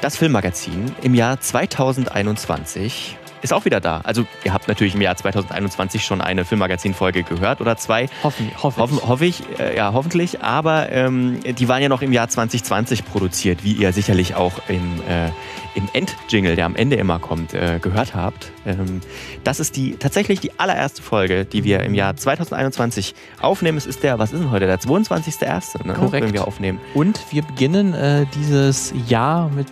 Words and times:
Das 0.00 0.16
Filmmagazin 0.16 0.94
im 1.02 1.14
Jahr 1.14 1.38
2021 1.38 3.18
ist 3.42 3.52
auch 3.52 3.64
wieder 3.64 3.80
da. 3.80 4.00
Also 4.04 4.26
ihr 4.44 4.52
habt 4.52 4.68
natürlich 4.68 4.94
im 4.94 5.00
Jahr 5.00 5.16
2021 5.16 6.04
schon 6.04 6.20
eine 6.20 6.44
Filmmagazin-Folge 6.44 7.22
gehört 7.22 7.60
oder 7.60 7.76
zwei. 7.76 8.08
Hoffen, 8.22 8.50
hoffe 8.62 8.80
Hoffen, 8.80 9.00
hoffe 9.02 9.26
ich, 9.26 9.42
äh, 9.58 9.76
ja 9.76 9.92
hoffentlich. 9.92 10.42
Aber 10.42 10.90
ähm, 10.90 11.40
die 11.42 11.68
waren 11.68 11.82
ja 11.82 11.88
noch 11.88 12.02
im 12.02 12.12
Jahr 12.12 12.28
2020 12.28 13.04
produziert, 13.04 13.64
wie 13.64 13.72
ihr 13.72 13.92
sicherlich 13.92 14.34
auch 14.34 14.52
im, 14.68 15.00
äh, 15.08 15.30
im 15.74 15.88
Endjingle, 15.92 16.56
der 16.56 16.66
am 16.66 16.76
Ende 16.76 16.96
immer 16.96 17.18
kommt, 17.18 17.54
äh, 17.54 17.78
gehört 17.80 18.14
habt. 18.14 18.52
Ähm, 18.66 19.00
das 19.44 19.60
ist 19.60 19.76
die 19.76 19.96
tatsächlich 19.96 20.40
die 20.40 20.58
allererste 20.58 21.02
Folge, 21.02 21.44
die 21.44 21.64
wir 21.64 21.80
im 21.80 21.94
Jahr 21.94 22.16
2021 22.16 23.14
aufnehmen. 23.40 23.78
Es 23.78 23.86
ist 23.86 24.02
der, 24.02 24.18
was 24.18 24.32
ist 24.32 24.40
denn 24.40 24.50
heute, 24.50 24.66
der 24.66 24.78
22.01., 24.78 25.86
ne, 25.86 25.94
Korrekt. 25.94 26.26
wenn 26.26 26.32
wir 26.32 26.46
aufnehmen. 26.46 26.80
Und 26.94 27.20
wir 27.30 27.42
beginnen 27.42 27.94
äh, 27.94 28.26
dieses 28.34 28.92
Jahr 29.08 29.48
mit, 29.50 29.68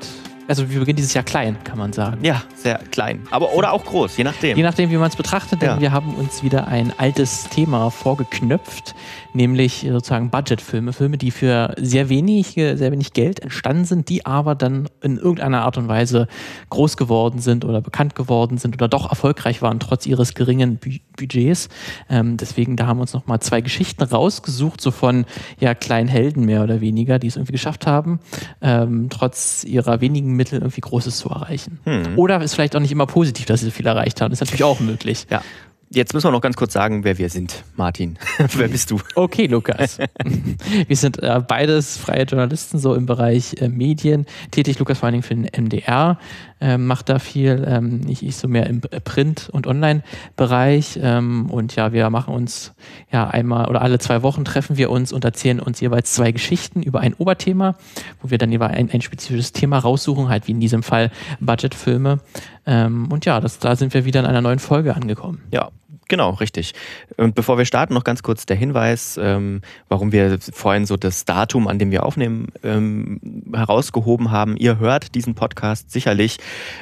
also 0.48 0.68
wir 0.70 0.80
beginnen 0.80 0.96
dieses 0.96 1.14
Jahr 1.14 1.24
klein, 1.24 1.56
kann 1.62 1.78
man 1.78 1.92
sagen. 1.92 2.24
Ja, 2.24 2.42
sehr 2.56 2.78
klein. 2.90 3.20
Aber 3.30 3.52
oder 3.54 3.72
auch 3.72 3.84
groß, 3.84 4.16
je 4.16 4.24
nachdem. 4.24 4.56
Je 4.56 4.62
nachdem, 4.62 4.90
wie 4.90 4.96
man 4.96 5.08
es 5.08 5.16
betrachtet, 5.16 5.60
denn 5.62 5.68
Ja. 5.68 5.80
wir 5.80 5.92
haben 5.92 6.14
uns 6.14 6.42
wieder 6.42 6.66
ein 6.68 6.92
altes 6.96 7.48
Thema 7.50 7.90
vorgeknöpft, 7.90 8.94
nämlich 9.34 9.86
sozusagen 9.88 10.30
Budgetfilme, 10.30 10.92
Filme, 10.92 11.18
die 11.18 11.30
für 11.30 11.74
sehr 11.78 12.08
wenig, 12.08 12.56
äh, 12.56 12.76
sehr 12.76 12.90
wenig 12.92 13.12
Geld 13.12 13.40
entstanden 13.40 13.84
sind, 13.84 14.08
die 14.08 14.24
aber 14.26 14.54
dann 14.54 14.88
in 15.02 15.18
irgendeiner 15.18 15.62
Art 15.62 15.76
und 15.76 15.86
Weise 15.88 16.28
groß 16.70 16.96
geworden 16.96 17.40
sind 17.40 17.64
oder 17.64 17.80
bekannt 17.80 18.14
geworden 18.14 18.58
sind 18.58 18.74
oder 18.74 18.88
doch 18.88 19.08
erfolgreich 19.10 19.60
waren, 19.62 19.78
trotz 19.80 20.06
ihres 20.06 20.34
geringen 20.34 20.76
Bü 20.76 20.98
Budgets. 21.18 21.68
Ähm, 22.08 22.36
deswegen, 22.36 22.76
da 22.76 22.86
haben 22.86 22.98
wir 22.98 23.02
uns 23.02 23.12
nochmal 23.12 23.40
zwei 23.40 23.60
Geschichten 23.60 24.04
rausgesucht, 24.04 24.80
so 24.80 24.92
von 24.92 25.26
ja, 25.58 25.74
kleinen 25.74 26.08
Helden 26.08 26.44
mehr 26.44 26.62
oder 26.62 26.80
weniger, 26.80 27.18
die 27.18 27.26
es 27.26 27.34
irgendwie 27.36 27.52
geschafft 27.52 27.86
haben, 27.88 28.20
ähm, 28.62 29.08
trotz 29.10 29.64
ihrer 29.64 30.00
wenigen 30.00 30.36
Mittel 30.38 30.60
irgendwie 30.60 30.80
Großes 30.80 31.18
zu 31.18 31.28
erreichen. 31.28 31.80
Oder 32.16 32.40
ist 32.40 32.54
vielleicht 32.54 32.74
auch 32.74 32.80
nicht 32.80 32.92
immer 32.92 33.06
positiv, 33.06 33.44
dass 33.44 33.60
sie 33.60 33.66
so 33.66 33.72
viel 33.72 33.86
erreicht 33.86 34.20
haben. 34.20 34.32
ist 34.32 34.40
natürlich 34.40 34.64
auch 34.64 34.80
möglich. 34.80 35.26
Ja. 35.30 35.42
Jetzt 35.90 36.12
müssen 36.12 36.26
wir 36.26 36.32
noch 36.32 36.42
ganz 36.42 36.56
kurz 36.56 36.74
sagen, 36.74 37.02
wer 37.02 37.16
wir 37.16 37.30
sind. 37.30 37.64
Martin, 37.76 38.18
wer 38.56 38.68
bist 38.68 38.90
du? 38.90 39.00
Okay, 39.14 39.46
Lukas. 39.46 39.98
Wir 40.86 40.96
sind 40.96 41.22
äh, 41.22 41.40
beides 41.46 41.96
freie 41.96 42.24
Journalisten, 42.24 42.78
so 42.78 42.94
im 42.94 43.06
Bereich 43.06 43.54
äh, 43.62 43.68
Medien 43.68 44.26
tätig. 44.50 44.78
Lukas 44.78 44.98
vor 44.98 45.06
allen 45.06 45.14
Dingen 45.14 45.22
für 45.22 45.34
den 45.34 45.64
MDR, 45.64 46.18
ähm, 46.60 46.86
macht 46.86 47.08
da 47.08 47.18
viel. 47.18 47.64
Ähm, 47.66 48.00
ich, 48.08 48.24
ich 48.24 48.36
so 48.36 48.48
mehr 48.48 48.66
im 48.66 48.80
Print- 48.80 49.48
und 49.52 49.66
Online-Bereich. 49.66 50.98
Ähm, 51.02 51.50
und 51.50 51.76
ja, 51.76 51.92
wir 51.92 52.08
machen 52.10 52.34
uns 52.34 52.74
ja 53.12 53.28
einmal 53.28 53.68
oder 53.68 53.82
alle 53.82 53.98
zwei 53.98 54.22
Wochen 54.22 54.44
treffen 54.44 54.76
wir 54.76 54.90
uns 54.90 55.12
und 55.12 55.24
erzählen 55.24 55.60
uns 55.60 55.80
jeweils 55.80 56.12
zwei 56.12 56.32
Geschichten 56.32 56.82
über 56.82 57.00
ein 57.00 57.14
Oberthema, 57.14 57.76
wo 58.22 58.30
wir 58.30 58.38
dann 58.38 58.52
jeweils 58.52 58.74
ein, 58.74 58.90
ein 58.90 59.02
spezifisches 59.02 59.52
Thema 59.52 59.78
raussuchen, 59.78 60.28
halt 60.28 60.48
wie 60.48 60.52
in 60.52 60.60
diesem 60.60 60.82
Fall 60.82 61.10
Budgetfilme. 61.40 62.18
Ähm, 62.66 63.10
und 63.10 63.24
ja, 63.24 63.40
das, 63.40 63.58
da 63.58 63.76
sind 63.76 63.94
wir 63.94 64.04
wieder 64.04 64.20
in 64.20 64.26
einer 64.26 64.42
neuen 64.42 64.58
Folge 64.58 64.94
angekommen. 64.94 65.42
Ja, 65.50 65.70
genau, 66.08 66.30
richtig. 66.30 66.74
Und 67.16 67.34
bevor 67.34 67.58
wir 67.58 67.64
starten, 67.64 67.94
noch 67.94 68.04
ganz 68.04 68.22
kurz 68.22 68.46
der 68.46 68.56
Hinweis, 68.56 69.18
ähm, 69.22 69.62
warum 69.88 70.12
wir 70.12 70.38
vorhin 70.40 70.86
so 70.86 70.96
das 70.96 71.24
Datum, 71.24 71.68
an 71.68 71.78
dem 71.78 71.90
wir 71.90 72.04
aufnehmen, 72.04 72.48
ähm, 72.62 73.20
herausgehoben 73.54 74.30
haben. 74.30 74.56
Ihr 74.56 74.78
hört 74.78 75.14
diesen 75.14 75.34
Podcast 75.34 75.90
sicherlich 75.90 76.38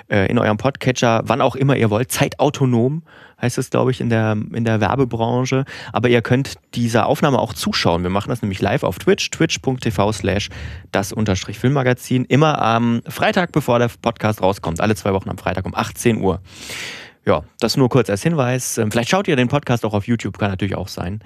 äh, 0.09 0.31
in 0.31 0.39
eurem 0.39 0.57
Podcatcher, 0.57 1.23
wann 1.27 1.41
auch 1.41 1.57
immer 1.57 1.77
ihr 1.77 1.91
wollt, 1.91 2.11
zeitautonom 2.11 3.03
heißt 3.41 3.59
es, 3.59 3.71
glaube 3.71 3.91
ich, 3.91 4.01
in 4.01 4.09
der, 4.09 4.37
in 4.53 4.65
der 4.65 4.81
Werbebranche. 4.81 5.65
Aber 5.93 6.09
ihr 6.09 6.23
könnt 6.23 6.55
dieser 6.75 7.07
Aufnahme 7.07 7.39
auch 7.39 7.53
zuschauen. 7.53 8.03
Wir 8.03 8.11
machen 8.11 8.31
das 8.31 8.43
nämlich 8.43 8.61
live 8.61 8.83
auf 8.83 8.99
Twitch, 8.99 9.31
twitch.tv 9.31 10.13
slash 10.13 10.49
das 10.93 11.13
unterstrich 11.13 11.59
Filmmagazin. 11.59 12.25
Immer 12.25 12.61
am 12.61 13.03
Freitag, 13.09 13.53
bevor 13.53 13.79
der 13.79 13.91
Podcast 14.01 14.43
rauskommt. 14.43 14.81
Alle 14.81 14.95
zwei 14.95 15.13
Wochen 15.13 15.29
am 15.29 15.39
Freitag 15.39 15.67
um 15.67 15.75
18 15.75 16.21
Uhr. 16.21 16.41
Ja, 17.27 17.43
das 17.59 17.77
nur 17.77 17.89
kurz 17.89 18.09
als 18.09 18.23
Hinweis. 18.23 18.79
Ähm, 18.79 18.91
Vielleicht 18.91 19.11
schaut 19.11 19.27
ihr 19.27 19.35
den 19.37 19.49
Podcast 19.49 19.85
auch 19.85 19.95
auf 19.95 20.07
YouTube, 20.07 20.39
kann 20.39 20.51
natürlich 20.51 20.77
auch 20.77 20.89
sein. 20.89 21.21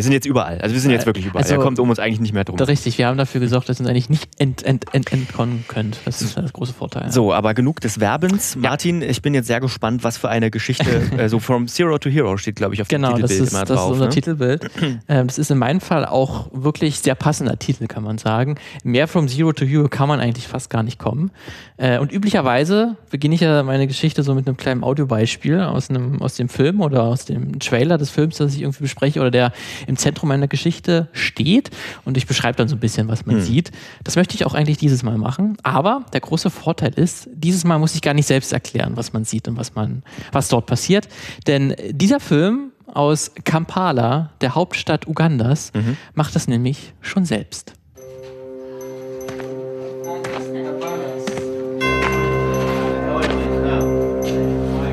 Wir 0.00 0.04
sind 0.04 0.12
jetzt 0.14 0.24
überall. 0.24 0.58
Also 0.62 0.74
wir 0.74 0.80
sind 0.80 0.92
jetzt 0.92 1.04
wirklich 1.04 1.26
überall. 1.26 1.42
Also- 1.42 1.56
er 1.56 1.60
kommt 1.60 1.78
um 1.78 1.90
uns 1.90 1.98
eigentlich 1.98 2.20
nicht 2.20 2.32
mehr 2.32 2.44
drum. 2.44 2.58
Richtig, 2.58 2.96
wir 2.96 3.06
haben 3.06 3.18
dafür 3.18 3.38
gesorgt, 3.38 3.68
dass 3.68 3.78
ihr 3.78 3.80
uns 3.82 3.90
eigentlich 3.90 4.08
nicht 4.08 4.30
ent, 4.38 4.62
ent, 4.62 4.86
ent, 4.94 5.12
entkommen 5.12 5.64
könnt. 5.68 5.98
Das 6.06 6.22
ist 6.22 6.38
das 6.38 6.54
große 6.54 6.72
Vorteil. 6.72 7.12
So, 7.12 7.34
aber 7.34 7.52
genug 7.52 7.80
des 7.82 8.00
Werbens. 8.00 8.56
Martin, 8.56 9.02
ich 9.02 9.20
bin 9.20 9.34
jetzt 9.34 9.46
sehr 9.48 9.60
gespannt, 9.60 10.02
was 10.02 10.16
für 10.16 10.30
eine 10.30 10.50
Geschichte, 10.50 10.84
äh, 11.18 11.28
so 11.28 11.38
from 11.38 11.68
Zero 11.68 11.98
to 11.98 12.08
Hero 12.08 12.38
steht, 12.38 12.56
glaube 12.56 12.72
ich, 12.74 12.80
auf 12.80 12.88
Genau, 12.88 13.10
dem 13.12 13.26
Titelbild 13.26 13.50
immer 13.50 13.64
das 13.66 13.78
ist 13.78 13.86
unser 13.86 14.04
ne? 14.06 14.10
Titelbild. 14.10 14.70
ähm, 15.08 15.26
das 15.26 15.36
ist 15.36 15.50
in 15.50 15.58
meinem 15.58 15.82
Fall 15.82 16.06
auch 16.06 16.48
wirklich 16.54 17.00
sehr 17.00 17.14
passender 17.14 17.58
Titel, 17.58 17.86
kann 17.86 18.02
man 18.02 18.16
sagen. 18.16 18.56
Mehr 18.82 19.06
From 19.06 19.28
Zero 19.28 19.52
to 19.52 19.66
Hero 19.66 19.88
kann 19.88 20.08
man 20.08 20.18
eigentlich 20.18 20.48
fast 20.48 20.70
gar 20.70 20.82
nicht 20.82 20.98
kommen. 20.98 21.30
Äh, 21.76 21.98
und 21.98 22.10
üblicherweise 22.10 22.96
beginne 23.10 23.34
ich 23.34 23.42
ja 23.42 23.62
meine 23.62 23.86
Geschichte 23.86 24.22
so 24.22 24.34
mit 24.34 24.46
einem 24.46 24.56
kleinen 24.56 24.82
Audiobeispiel 24.82 25.60
aus, 25.60 25.90
einem, 25.90 26.22
aus 26.22 26.36
dem 26.36 26.48
Film 26.48 26.80
oder 26.80 27.02
aus 27.02 27.26
dem 27.26 27.58
Trailer 27.58 27.98
des 27.98 28.08
Films, 28.10 28.38
das 28.38 28.54
ich 28.54 28.62
irgendwie 28.62 28.82
bespreche 28.84 29.20
oder 29.20 29.30
der 29.30 29.52
im 29.90 29.96
Zentrum 29.96 30.28
meiner 30.28 30.48
Geschichte 30.48 31.08
steht. 31.12 31.70
Und 32.04 32.16
ich 32.16 32.26
beschreibe 32.26 32.56
dann 32.56 32.68
so 32.68 32.76
ein 32.76 32.80
bisschen, 32.80 33.08
was 33.08 33.26
man 33.26 33.40
sieht. 33.42 33.72
Das 34.04 34.16
möchte 34.16 34.34
ich 34.36 34.46
auch 34.46 34.54
eigentlich 34.54 34.78
dieses 34.78 35.02
Mal 35.02 35.18
machen. 35.18 35.58
Aber 35.62 36.06
der 36.12 36.20
große 36.20 36.48
Vorteil 36.48 36.94
ist, 36.94 37.28
dieses 37.34 37.64
Mal 37.64 37.78
muss 37.78 37.94
ich 37.94 38.00
gar 38.00 38.14
nicht 38.14 38.26
selbst 38.26 38.52
erklären, 38.52 38.96
was 38.96 39.12
man 39.12 39.24
sieht 39.24 39.48
und 39.48 39.56
was, 39.56 39.74
man, 39.74 40.02
was 40.32 40.48
dort 40.48 40.66
passiert. 40.66 41.08
Denn 41.46 41.74
dieser 41.90 42.20
Film 42.20 42.70
aus 42.86 43.32
Kampala, 43.44 44.30
der 44.40 44.54
Hauptstadt 44.54 45.06
Ugandas, 45.06 45.72
macht 46.14 46.34
das 46.34 46.46
nämlich 46.48 46.94
schon 47.00 47.24
selbst. 47.24 47.74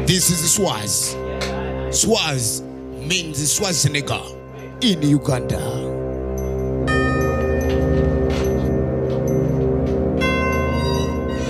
This 0.07 0.29
is 0.31 0.55
Swaz. 0.55 1.15
Swaz 1.91 2.63
means 3.07 3.55
Schwarzenegger 3.55 4.36
in 4.81 5.01
Uganda. 5.01 5.57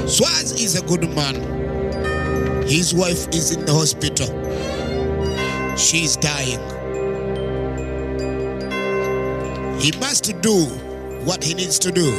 Swaz 0.07 0.53
is 0.53 0.81
a 0.81 0.85
good 0.85 1.09
man. 1.13 1.35
His 2.63 2.93
wife 2.93 3.27
is 3.29 3.51
in 3.51 3.65
the 3.65 3.73
hospital. 3.73 4.27
She's 5.75 6.15
dying. 6.15 6.59
He 9.79 9.91
must 9.99 10.41
do 10.41 10.65
what 11.25 11.43
he 11.43 11.53
needs 11.53 11.77
to 11.79 11.91
do 11.91 12.11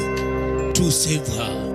to 0.75 0.91
save 0.91 1.27
her. 1.29 1.68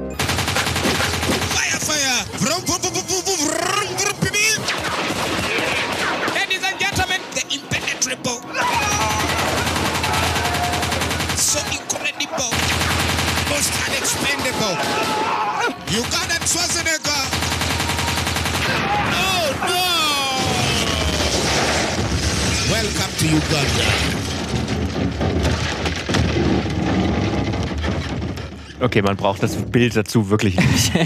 George 14.04 14.16
Pendico. 14.26 14.70
You 15.90 16.02
got 16.12 16.28
it, 16.30 16.44
Schwarzenegger. 16.44 17.24
Oh, 19.16 19.48
no. 19.70 19.84
Welcome 22.70 23.14
to 23.18 23.26
Uganda. 23.28 24.23
Okay, 28.84 29.02
man 29.02 29.16
braucht 29.16 29.42
das 29.42 29.56
Bild 29.56 29.96
dazu 29.96 30.30
wirklich 30.30 30.58
nicht. 30.58 30.92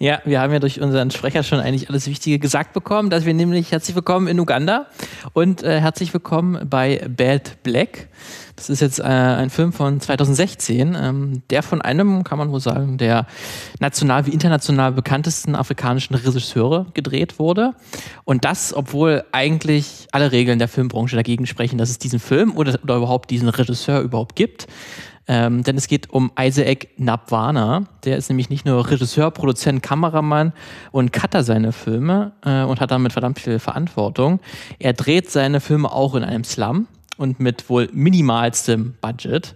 Ja, 0.00 0.20
wir 0.24 0.40
haben 0.40 0.52
ja 0.52 0.58
durch 0.58 0.80
unseren 0.80 1.10
Sprecher 1.10 1.42
schon 1.42 1.60
eigentlich 1.60 1.88
alles 1.88 2.08
Wichtige 2.08 2.38
gesagt 2.38 2.72
bekommen, 2.72 3.10
dass 3.10 3.26
wir 3.26 3.34
nämlich 3.34 3.70
herzlich 3.70 3.94
willkommen 3.94 4.26
in 4.28 4.40
Uganda 4.40 4.86
und 5.34 5.62
äh, 5.62 5.80
herzlich 5.80 6.12
willkommen 6.12 6.68
bei 6.68 7.06
Bad 7.08 7.62
Black. 7.62 8.08
Das 8.56 8.68
ist 8.68 8.80
jetzt 8.80 8.98
äh, 8.98 9.04
ein 9.04 9.50
Film 9.50 9.72
von 9.72 10.00
2016, 10.00 10.96
ähm, 10.98 11.42
der 11.50 11.62
von 11.62 11.80
einem, 11.80 12.24
kann 12.24 12.38
man 12.38 12.50
wohl 12.50 12.60
sagen, 12.60 12.98
der 12.98 13.26
national 13.78 14.26
wie 14.26 14.30
international 14.30 14.92
bekanntesten 14.92 15.54
afrikanischen 15.54 16.14
Regisseure 16.14 16.86
gedreht 16.92 17.38
wurde. 17.38 17.74
Und 18.24 18.44
das, 18.44 18.74
obwohl 18.74 19.24
eigentlich 19.32 20.08
alle 20.12 20.32
Regeln 20.32 20.58
der 20.58 20.68
Filmbranche 20.68 21.16
dagegen 21.16 21.46
sprechen, 21.46 21.78
dass 21.78 21.88
es 21.88 21.98
diesen 21.98 22.20
Film 22.20 22.54
oder, 22.56 22.78
oder 22.82 22.96
überhaupt 22.96 23.30
diesen 23.30 23.48
Regisseur 23.48 24.00
überhaupt 24.00 24.36
gibt. 24.36 24.66
Ähm, 25.32 25.62
denn 25.62 25.76
es 25.76 25.86
geht 25.86 26.10
um 26.10 26.32
Isaac 26.36 26.88
Nabwana. 26.96 27.84
Der 28.04 28.16
ist 28.16 28.28
nämlich 28.30 28.50
nicht 28.50 28.66
nur 28.66 28.90
Regisseur, 28.90 29.30
Produzent, 29.30 29.80
Kameramann 29.80 30.52
und 30.90 31.12
Cutter 31.12 31.44
seiner 31.44 31.72
Filme 31.72 32.32
äh, 32.44 32.64
und 32.64 32.80
hat 32.80 32.90
damit 32.90 33.12
verdammt 33.12 33.38
viel 33.38 33.60
Verantwortung. 33.60 34.40
Er 34.80 34.92
dreht 34.92 35.30
seine 35.30 35.60
Filme 35.60 35.92
auch 35.92 36.16
in 36.16 36.24
einem 36.24 36.42
Slum 36.42 36.88
und 37.16 37.38
mit 37.38 37.70
wohl 37.70 37.88
minimalstem 37.92 38.94
Budget. 39.00 39.54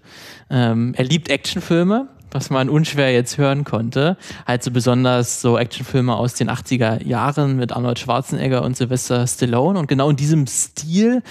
Ähm, 0.49 0.94
er 0.97 1.06
liebt 1.06 1.29
Actionfilme, 1.29 2.06
was 2.34 2.50
man 2.50 2.69
unschwer 2.69 3.12
jetzt 3.12 3.38
hören 3.38 3.62
konnte. 3.62 4.16
Halt 4.44 4.64
so 4.64 4.72
besonders 4.72 5.40
so 5.40 5.56
Actionfilme 5.56 6.14
aus 6.14 6.34
den 6.34 6.50
80er 6.50 7.06
Jahren 7.06 7.56
mit 7.56 7.72
Arnold 7.72 8.00
Schwarzenegger 8.00 8.62
und 8.62 8.76
Sylvester 8.76 9.26
Stallone. 9.26 9.78
Und 9.78 9.86
genau 9.86 10.10
in 10.10 10.16
diesem 10.16 10.48
Stil 10.48 11.22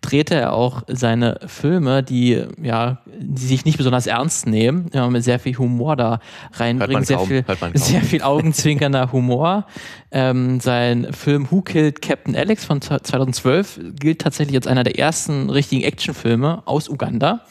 drehte 0.00 0.36
er 0.36 0.52
auch 0.52 0.82
seine 0.86 1.40
Filme, 1.46 2.04
die 2.04 2.44
ja 2.62 2.98
die 3.18 3.42
sich 3.42 3.64
nicht 3.64 3.76
besonders 3.76 4.06
ernst 4.06 4.46
nehmen, 4.46 4.88
immer 4.92 5.10
mit 5.10 5.24
sehr 5.24 5.40
viel 5.40 5.58
Humor 5.58 5.96
da 5.96 6.20
reinbringen, 6.52 7.04
sehr 7.04 7.18
viel, 7.18 7.44
sehr 7.74 8.02
viel 8.02 8.22
augenzwinkernder 8.22 9.10
Humor. 9.10 9.66
Ähm, 10.12 10.60
sein 10.60 11.08
Film 11.12 11.50
Who 11.50 11.62
Killed 11.62 12.02
Captain 12.02 12.36
Alex 12.36 12.64
von 12.64 12.80
2012 12.80 13.80
gilt 13.98 14.20
tatsächlich 14.20 14.56
als 14.56 14.66
einer 14.66 14.84
der 14.84 14.98
ersten 14.98 15.50
richtigen 15.50 15.82
Actionfilme 15.82 16.62
aus 16.66 16.88
Uganda. 16.88 17.44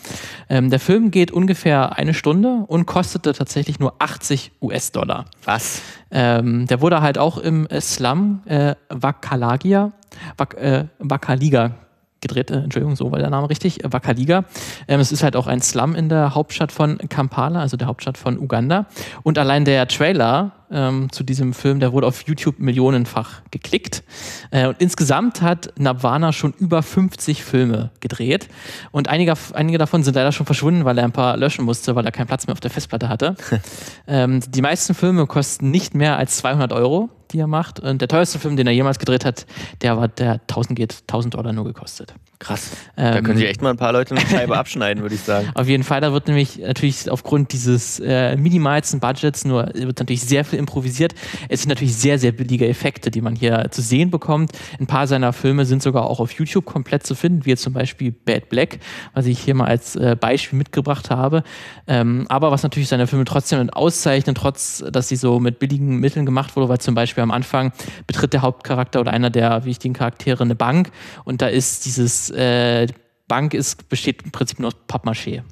Ähm, 0.51 0.69
der 0.69 0.81
Film 0.81 1.11
geht 1.11 1.31
ungefähr 1.31 1.97
eine 1.97 2.13
Stunde 2.13 2.65
und 2.67 2.85
kostete 2.85 3.31
tatsächlich 3.31 3.79
nur 3.79 3.95
80 3.99 4.51
US-Dollar. 4.61 5.23
Was? 5.45 5.81
Ähm, 6.11 6.67
der 6.67 6.81
wurde 6.81 7.01
halt 7.01 7.17
auch 7.17 7.37
im 7.37 7.69
Slum 7.79 8.41
äh, 8.45 8.75
Wakalagia, 8.89 9.93
Wak, 10.35 10.55
äh, 10.55 10.87
Wakaliga 10.99 11.75
gedreht, 12.21 12.51
äh, 12.51 12.55
Entschuldigung, 12.55 12.95
so 12.95 13.11
war 13.11 13.19
der 13.19 13.29
Name 13.29 13.49
richtig, 13.49 13.79
Wakaliga. 13.83 14.45
Ähm, 14.87 14.99
es 14.99 15.11
ist 15.11 15.23
halt 15.23 15.35
auch 15.35 15.47
ein 15.47 15.61
Slum 15.61 15.95
in 15.95 16.09
der 16.09 16.35
Hauptstadt 16.35 16.71
von 16.71 16.97
Kampala, 17.09 17.59
also 17.59 17.77
der 17.77 17.87
Hauptstadt 17.87 18.17
von 18.17 18.37
Uganda. 18.37 18.85
Und 19.23 19.37
allein 19.37 19.65
der 19.65 19.87
Trailer 19.87 20.51
ähm, 20.71 21.11
zu 21.11 21.23
diesem 21.23 21.53
Film, 21.53 21.79
der 21.79 21.91
wurde 21.91 22.07
auf 22.07 22.23
YouTube 22.23 22.59
millionenfach 22.59 23.41
geklickt. 23.51 24.03
Äh, 24.51 24.67
und 24.67 24.77
insgesamt 24.79 25.41
hat 25.41 25.73
Nabwana 25.77 26.31
schon 26.31 26.53
über 26.57 26.81
50 26.81 27.43
Filme 27.43 27.91
gedreht. 27.99 28.47
Und 28.91 29.09
einige, 29.09 29.33
einige 29.53 29.77
davon 29.77 30.03
sind 30.03 30.15
leider 30.15 30.31
schon 30.31 30.45
verschwunden, 30.45 30.85
weil 30.85 30.97
er 30.97 31.03
ein 31.03 31.11
paar 31.11 31.37
löschen 31.37 31.65
musste, 31.65 31.95
weil 31.95 32.05
er 32.05 32.11
keinen 32.11 32.27
Platz 32.27 32.47
mehr 32.47 32.53
auf 32.53 32.59
der 32.59 32.71
Festplatte 32.71 33.09
hatte. 33.09 33.35
ähm, 34.07 34.41
die 34.47 34.61
meisten 34.61 34.93
Filme 34.93 35.27
kosten 35.27 35.71
nicht 35.71 35.93
mehr 35.93 36.17
als 36.17 36.37
200 36.37 36.71
Euro 36.73 37.09
die 37.31 37.39
er 37.39 37.47
macht. 37.47 37.79
Und 37.79 38.01
der 38.01 38.07
teuerste 38.07 38.39
Film, 38.39 38.55
den 38.55 38.67
er 38.67 38.73
jemals 38.73 38.99
gedreht 38.99 39.25
hat, 39.25 39.45
der 39.81 39.97
war 39.97 40.07
der 40.07 40.33
1000 40.33 40.77
geht 40.77 40.97
1000 41.07 41.33
Dollar 41.33 41.53
nur 41.53 41.65
gekostet. 41.65 42.13
Krass. 42.41 42.71
Ähm, 42.97 43.13
da 43.13 43.21
können 43.21 43.37
sich 43.37 43.47
echt 43.47 43.61
mal 43.61 43.69
ein 43.69 43.77
paar 43.77 43.93
Leute 43.93 44.15
eine 44.15 44.25
Scheibe 44.25 44.57
abschneiden, 44.57 45.03
würde 45.03 45.13
ich 45.13 45.21
sagen. 45.21 45.51
Auf 45.53 45.67
jeden 45.67 45.83
Fall, 45.83 46.01
da 46.01 46.11
wird 46.11 46.27
nämlich 46.27 46.57
natürlich 46.57 47.09
aufgrund 47.11 47.53
dieses 47.53 47.99
äh, 47.99 48.35
minimalsten 48.35 48.99
Budgets 48.99 49.45
nur 49.45 49.69
wird 49.75 49.99
natürlich 49.99 50.23
sehr 50.23 50.43
viel 50.43 50.57
improvisiert. 50.57 51.13
Es 51.49 51.61
sind 51.61 51.69
natürlich 51.69 51.95
sehr, 51.95 52.17
sehr 52.17 52.31
billige 52.31 52.67
Effekte, 52.67 53.11
die 53.11 53.21
man 53.21 53.35
hier 53.35 53.67
zu 53.69 53.83
sehen 53.83 54.09
bekommt. 54.09 54.53
Ein 54.79 54.87
paar 54.87 55.05
seiner 55.05 55.33
Filme 55.33 55.65
sind 55.65 55.83
sogar 55.83 56.05
auch 56.05 56.19
auf 56.19 56.31
YouTube 56.31 56.65
komplett 56.65 57.05
zu 57.05 57.13
finden, 57.13 57.45
wie 57.45 57.51
jetzt 57.51 57.61
zum 57.61 57.73
Beispiel 57.73 58.11
Bad 58.11 58.49
Black, 58.49 58.79
was 59.13 59.27
ich 59.27 59.39
hier 59.39 59.53
mal 59.53 59.67
als 59.67 59.95
äh, 59.95 60.17
Beispiel 60.19 60.57
mitgebracht 60.57 61.11
habe. 61.11 61.43
Ähm, 61.85 62.25
aber 62.27 62.49
was 62.49 62.63
natürlich 62.63 62.89
seine 62.89 63.05
Filme 63.05 63.25
trotzdem 63.25 63.69
auszeichnet, 63.69 64.35
trotz, 64.35 64.83
dass 64.91 65.09
sie 65.09 65.15
so 65.15 65.39
mit 65.39 65.59
billigen 65.59 65.97
Mitteln 65.97 66.25
gemacht 66.25 66.55
wurde, 66.55 66.69
weil 66.69 66.79
zum 66.79 66.95
Beispiel 66.95 67.20
am 67.21 67.31
Anfang 67.31 67.71
betritt 68.07 68.33
der 68.33 68.41
Hauptcharakter 68.41 68.99
oder 68.99 69.11
einer 69.11 69.29
der 69.29 69.65
wichtigen 69.65 69.93
Charaktere 69.93 70.43
eine 70.43 70.55
Bank. 70.55 70.91
Und 71.23 71.41
da 71.41 71.47
ist 71.47 71.85
dieses 71.85 72.29
äh, 72.29 72.87
Bank 73.31 73.53
ist, 73.53 73.87
besteht 73.87 74.23
im 74.23 74.31
Prinzip 74.31 74.59
nur 74.59 74.67
aus 74.67 74.75
Pappmaché. 74.89 75.43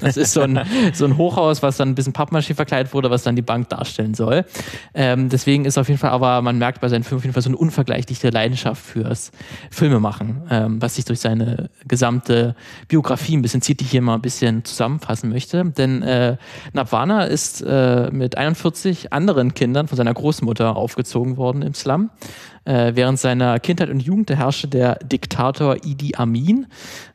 Das 0.00 0.16
ist 0.16 0.32
so 0.32 0.40
ein, 0.40 0.58
so 0.94 1.04
ein 1.04 1.18
Hochhaus, 1.18 1.62
was 1.62 1.76
dann 1.76 1.90
ein 1.90 1.94
bisschen 1.94 2.14
Pappmaché 2.14 2.54
verkleidet 2.54 2.94
wurde, 2.94 3.10
was 3.10 3.24
dann 3.24 3.36
die 3.36 3.42
Bank 3.42 3.68
darstellen 3.68 4.14
soll. 4.14 4.46
Ähm, 4.94 5.28
deswegen 5.28 5.66
ist 5.66 5.76
auf 5.76 5.88
jeden 5.88 5.98
Fall, 5.98 6.12
aber 6.12 6.40
man 6.40 6.56
merkt 6.56 6.80
bei 6.80 6.88
seinen 6.88 7.04
Filmen 7.04 7.18
auf 7.18 7.24
jeden 7.24 7.34
Fall 7.34 7.42
so 7.42 7.50
eine 7.50 7.58
unvergleichliche 7.58 8.30
Leidenschaft 8.30 8.82
fürs 8.82 9.32
Filmemachen, 9.70 10.44
ähm, 10.48 10.80
was 10.80 10.94
sich 10.94 11.04
durch 11.04 11.20
seine 11.20 11.68
gesamte 11.86 12.56
Biografie 12.88 13.36
ein 13.36 13.42
bisschen 13.42 13.60
zieht, 13.60 13.80
die 13.80 13.84
ich 13.84 13.90
hier 13.90 14.00
mal 14.00 14.14
ein 14.14 14.22
bisschen 14.22 14.64
zusammenfassen 14.64 15.28
möchte. 15.28 15.62
Denn 15.62 16.02
äh, 16.02 16.38
Nabwana 16.72 17.24
ist 17.24 17.60
äh, 17.60 18.10
mit 18.12 18.38
41 18.38 19.12
anderen 19.12 19.52
Kindern 19.52 19.88
von 19.88 19.98
seiner 19.98 20.14
Großmutter 20.14 20.74
aufgezogen 20.74 21.36
worden 21.36 21.60
im 21.60 21.74
Slum. 21.74 22.08
Äh, 22.66 22.92
während 22.94 23.18
seiner 23.18 23.58
Kindheit 23.60 23.90
und 23.90 24.00
Jugend 24.00 24.30
herrschte 24.30 24.68
der 24.68 24.96
Diktator 24.96 25.76
Idi 25.84 26.14
Amin. 26.16 26.66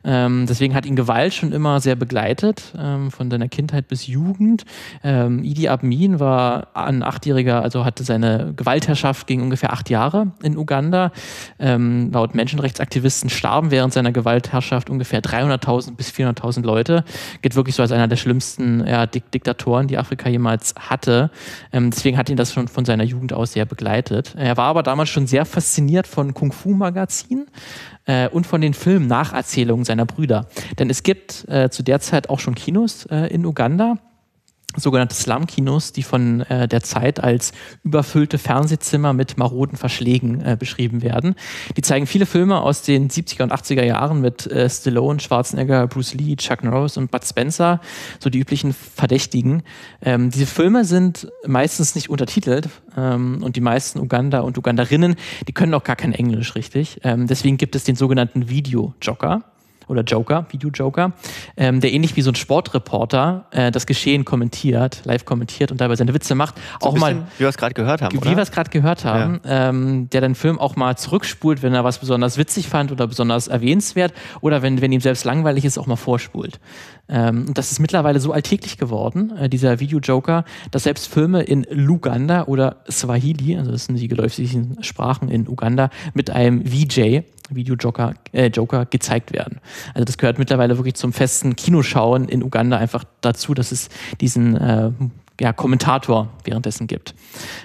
Ähm, 0.02 0.46
deswegen 0.48 0.74
hat 0.74 0.86
ihn 0.86 0.96
Gewalt 0.96 1.34
schon 1.34 1.52
immer 1.52 1.78
sehr 1.80 1.94
begleitet, 1.94 2.72
ähm, 2.78 3.10
von 3.10 3.30
seiner 3.30 3.48
Kindheit 3.48 3.86
bis 3.86 4.06
Jugend. 4.06 4.64
Ähm, 5.04 5.44
Idi 5.44 5.68
Amin 5.68 6.18
war 6.20 6.68
ein 6.74 7.02
Achtjähriger, 7.02 7.62
also 7.62 7.84
hatte 7.84 8.02
seine 8.02 8.54
Gewaltherrschaft 8.56 9.26
gegen 9.26 9.42
ungefähr 9.42 9.72
acht 9.72 9.90
Jahre 9.90 10.32
in 10.42 10.56
Uganda. 10.56 11.12
Ähm, 11.58 12.10
laut 12.12 12.34
Menschenrechtsaktivisten 12.34 13.28
starben 13.28 13.70
während 13.70 13.92
seiner 13.92 14.12
Gewaltherrschaft 14.12 14.88
ungefähr 14.88 15.20
300.000 15.20 15.96
bis 15.96 16.10
400.000 16.10 16.64
Leute. 16.64 17.04
Geht 17.42 17.56
wirklich 17.56 17.76
so 17.76 17.82
als 17.82 17.92
einer 17.92 18.08
der 18.08 18.16
schlimmsten 18.16 18.86
ja, 18.86 19.06
Dik 19.06 19.30
Diktatoren, 19.30 19.86
die 19.86 19.98
Afrika 19.98 20.28
jemals 20.28 20.74
hatte. 20.78 21.30
Ähm, 21.72 21.90
deswegen 21.90 22.16
hat 22.16 22.30
ihn 22.30 22.36
das 22.36 22.52
schon 22.52 22.68
von 22.68 22.84
seiner 22.84 23.04
Jugend 23.04 23.32
aus 23.32 23.52
sehr 23.52 23.66
begleitet. 23.66 24.34
Er 24.36 24.56
war 24.56 24.66
aber 24.66 24.82
damals 24.82 25.10
schon 25.10 25.26
sehr 25.26 25.41
sehr 25.42 25.46
fasziniert 25.46 26.06
von 26.06 26.34
Kung-Fu-Magazinen 26.34 27.46
äh, 28.06 28.28
und 28.28 28.46
von 28.46 28.60
den 28.60 28.74
Filmnacherzählungen 28.74 29.84
seiner 29.84 30.06
Brüder. 30.06 30.46
Denn 30.78 30.88
es 30.88 31.02
gibt 31.02 31.46
äh, 31.48 31.68
zu 31.70 31.82
der 31.82 32.00
Zeit 32.00 32.30
auch 32.30 32.38
schon 32.38 32.54
Kinos 32.54 33.06
äh, 33.06 33.26
in 33.26 33.44
Uganda 33.44 33.98
sogenannte 34.76 35.14
Slum-Kinos, 35.14 35.92
die 35.92 36.02
von 36.02 36.42
äh, 36.42 36.66
der 36.68 36.82
Zeit 36.82 37.22
als 37.22 37.52
überfüllte 37.84 38.38
Fernsehzimmer 38.38 39.12
mit 39.12 39.36
maroden 39.36 39.76
Verschlägen 39.76 40.40
äh, 40.40 40.56
beschrieben 40.58 41.02
werden. 41.02 41.34
Die 41.76 41.82
zeigen 41.82 42.06
viele 42.06 42.26
Filme 42.26 42.60
aus 42.60 42.82
den 42.82 43.08
70er 43.08 43.42
und 43.42 43.52
80er 43.52 43.84
Jahren 43.84 44.20
mit 44.20 44.46
äh, 44.46 44.68
Stallone, 44.68 45.20
Schwarzenegger, 45.20 45.86
Bruce 45.86 46.14
Lee, 46.14 46.36
Chuck 46.36 46.64
Norris 46.64 46.96
und 46.96 47.10
Bud 47.10 47.24
Spencer, 47.24 47.80
so 48.18 48.30
die 48.30 48.38
üblichen 48.38 48.72
Verdächtigen. 48.72 49.62
Ähm, 50.02 50.30
diese 50.30 50.46
Filme 50.46 50.84
sind 50.84 51.28
meistens 51.46 51.94
nicht 51.94 52.08
untertitelt 52.08 52.68
ähm, 52.96 53.42
und 53.42 53.56
die 53.56 53.60
meisten 53.60 54.00
Uganda 54.00 54.40
und 54.40 54.56
Uganderinnen, 54.56 55.16
die 55.46 55.52
können 55.52 55.74
auch 55.74 55.84
gar 55.84 55.96
kein 55.96 56.12
Englisch 56.12 56.54
richtig. 56.54 57.00
Ähm, 57.04 57.26
deswegen 57.26 57.58
gibt 57.58 57.76
es 57.76 57.84
den 57.84 57.96
sogenannten 57.96 58.48
Video-Jocker 58.48 59.51
oder 59.92 60.02
Joker, 60.02 60.46
Video-Joker, 60.50 61.12
ähm, 61.56 61.80
der 61.80 61.92
ähnlich 61.92 62.16
wie 62.16 62.22
so 62.22 62.30
ein 62.30 62.34
Sportreporter 62.34 63.44
äh, 63.50 63.70
das 63.70 63.86
Geschehen 63.86 64.24
kommentiert, 64.24 65.02
live 65.04 65.24
kommentiert 65.24 65.70
und 65.70 65.80
dabei 65.80 65.94
seine 65.94 66.14
Witze 66.14 66.34
macht. 66.34 66.56
So 66.80 66.88
auch 66.88 66.96
mal, 66.96 67.14
wie 67.36 67.40
wir 67.40 67.48
es 67.48 67.56
gerade 67.56 67.74
gehört 67.74 68.02
haben. 68.02 68.16
Wie 68.20 68.36
wir 68.36 68.38
es 68.42 68.50
gerade 68.50 68.70
gehört 68.70 69.04
haben, 69.04 69.40
ja. 69.44 69.68
ähm, 69.68 70.08
der 70.10 70.20
den 70.20 70.34
Film 70.34 70.58
auch 70.58 70.74
mal 70.74 70.96
zurückspult, 70.96 71.62
wenn 71.62 71.74
er 71.74 71.84
was 71.84 71.98
besonders 71.98 72.38
witzig 72.38 72.68
fand 72.68 72.90
oder 72.90 73.06
besonders 73.06 73.48
erwähnenswert 73.48 74.12
oder 74.40 74.62
wenn, 74.62 74.80
wenn 74.80 74.90
ihm 74.90 75.00
selbst 75.00 75.24
langweilig 75.24 75.64
ist, 75.64 75.78
auch 75.78 75.86
mal 75.86 75.96
vorspult. 75.96 76.58
Ähm, 77.08 77.46
und 77.48 77.58
das 77.58 77.72
ist 77.72 77.78
mittlerweile 77.78 78.20
so 78.20 78.32
alltäglich 78.32 78.78
geworden, 78.78 79.36
äh, 79.36 79.48
dieser 79.48 79.80
Video-Joker, 79.80 80.44
dass 80.70 80.84
selbst 80.84 81.08
Filme 81.08 81.42
in 81.42 81.66
Luganda 81.70 82.44
oder 82.44 82.76
Swahili, 82.90 83.56
also 83.56 83.70
das 83.70 83.84
sind 83.86 83.96
die 83.98 84.08
geläufigen 84.08 84.78
Sprachen 84.82 85.28
in 85.28 85.48
Uganda, 85.48 85.90
mit 86.14 86.30
einem 86.30 86.64
VJ, 86.64 87.22
Video-Joker 87.54 88.14
äh, 88.32 88.46
Joker 88.46 88.86
gezeigt 88.86 89.32
werden. 89.32 89.60
Also 89.94 90.04
das 90.04 90.18
gehört 90.18 90.38
mittlerweile 90.38 90.76
wirklich 90.78 90.94
zum 90.94 91.12
festen 91.12 91.56
Kinoschauen 91.56 92.28
in 92.28 92.42
Uganda 92.42 92.76
einfach 92.76 93.04
dazu, 93.20 93.54
dass 93.54 93.72
es 93.72 93.88
diesen 94.20 94.56
äh, 94.56 94.90
ja, 95.40 95.52
Kommentator 95.52 96.28
währenddessen 96.44 96.86
gibt. 96.86 97.14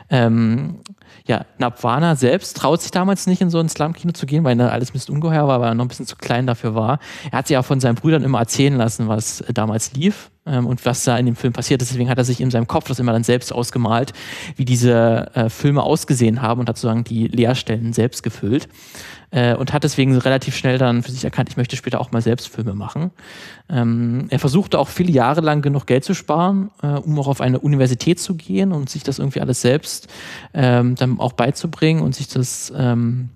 Ähm, 0.09 0.79
ja, 1.27 1.45
Nabwana 1.57 2.15
selbst 2.15 2.57
traut 2.57 2.81
sich 2.81 2.91
damals 2.91 3.27
nicht 3.27 3.41
in 3.41 3.49
so 3.49 3.59
ein 3.59 3.67
Slum-Kino 3.67 4.13
zu 4.13 4.25
gehen, 4.25 4.43
weil 4.43 4.59
er 4.59 4.71
alles 4.71 4.89
ein 4.89 4.93
bisschen 4.93 5.13
ungeheuer 5.15 5.47
war, 5.47 5.59
weil 5.59 5.69
er 5.69 5.75
noch 5.75 5.85
ein 5.85 5.89
bisschen 5.89 6.05
zu 6.05 6.15
klein 6.15 6.47
dafür 6.47 6.73
war. 6.73 6.99
Er 7.31 7.39
hat 7.39 7.47
sich 7.47 7.57
auch 7.57 7.65
von 7.65 7.79
seinen 7.79 7.95
Brüdern 7.95 8.23
immer 8.23 8.39
erzählen 8.39 8.75
lassen, 8.75 9.09
was 9.09 9.43
damals 9.53 9.93
lief 9.93 10.31
ähm, 10.45 10.65
und 10.65 10.85
was 10.85 11.03
da 11.03 11.17
in 11.17 11.25
dem 11.25 11.35
Film 11.35 11.53
passiert 11.53 11.81
ist. 11.81 11.91
Deswegen 11.91 12.09
hat 12.09 12.17
er 12.17 12.23
sich 12.23 12.39
in 12.39 12.49
seinem 12.49 12.67
Kopf 12.67 12.87
das 12.87 12.99
immer 12.99 13.11
dann 13.11 13.23
selbst 13.23 13.53
ausgemalt, 13.53 14.13
wie 14.55 14.65
diese 14.65 15.29
äh, 15.33 15.49
Filme 15.49 15.83
ausgesehen 15.83 16.41
haben 16.41 16.61
und 16.61 16.69
hat 16.69 16.77
sozusagen 16.77 17.03
die 17.03 17.27
Leerstellen 17.27 17.91
selbst 17.93 18.23
gefüllt 18.23 18.69
äh, 19.31 19.55
und 19.55 19.73
hat 19.73 19.83
deswegen 19.83 20.15
relativ 20.17 20.55
schnell 20.55 20.77
dann 20.77 21.03
für 21.03 21.11
sich 21.11 21.23
erkannt, 21.23 21.49
ich 21.49 21.57
möchte 21.57 21.75
später 21.75 21.99
auch 21.99 22.11
mal 22.11 22.21
selbst 22.21 22.47
Filme 22.47 22.73
machen. 22.73 23.11
Ähm, 23.69 24.27
er 24.29 24.39
versuchte 24.39 24.79
auch 24.79 24.87
viele 24.87 25.11
Jahre 25.11 25.41
lang 25.41 25.61
genug 25.61 25.85
Geld 25.85 26.03
zu 26.03 26.13
sparen, 26.13 26.71
äh, 26.81 26.87
um 26.87 27.19
auch 27.19 27.27
auf 27.27 27.41
eine 27.41 27.59
Universität 27.59 28.19
zu 28.19 28.35
gehen 28.35 28.71
und 28.71 28.89
sich 28.89 29.03
das 29.03 29.19
irgendwie 29.19 29.41
alles 29.41 29.61
selbst 29.61 30.07
ähm, 30.53 30.95
dann 30.95 31.19
auch 31.19 31.33
beizubringen 31.33 32.01
und 32.01 32.15
sich 32.15 32.27
das 32.27 32.71
ähm, 32.75 33.29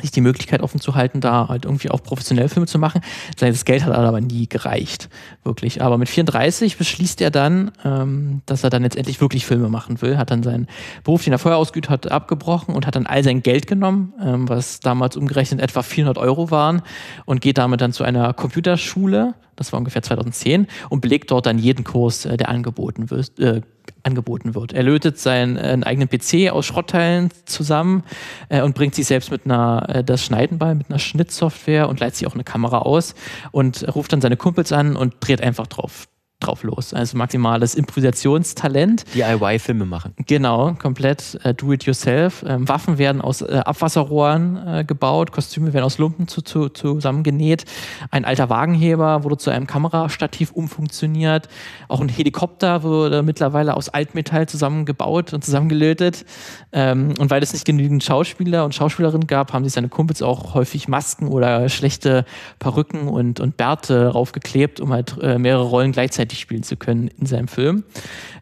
sich 0.00 0.10
die 0.10 0.20
Möglichkeit 0.20 0.60
offen 0.62 0.80
zu 0.80 0.94
halten, 0.94 1.20
da 1.20 1.48
halt 1.48 1.64
irgendwie 1.64 1.90
auch 1.90 2.02
professionell 2.02 2.48
Filme 2.48 2.66
zu 2.66 2.78
machen. 2.78 3.00
Das 3.38 3.64
Geld 3.64 3.84
hat 3.84 3.94
aber 3.94 4.20
nie 4.20 4.48
gereicht, 4.48 5.08
wirklich. 5.44 5.82
Aber 5.82 5.98
mit 5.98 6.08
34 6.08 6.76
beschließt 6.76 7.20
er 7.20 7.30
dann, 7.30 7.70
ähm, 7.84 8.42
dass 8.46 8.64
er 8.64 8.70
dann 8.70 8.82
jetzt 8.82 8.96
endlich 8.96 9.20
wirklich 9.20 9.46
Filme 9.46 9.68
machen 9.68 10.02
will, 10.02 10.18
hat 10.18 10.30
dann 10.30 10.42
seinen 10.42 10.66
Beruf, 11.04 11.24
den 11.24 11.32
er 11.32 11.38
vorher 11.38 11.58
ausgeübt 11.58 11.88
hat, 11.88 12.10
abgebrochen 12.10 12.74
und 12.74 12.86
hat 12.86 12.96
dann 12.96 13.06
all 13.06 13.22
sein 13.22 13.42
Geld 13.42 13.66
genommen, 13.66 14.12
ähm, 14.20 14.48
was 14.48 14.80
damals 14.80 15.16
umgerechnet 15.16 15.60
etwa 15.60 15.82
400 15.82 16.18
Euro 16.18 16.50
waren 16.50 16.82
und 17.24 17.40
geht 17.40 17.58
damit 17.58 17.80
dann 17.80 17.92
zu 17.92 18.04
einer 18.04 18.32
Computerschule, 18.32 19.34
das 19.56 19.72
war 19.72 19.78
ungefähr 19.78 20.02
2010, 20.02 20.66
und 20.90 21.00
belegt 21.00 21.30
dort 21.30 21.46
dann 21.46 21.58
jeden 21.58 21.84
Kurs, 21.84 22.24
äh, 22.24 22.36
der 22.36 22.48
angeboten 22.48 23.10
wird, 23.10 23.38
äh, 23.38 23.62
angeboten 24.02 24.54
wird. 24.54 24.72
Er 24.72 24.82
lötet 24.82 25.18
seinen 25.18 25.56
äh, 25.56 25.78
eigenen 25.84 26.08
PC 26.08 26.52
aus 26.52 26.66
Schrottteilen 26.66 27.30
zusammen 27.46 28.04
äh, 28.48 28.62
und 28.62 28.74
bringt 28.74 28.94
sich 28.94 29.06
selbst 29.06 29.30
mit 29.30 29.44
einer 29.44 29.86
äh, 29.88 30.04
das 30.04 30.24
Schneiden 30.24 30.58
bei, 30.58 30.74
mit 30.74 30.90
einer 30.90 30.98
Schnittsoftware 30.98 31.88
und 31.88 32.00
leitet 32.00 32.16
sich 32.16 32.26
auch 32.26 32.34
eine 32.34 32.44
Kamera 32.44 32.78
aus 32.78 33.14
und 33.50 33.86
ruft 33.94 34.12
dann 34.12 34.20
seine 34.20 34.36
Kumpels 34.36 34.72
an 34.72 34.96
und 34.96 35.14
dreht 35.20 35.40
einfach 35.40 35.66
drauf 35.66 36.06
drauf 36.40 36.62
los. 36.62 36.92
Also 36.92 37.16
maximales 37.16 37.74
Improvisationstalent. 37.74 39.04
DIY-Filme 39.14 39.86
machen. 39.86 40.14
Genau, 40.26 40.74
komplett 40.74 41.38
äh, 41.42 41.54
do-it-yourself. 41.54 42.44
Ähm, 42.46 42.68
Waffen 42.68 42.98
werden 42.98 43.20
aus 43.20 43.40
äh, 43.40 43.62
Abwasserrohren 43.64 44.60
äh, 44.66 44.84
gebaut, 44.84 45.32
Kostüme 45.32 45.72
werden 45.72 45.84
aus 45.84 45.98
Lumpen 45.98 46.28
zu, 46.28 46.42
zu, 46.42 46.68
zusammengenäht. 46.68 47.64
Ein 48.10 48.24
alter 48.24 48.50
Wagenheber 48.50 49.24
wurde 49.24 49.38
zu 49.38 49.50
einem 49.50 49.66
Kamerastativ 49.66 50.52
umfunktioniert. 50.52 51.48
Auch 51.88 52.00
ein 52.00 52.08
Helikopter 52.08 52.82
wurde 52.82 53.22
mittlerweile 53.22 53.76
aus 53.76 53.88
Altmetall 53.88 54.46
zusammengebaut 54.48 55.32
und 55.32 55.44
zusammengelötet. 55.44 56.26
Ähm, 56.72 57.14
und 57.18 57.30
weil 57.30 57.42
es 57.42 57.52
nicht 57.52 57.64
genügend 57.64 58.04
Schauspieler 58.04 58.64
und 58.64 58.74
Schauspielerinnen 58.74 59.26
gab, 59.26 59.52
haben 59.52 59.64
sich 59.64 59.72
seine 59.72 59.88
Kumpels 59.88 60.20
auch 60.20 60.54
häufig 60.54 60.88
Masken 60.88 61.28
oder 61.28 61.68
schlechte 61.68 62.24
Perücken 62.58 63.08
und, 63.08 63.40
und 63.40 63.56
Bärte 63.56 64.08
raufgeklebt, 64.08 64.80
um 64.80 64.92
halt 64.92 65.16
äh, 65.22 65.38
mehrere 65.38 65.64
Rollen 65.64 65.92
gleichzeitig 65.92 66.23
spielen 66.32 66.62
zu 66.62 66.76
können 66.76 67.08
in 67.08 67.26
seinem 67.26 67.48
Film. 67.48 67.84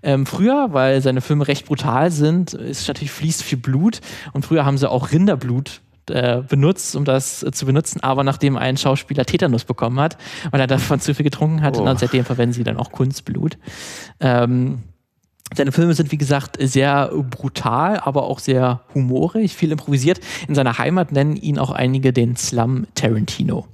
Ähm, 0.02 0.26
früher, 0.26 0.68
weil 0.72 1.00
seine 1.00 1.20
Filme 1.20 1.46
recht 1.48 1.66
brutal 1.66 2.10
sind, 2.10 2.54
ist 2.54 2.88
natürlich 2.88 3.10
fließt 3.10 3.42
viel 3.42 3.58
Blut 3.58 4.00
und 4.32 4.44
früher 4.44 4.64
haben 4.64 4.78
sie 4.78 4.90
auch 4.90 5.12
Rinderblut 5.12 5.80
äh, 6.10 6.42
benutzt, 6.42 6.96
um 6.96 7.04
das 7.04 7.42
äh, 7.42 7.52
zu 7.52 7.66
benutzen, 7.66 8.02
aber 8.02 8.24
nachdem 8.24 8.56
ein 8.56 8.76
Schauspieler 8.76 9.24
Tetanus 9.24 9.64
bekommen 9.64 10.00
hat, 10.00 10.18
weil 10.50 10.60
er 10.60 10.66
davon 10.66 11.00
zu 11.00 11.14
viel 11.14 11.24
getrunken 11.24 11.62
hat, 11.62 11.76
oh. 11.78 11.82
und 11.82 11.98
seitdem 11.98 12.24
verwenden 12.24 12.52
sie 12.52 12.64
dann 12.64 12.76
auch 12.76 12.90
Kunstblut. 12.90 13.58
Ähm, 14.20 14.82
seine 15.54 15.70
Filme 15.70 15.94
sind, 15.94 16.10
wie 16.12 16.18
gesagt, 16.18 16.56
sehr 16.60 17.08
brutal, 17.08 18.00
aber 18.00 18.24
auch 18.24 18.38
sehr 18.38 18.80
humorig, 18.94 19.54
viel 19.54 19.70
improvisiert. 19.70 20.20
In 20.48 20.54
seiner 20.54 20.78
Heimat 20.78 21.12
nennen 21.12 21.36
ihn 21.36 21.58
auch 21.58 21.70
einige 21.70 22.12
den 22.12 22.36
Slum 22.36 22.86
Tarantino 22.94 23.66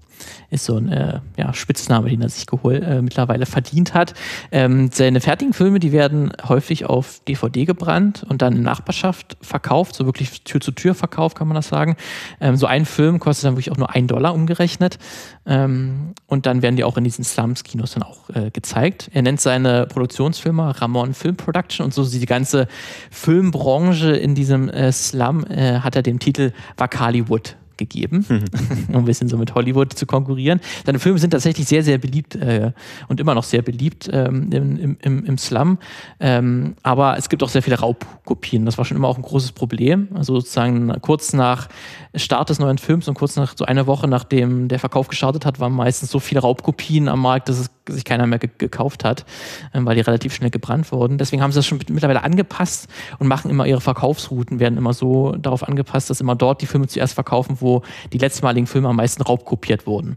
ist 0.50 0.64
so 0.64 0.76
ein 0.76 0.90
äh, 0.90 1.20
ja, 1.36 1.52
Spitzname, 1.52 2.10
den 2.10 2.22
er 2.22 2.28
sich 2.28 2.46
geholt, 2.46 2.82
äh, 2.82 3.02
mittlerweile 3.02 3.46
verdient 3.46 3.94
hat. 3.94 4.14
Ähm, 4.52 4.90
seine 4.92 5.20
fertigen 5.20 5.52
Filme, 5.52 5.78
die 5.78 5.92
werden 5.92 6.32
häufig 6.48 6.86
auf 6.86 7.20
DVD 7.26 7.64
gebrannt 7.64 8.24
und 8.28 8.42
dann 8.42 8.56
in 8.56 8.62
Nachbarschaft 8.62 9.36
verkauft, 9.40 9.94
so 9.94 10.06
wirklich 10.06 10.42
Tür 10.42 10.60
zu 10.60 10.72
Tür 10.72 10.94
verkauft, 10.94 11.36
kann 11.36 11.48
man 11.48 11.54
das 11.54 11.68
sagen. 11.68 11.96
Ähm, 12.40 12.56
so 12.56 12.66
ein 12.66 12.84
Film 12.84 13.18
kostet 13.18 13.46
dann 13.46 13.54
wirklich 13.54 13.70
auch 13.70 13.76
nur 13.76 13.94
ein 13.94 14.06
Dollar 14.06 14.34
umgerechnet. 14.34 14.98
Ähm, 15.46 16.14
und 16.26 16.46
dann 16.46 16.62
werden 16.62 16.76
die 16.76 16.84
auch 16.84 16.96
in 16.96 17.04
diesen 17.04 17.24
Slums-Kinos 17.24 17.92
dann 17.92 18.02
auch 18.02 18.30
äh, 18.30 18.50
gezeigt. 18.50 19.10
Er 19.12 19.22
nennt 19.22 19.40
seine 19.40 19.86
Produktionsfirma 19.86 20.72
Ramon 20.72 21.14
Film 21.14 21.36
Production 21.36 21.84
und 21.84 21.94
so 21.94 22.04
die 22.04 22.26
ganze 22.26 22.68
Filmbranche 23.10 24.10
in 24.10 24.34
diesem 24.34 24.68
äh, 24.68 24.92
Slum 24.92 25.44
äh, 25.46 25.80
hat 25.80 25.96
er 25.96 26.02
den 26.02 26.18
Titel 26.18 26.52
Wakaliwood 26.76 27.56
gegeben, 27.78 28.26
mhm. 28.28 28.44
um 28.88 28.96
ein 28.96 29.04
bisschen 29.04 29.28
so 29.28 29.38
mit 29.38 29.54
Hollywood 29.54 29.92
zu 29.94 30.06
konkurrieren. 30.06 30.60
Seine 30.84 30.98
Filme 30.98 31.18
sind 31.18 31.30
tatsächlich 31.30 31.66
sehr, 31.66 31.82
sehr 31.82 31.98
beliebt 31.98 32.34
äh, 32.36 32.72
und 33.08 33.20
immer 33.20 33.34
noch 33.34 33.44
sehr 33.44 33.62
beliebt 33.62 34.10
ähm, 34.12 34.50
im, 34.52 34.96
im, 35.00 35.24
im 35.24 35.38
Slum. 35.38 35.78
Ähm, 36.20 36.74
aber 36.82 37.16
es 37.16 37.28
gibt 37.28 37.42
auch 37.42 37.48
sehr 37.48 37.62
viele 37.62 37.78
Raubkopien. 37.78 38.66
Das 38.66 38.76
war 38.76 38.84
schon 38.84 38.96
immer 38.96 39.08
auch 39.08 39.16
ein 39.16 39.22
großes 39.22 39.52
Problem. 39.52 40.08
Also 40.14 40.34
sozusagen 40.34 40.92
kurz 41.00 41.32
nach 41.32 41.68
Start 42.14 42.50
des 42.50 42.58
neuen 42.58 42.78
Films 42.78 43.08
und 43.08 43.14
kurz 43.14 43.36
nach 43.36 43.54
so 43.56 43.64
einer 43.64 43.86
Woche, 43.86 44.08
nachdem 44.08 44.68
der 44.68 44.78
Verkauf 44.78 45.08
gestartet 45.08 45.46
hat, 45.46 45.60
waren 45.60 45.72
meistens 45.72 46.10
so 46.10 46.18
viele 46.18 46.40
Raubkopien 46.40 47.08
am 47.08 47.20
Markt, 47.20 47.48
dass 47.48 47.58
es 47.58 47.70
sich 47.88 48.04
keiner 48.04 48.26
mehr 48.26 48.38
ge 48.38 48.50
gekauft 48.58 49.04
hat, 49.04 49.24
ähm, 49.72 49.86
weil 49.86 49.94
die 49.94 50.00
relativ 50.00 50.34
schnell 50.34 50.50
gebrannt 50.50 50.90
wurden. 50.92 51.18
Deswegen 51.18 51.42
haben 51.42 51.52
sie 51.52 51.58
das 51.58 51.66
schon 51.66 51.78
mittlerweile 51.88 52.22
angepasst 52.22 52.88
und 53.18 53.28
machen 53.28 53.50
immer 53.50 53.66
ihre 53.66 53.80
Verkaufsrouten, 53.80 54.60
werden 54.60 54.76
immer 54.76 54.92
so 54.92 55.32
darauf 55.32 55.66
angepasst, 55.66 56.10
dass 56.10 56.20
immer 56.20 56.34
dort 56.34 56.60
die 56.60 56.66
Filme 56.66 56.86
zuerst 56.86 57.14
verkaufen, 57.14 57.58
wo 57.60 57.67
wo 57.68 57.82
die 58.12 58.18
letztmaligen 58.18 58.66
Filme 58.66 58.88
am 58.88 58.96
meisten 58.96 59.22
raubkopiert 59.22 59.86
wurden. 59.86 60.16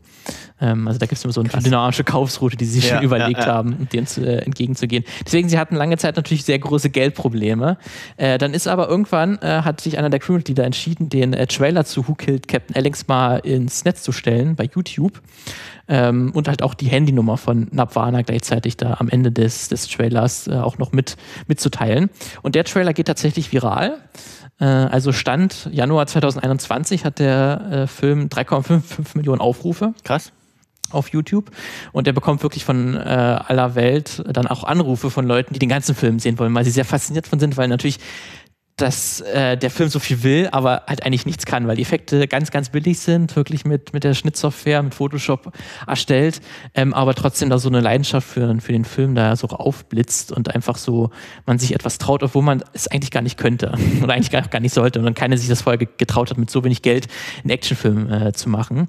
Ähm, 0.62 0.88
also 0.88 1.00
da 1.00 1.06
gibt 1.06 1.18
es 1.18 1.24
immer 1.26 1.34
so 1.34 1.42
eine 1.42 1.50
Krass. 1.50 1.64
dynamische 1.64 2.04
Kaufsroute, 2.04 2.56
die 2.56 2.66
sie 2.66 2.80
sich 2.80 2.90
ja, 2.90 2.96
schon 2.96 3.04
überlegt 3.04 3.40
ja, 3.40 3.48
ja. 3.48 3.54
haben, 3.54 3.88
denen 3.92 4.08
zu, 4.08 4.26
äh, 4.26 4.38
entgegenzugehen. 4.46 5.04
Deswegen, 5.26 5.50
sie 5.50 5.60
hatten 5.60 5.76
lange 5.76 5.98
Zeit 5.98 6.16
natürlich 6.16 6.46
sehr 6.46 6.60
große 6.60 6.90
Geldprobleme. 6.90 7.78
Äh, 8.18 8.38
dann 8.38 8.54
ist 8.54 8.68
aber 8.68 8.88
irgendwann, 8.88 9.38
äh, 9.40 9.64
hat 9.64 9.82
sich 9.82 9.98
einer 9.98 10.10
der 10.10 10.20
Crewmitglieder 10.20 10.64
entschieden, 10.64 11.10
den 11.10 11.34
äh, 11.34 11.48
Trailer 11.48 11.84
zu 11.84 12.08
Who 12.08 12.16
Killed 12.16 12.48
Captain 12.48 12.76
Alex 12.76 13.08
mal 13.08 13.38
ins 13.38 13.84
Netz 13.84 14.04
zu 14.04 14.12
stellen 14.12 14.56
bei 14.56 14.70
YouTube. 14.74 15.22
Ähm, 15.88 16.32
und 16.34 16.48
halt 16.48 16.62
auch 16.62 16.74
die 16.74 16.86
Handynummer 16.86 17.36
von 17.36 17.68
Nabwana 17.72 18.22
gleichzeitig 18.22 18.78
da 18.78 18.96
am 19.00 19.10
Ende 19.10 19.32
des, 19.32 19.68
des 19.68 19.88
Trailers 19.88 20.48
äh, 20.48 20.54
auch 20.54 20.78
noch 20.78 20.94
mit, 20.94 21.18
mitzuteilen. 21.48 22.10
Und 22.44 22.56
der 22.56 22.64
Trailer 22.64 22.94
geht 22.94 23.08
tatsächlich 23.08 23.52
viral. 23.52 23.98
Äh, 24.62 24.66
also 24.66 25.12
Stand 25.12 25.68
Januar 25.72 26.08
2021 26.08 27.04
hat 27.04 27.20
der 27.20 27.62
äh, 27.72 27.88
Film 27.88 28.28
3,55 28.28 29.18
Millionen 29.18 29.42
Aufrufe. 29.42 29.94
Krass 30.04 30.32
auf 30.94 31.10
YouTube 31.10 31.52
und 31.94 32.08
der 32.08 32.14
bekommt 32.14 32.44
wirklich 32.44 32.66
von 32.66 32.96
äh, 32.96 33.00
aller 33.00 33.76
Welt 33.76 34.24
dann 34.28 34.48
auch 34.48 34.64
Anrufe 34.64 35.10
von 35.10 35.26
Leuten, 35.26 35.54
die 35.54 35.60
den 35.60 35.70
ganzen 35.70 35.96
Film 35.96 36.20
sehen 36.20 36.38
wollen, 36.38 36.54
weil 36.54 36.66
sie 36.66 36.72
sehr 36.72 36.86
fasziniert 36.86 37.28
von 37.28 37.40
sind, 37.40 37.58
weil 37.58 37.68
natürlich 37.68 38.00
dass 38.82 39.22
äh, 39.22 39.58
der 39.58 39.70
Film 39.70 39.90
so 39.90 40.00
viel 40.00 40.24
will, 40.24 40.50
aber 40.52 40.84
halt 40.88 41.06
eigentlich 41.06 41.26
nichts 41.26 41.46
kann, 41.46 41.68
weil 41.68 41.76
die 41.76 41.84
Effekte 41.84 42.28
ganz, 42.28 42.50
ganz 42.50 42.70
billig 42.70 43.00
sind, 43.00 43.36
wirklich 43.36 43.64
mit, 43.64 43.94
mit 43.94 44.04
der 44.04 44.16
Schnittsoftware, 44.16 44.82
mit 44.82 44.96
Photoshop 44.96 45.54
erstellt, 45.86 46.42
ähm, 46.74 46.94
aber 46.94 47.14
trotzdem 47.14 47.50
da 47.50 47.60
so 47.60 47.70
eine 47.70 47.80
Leidenschaft 47.80 48.28
für, 48.28 48.60
für 48.60 48.72
den 48.72 48.86
Film 48.86 49.14
da 49.14 49.36
so 49.36 49.48
aufblitzt 49.48 50.32
und 50.32 50.54
einfach 50.56 50.78
so 50.78 51.12
man 51.46 51.60
sich 51.60 51.76
etwas 51.76 52.00
traut, 52.00 52.24
obwohl 52.24 52.42
man 52.42 52.64
es 52.74 52.88
eigentlich 52.88 53.12
gar 53.12 53.22
nicht 53.22 53.38
könnte 53.38 53.72
oder 54.04 54.14
eigentlich 54.14 54.32
gar, 54.32 54.42
gar 54.42 54.60
nicht 54.60 54.74
sollte 54.74 55.00
und 55.00 55.06
dann 55.06 55.14
keiner 55.14 55.38
sich 55.38 55.48
das 55.48 55.62
vorher 55.62 55.78
getraut 55.78 56.32
hat, 56.32 56.38
mit 56.40 56.50
so 56.50 56.64
wenig 56.64 56.82
Geld 56.82 57.08
einen 57.44 57.52
Actionfilm 57.52 58.12
äh, 58.12 58.34
zu 58.34 58.50
machen. 58.50 58.88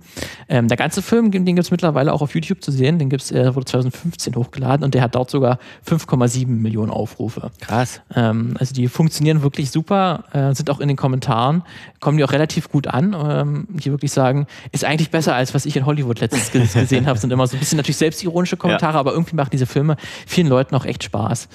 Ähm, 0.48 0.68
der 0.68 0.78
ganze 0.78 1.02
Film, 1.02 1.30
den 1.30 1.44
gibt 1.44 1.58
es 1.58 1.70
mittlerweile 1.70 2.14
auch 2.14 2.22
auf 2.22 2.34
YouTube 2.34 2.62
zu 2.62 2.72
sehen, 2.72 2.98
den 2.98 3.10
gibt's, 3.10 3.30
er 3.30 3.54
wurde 3.54 3.66
2015 3.66 4.36
hochgeladen 4.36 4.84
und 4.84 4.94
der 4.94 5.02
hat 5.02 5.14
dort 5.14 5.30
sogar 5.30 5.58
5,7 5.86 6.46
Millionen 6.46 6.90
Aufrufe. 6.90 7.50
Krass. 7.60 8.00
Ähm, 8.14 8.56
also 8.58 8.72
die 8.72 8.88
funktionieren 8.88 9.42
wirklich 9.42 9.70
super 9.70 9.81
super, 9.82 10.24
äh, 10.32 10.54
sind 10.54 10.70
auch 10.70 10.78
in 10.78 10.86
den 10.86 10.96
Kommentaren, 10.96 11.64
kommen 11.98 12.16
die 12.16 12.22
auch 12.22 12.30
relativ 12.30 12.70
gut 12.70 12.86
an, 12.86 13.16
ähm, 13.18 13.66
die 13.68 13.90
wirklich 13.90 14.12
sagen, 14.12 14.46
ist 14.70 14.84
eigentlich 14.84 15.10
besser 15.10 15.34
als 15.34 15.54
was 15.54 15.66
ich 15.66 15.76
in 15.76 15.86
Hollywood 15.86 16.20
letztens 16.20 16.52
gesehen 16.72 17.06
habe. 17.06 17.18
Sind 17.18 17.32
immer 17.32 17.48
so 17.48 17.56
ein 17.56 17.60
bisschen 17.60 17.78
natürlich 17.78 17.96
selbstironische 17.96 18.56
Kommentare, 18.56 18.94
ja. 18.94 19.00
aber 19.00 19.12
irgendwie 19.12 19.34
machen 19.34 19.50
diese 19.50 19.66
Filme 19.66 19.96
vielen 20.24 20.46
Leuten 20.46 20.76
auch 20.76 20.84
echt 20.84 21.02
Spaß. 21.02 21.48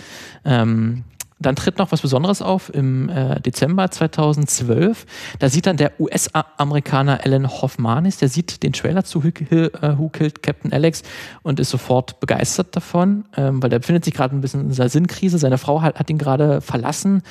Ähm, 0.43 1.05
dann 1.39 1.55
tritt 1.55 1.77
noch 1.77 1.91
was 1.91 2.01
Besonderes 2.01 2.41
auf 2.41 2.73
im 2.73 3.09
äh, 3.09 3.39
Dezember 3.39 3.91
2012. 3.91 5.05
Da 5.39 5.49
sieht 5.49 5.67
dann 5.67 5.77
der 5.77 5.99
US-Amerikaner 5.99 7.19
Alan 7.23 7.47
Hoffmanis, 7.47 8.17
der 8.17 8.29
sieht 8.29 8.63
den 8.63 8.73
Trailer 8.73 9.03
zu 9.03 9.23
Who, 9.23 9.27
äh, 9.27 9.97
Who 9.97 10.09
Killed 10.09 10.41
Captain 10.41 10.73
Alex 10.73 11.03
und 11.43 11.59
ist 11.59 11.69
sofort 11.69 12.19
begeistert 12.19 12.75
davon, 12.75 13.25
ähm, 13.35 13.61
weil 13.61 13.69
der 13.69 13.79
befindet 13.79 14.05
sich 14.05 14.15
gerade 14.15 14.35
ein 14.35 14.41
bisschen 14.41 14.61
in 14.61 14.69
dieser 14.69 14.89
Sinnkrise. 14.89 15.37
Seine 15.37 15.59
Frau 15.59 15.81
hat, 15.81 15.99
hat 15.99 16.09
ihn 16.09 16.17
gerade 16.17 16.61
verlassen 16.61 17.21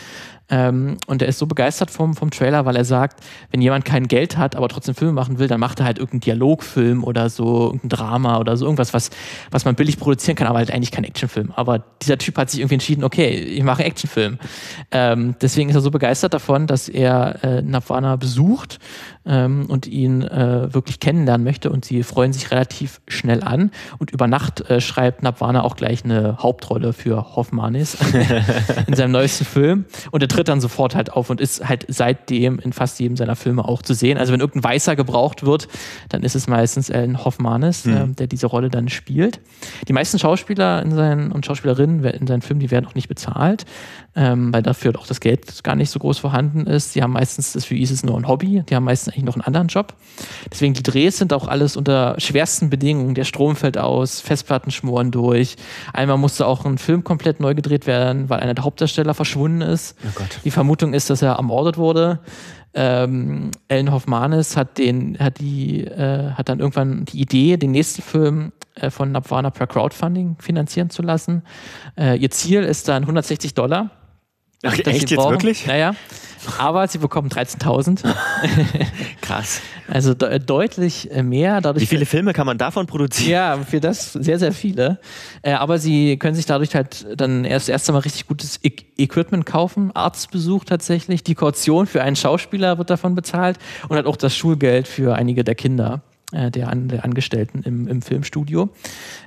ähm, 0.49 0.97
und 1.07 1.23
er 1.23 1.29
ist 1.29 1.39
so 1.39 1.47
begeistert 1.47 1.91
vom, 1.91 2.15
vom 2.15 2.31
Trailer, 2.31 2.65
weil 2.67 2.77
er 2.77 2.85
sagt, 2.85 3.21
wenn 3.51 3.61
jemand 3.61 3.85
kein 3.85 4.07
Geld 4.07 4.37
hat, 4.37 4.55
aber 4.55 4.69
trotzdem 4.69 4.95
Filme 4.95 5.13
machen 5.13 5.39
will, 5.39 5.49
dann 5.49 5.59
macht 5.59 5.81
er 5.81 5.87
halt 5.87 5.99
irgendeinen 5.99 6.21
Dialogfilm 6.21 7.03
oder 7.03 7.31
so, 7.31 7.67
irgendein 7.67 7.89
Drama 7.89 8.39
oder 8.39 8.57
so, 8.57 8.65
irgendwas, 8.65 8.95
was, 8.95 9.11
was 9.51 9.65
man 9.65 9.75
billig 9.75 9.99
produzieren 9.99 10.37
kann, 10.37 10.47
aber 10.47 10.59
halt 10.59 10.71
eigentlich 10.71 10.93
kein 10.93 11.05
Actionfilm. 11.05 11.53
Aber 11.57 11.83
dieser 12.03 12.19
Typ 12.19 12.39
hat 12.39 12.51
sich 12.51 12.61
irgendwie 12.61 12.75
entschieden, 12.75 13.03
okay, 13.03 13.31
ich 13.31 13.63
mache 13.63 13.85
Actionfilm. 13.85 14.39
Ähm, 14.93 15.35
deswegen 15.41 15.71
ist 15.71 15.77
er 15.77 15.83
so 15.83 15.91
begeistert 15.91 16.35
davon, 16.35 16.67
dass 16.67 16.89
er 16.89 17.43
äh, 17.43 17.63
Navana 17.63 18.17
besucht 18.17 18.79
ähm, 19.27 19.67
und 19.69 19.87
ihn 19.87 20.23
äh, 20.23 20.73
wirklich 20.73 21.01
kennenlernen 21.01 21.45
möchte 21.45 21.71
und 21.71 21.85
sie 21.85 22.03
freuen 22.03 22.33
sich 22.33 22.51
relativ 22.51 23.01
schnell 23.09 23.43
an. 23.43 23.73
Und 23.99 24.13
über 24.13 24.29
Nacht 24.29 24.71
äh, 24.71 24.81
schreibt 24.81 25.23
Navana 25.23 25.65
auch 25.65 25.77
gleich 25.77 26.05
eine 26.05 26.39
Hauptrolle 26.39 26.93
für 26.93 27.35
Hoffmanis 27.35 27.97
in 28.87 28.95
seinem 28.95 29.11
neuesten 29.11 29.45
Film. 29.45 29.87
Und 30.13 30.23
er 30.23 30.29
tritt 30.37 30.49
dann 30.49 30.61
sofort 30.61 30.95
halt 30.95 31.13
auf 31.13 31.31
und 31.31 31.41
ist 31.41 31.67
halt 31.67 31.87
seitdem 31.89 32.59
in 32.59 32.75
fast 32.75 33.01
jedem 33.01 33.17
seiner 33.17 33.37
Filme 33.37 33.65
auch 33.65 33.81
zu 33.81 33.95
sehen. 33.95 34.19
Also 34.19 34.35
wenn 34.35 34.41
irgendein 34.41 34.71
Weißer 34.71 34.95
gebraucht 34.95 35.47
wird, 35.47 35.67
dann 36.11 36.23
ist 36.23 36.35
es 36.35 36.47
meistens 36.47 36.91
Alan 36.91 37.25
Hoffmanis, 37.25 37.87
mhm. 37.87 37.97
äh, 37.97 38.07
der 38.09 38.27
diese 38.27 38.47
Rolle 38.47 38.69
dann 38.69 38.91
spielt. 38.91 39.41
Die 39.89 39.95
meisten 39.95 40.19
Schauspieler 40.19 40.83
in 40.83 40.95
seinen, 40.95 41.33
und 41.33 41.47
Schauspielerinnen 41.47 42.05
in 42.05 42.27
seinen 42.27 42.43
Filmen, 42.43 42.61
die 42.61 42.71
werden 42.71 42.87
auch 42.87 42.95
nicht 42.95 43.09
bezahlt, 43.09 43.65
ähm, 44.15 44.53
weil 44.53 44.63
dafür 44.63 44.93
auch 44.99 45.07
das 45.07 45.21
Geld 45.21 45.65
gar 45.65 45.75
nicht 45.75 45.91
so 45.91 45.99
groß 45.99 46.19
vorhanden 46.19 46.67
ist. 46.67 46.95
Die 46.95 47.03
haben 47.03 47.13
meistens, 47.13 47.55
das 47.55 47.65
für 47.65 47.75
ISIS 47.75 48.03
nur 48.03 48.19
ein 48.19 48.29
Hobby, 48.29 48.63
die 48.69 48.77
haben 48.77 48.85
meistens 48.85 49.15
eigentlich 49.15 49.25
noch 49.25 49.35
einen 49.35 49.45
anderen 49.45 49.69
Job. 49.69 49.95
Deswegen 50.53 50.75
die 50.75 50.83
Drehs 50.83 51.17
sind 51.17 51.33
auch 51.33 51.49
alles 51.49 51.77
unter 51.77 52.17
schwersten 52.19 52.69
Bedingungen. 52.69 53.15
Der 53.15 53.25
Strom 53.25 53.57
fällt 53.57 53.79
aus, 53.79 54.21
Festplatten 54.21 54.71
schmoren 54.71 55.11
durch. 55.11 55.57
Einmal 55.95 56.19
musste 56.19 56.47
auch 56.47 56.67
ein 56.67 56.77
Film 56.77 57.05
komplett 57.05 57.41
neu 57.41 57.55
gedreht 57.55 57.87
werden, 57.87 58.29
weil 58.29 58.41
einer 58.41 58.55
der 58.55 58.65
Hauptdarsteller 58.65 59.15
verschwunden 59.15 59.63
ist. 59.63 59.97
Oh 60.05 60.26
Gott. 60.29 60.41
Die 60.45 60.51
Vermutung 60.51 60.95
ist, 60.95 61.11
dass 61.11 61.23
er 61.23 61.33
ermordet 61.35 61.77
wurde. 61.77 62.21
Ähm, 62.75 63.53
Ellen 63.69 63.91
Hoffmanis 63.91 64.57
hat 64.57 64.79
den, 64.79 65.19
hat 65.19 65.39
die, 65.39 65.85
äh, 65.85 66.33
hat 66.33 66.49
dann 66.49 66.61
irgendwann 66.61 67.07
die 67.07 67.21
Idee, 67.21 67.57
den 67.57 67.71
nächsten 67.71 68.03
Film 68.03 68.53
äh, 68.75 68.91
von 68.91 69.13
Nabwana 69.13 69.51
per 69.51 69.67
Crowdfunding 69.67 70.37
finanzieren 70.39 70.91
zu 70.91 71.03
lassen. 71.03 71.43
Äh, 71.97 72.19
ihr 72.19 72.31
Ziel 72.31 72.63
ist 72.63 72.89
dann 72.89 73.05
160 73.05 73.55
Dollar 73.55 73.91
Ach, 74.65 74.73
echt 74.79 74.87
jetzt 74.87 75.15
brauchen. 75.15 75.33
wirklich? 75.33 75.67
Naja. 75.67 75.95
Aber 76.59 76.87
sie 76.87 76.99
bekommen 76.99 77.29
13.000. 77.29 78.05
Krass. 79.21 79.61
Also 79.89 80.15
de 80.15 80.39
deutlich 80.39 81.11
äh, 81.11 81.23
mehr. 81.23 81.61
Dadurch 81.61 81.83
Wie 81.83 81.87
viele 81.87 82.07
Filme 82.07 82.33
kann 82.33 82.47
man 82.47 82.59
davon 82.59 82.87
produzieren? 82.87 83.31
Ja, 83.31 83.59
für 83.59 83.81
das 83.81 84.13
sehr, 84.13 84.39
sehr 84.39 84.53
viele. 84.53 84.99
Äh, 85.43 85.53
aber 85.53 85.79
sie 85.79 86.17
können 86.19 86.35
sich 86.35 86.47
dadurch 86.47 86.75
halt 86.75 87.07
dann 87.17 87.45
erst 87.45 87.69
erst 87.69 87.89
einmal 87.89 88.03
richtig 88.03 88.27
gutes 88.27 88.61
e 88.63 88.71
Equipment 88.97 89.45
kaufen. 89.45 89.91
Arztbesuch 89.95 90.65
tatsächlich. 90.65 91.25
Die 91.25 91.35
Kaution 91.35 91.87
für 91.87 92.03
einen 92.03 92.17
Schauspieler 92.17 92.79
wird 92.79 92.91
davon 92.91 93.15
bezahlt 93.15 93.59
und 93.89 93.97
halt 93.97 94.07
auch 94.07 94.17
das 94.17 94.37
Schulgeld 94.37 94.89
für 94.89 95.15
einige 95.15 95.45
der 95.45 95.55
Kinder 95.55 96.03
der, 96.33 96.69
An 96.69 96.89
der 96.89 97.05
Angestellten 97.05 97.63
im, 97.63 97.87
im 97.87 98.03
Filmstudio. 98.03 98.71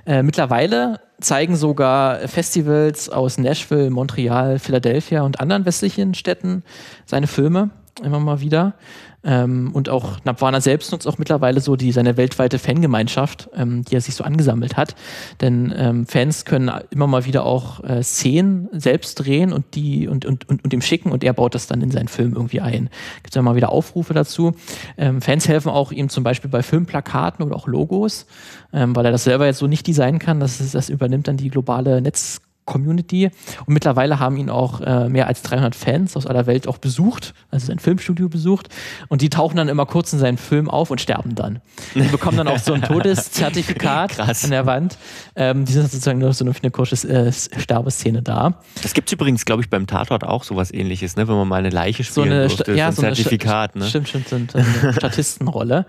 Äh, 0.06 0.22
mittlerweile 0.22 1.00
zeigen 1.20 1.56
sogar 1.56 2.28
Festivals 2.28 3.08
aus 3.08 3.38
Nashville, 3.38 3.90
Montreal, 3.90 4.58
Philadelphia 4.58 5.22
und 5.22 5.40
anderen 5.40 5.64
westlichen 5.64 6.14
Städten 6.14 6.62
seine 7.06 7.26
Filme 7.26 7.70
immer 8.02 8.20
mal 8.20 8.40
wieder. 8.40 8.74
Ähm, 9.22 9.70
und 9.72 9.88
auch 9.88 10.18
Nabwana 10.24 10.60
selbst 10.60 10.92
nutzt 10.92 11.06
auch 11.06 11.18
mittlerweile 11.18 11.60
so 11.60 11.76
die 11.76 11.92
seine 11.92 12.16
weltweite 12.16 12.58
Fangemeinschaft, 12.58 13.50
ähm, 13.54 13.84
die 13.84 13.96
er 13.96 14.00
sich 14.00 14.14
so 14.14 14.24
angesammelt 14.24 14.76
hat. 14.76 14.94
Denn 15.40 15.72
ähm, 15.76 16.06
Fans 16.06 16.44
können 16.44 16.70
immer 16.90 17.06
mal 17.06 17.26
wieder 17.26 17.44
auch 17.44 17.84
äh, 17.84 18.02
Szenen 18.02 18.68
selbst 18.72 19.16
drehen 19.16 19.52
und 19.52 19.74
die 19.74 20.08
und, 20.08 20.24
und, 20.24 20.48
und, 20.48 20.64
und 20.64 20.72
ihm 20.72 20.82
schicken 20.82 21.12
und 21.12 21.22
er 21.22 21.32
baut 21.32 21.54
das 21.54 21.66
dann 21.66 21.82
in 21.82 21.90
seinen 21.90 22.08
Film 22.08 22.34
irgendwie 22.34 22.60
ein. 22.60 22.88
Gibt 23.22 23.36
immer 23.36 23.50
mal 23.50 23.56
wieder 23.56 23.70
Aufrufe 23.70 24.14
dazu. 24.14 24.54
Ähm, 24.96 25.20
Fans 25.20 25.48
helfen 25.48 25.70
auch 25.70 25.92
ihm 25.92 26.08
zum 26.08 26.24
Beispiel 26.24 26.50
bei 26.50 26.62
Filmplakaten 26.62 27.44
oder 27.44 27.56
auch 27.56 27.66
Logos, 27.66 28.26
ähm, 28.72 28.96
weil 28.96 29.04
er 29.04 29.12
das 29.12 29.24
selber 29.24 29.46
jetzt 29.46 29.58
so 29.58 29.66
nicht 29.66 29.86
designen 29.86 30.18
kann. 30.18 30.40
Das, 30.40 30.70
das 30.70 30.88
übernimmt 30.88 31.28
dann 31.28 31.36
die 31.36 31.50
globale 31.50 32.00
Netz 32.00 32.40
Community. 32.64 33.30
Und 33.66 33.74
mittlerweile 33.74 34.18
haben 34.20 34.36
ihn 34.36 34.50
auch 34.50 34.80
äh, 34.80 35.08
mehr 35.08 35.26
als 35.26 35.42
300 35.42 35.74
Fans 35.74 36.16
aus 36.16 36.26
aller 36.26 36.46
Welt 36.46 36.68
auch 36.68 36.78
besucht, 36.78 37.34
also 37.50 37.66
sein 37.66 37.78
Filmstudio 37.78 38.28
besucht. 38.28 38.68
Und 39.08 39.22
die 39.22 39.30
tauchen 39.30 39.56
dann 39.56 39.68
immer 39.68 39.86
kurz 39.86 40.12
in 40.12 40.18
seinen 40.18 40.38
Film 40.38 40.68
auf 40.70 40.90
und 40.90 41.00
sterben 41.00 41.34
dann. 41.34 41.60
Die 41.94 42.02
bekommen 42.02 42.36
dann 42.36 42.48
auch 42.48 42.58
so 42.58 42.72
ein 42.72 42.82
Todeszertifikat 43.40 44.20
an 44.20 44.50
der 44.50 44.66
Wand. 44.66 44.98
Ähm, 45.36 45.64
die 45.64 45.72
sind 45.72 45.82
sozusagen 45.90 46.18
nur 46.18 46.32
so 46.32 46.44
eine, 46.44 46.54
eine 46.60 46.70
kurze 46.70 47.08
äh, 47.08 47.32
Sterbeszene 47.32 48.22
da. 48.22 48.54
Das 48.82 48.92
gibt 48.94 49.08
es 49.08 49.12
übrigens, 49.12 49.44
glaube 49.44 49.62
ich, 49.62 49.70
beim 49.70 49.86
Tatort 49.86 50.24
auch 50.24 50.44
sowas 50.44 50.72
ähnliches, 50.72 51.16
ne? 51.16 51.26
wenn 51.28 51.34
man 51.36 51.48
mal 51.48 51.56
eine 51.56 51.70
Leiche 51.70 52.04
So 52.04 52.22
spielen 52.22 52.32
eine, 52.34 52.48
durfte. 52.48 52.72
Ja, 52.74 52.90
so 52.92 52.96
so 52.96 53.02
ein 53.02 53.06
eine 53.08 53.16
Zertifikat. 53.16 53.70
Sta- 53.70 53.78
Ne? 53.80 53.86
Stimmt, 53.86 54.08
stimmt, 54.08 54.26
stimmt. 54.26 54.56
Eine 54.56 54.92
Statistenrolle. 54.92 55.86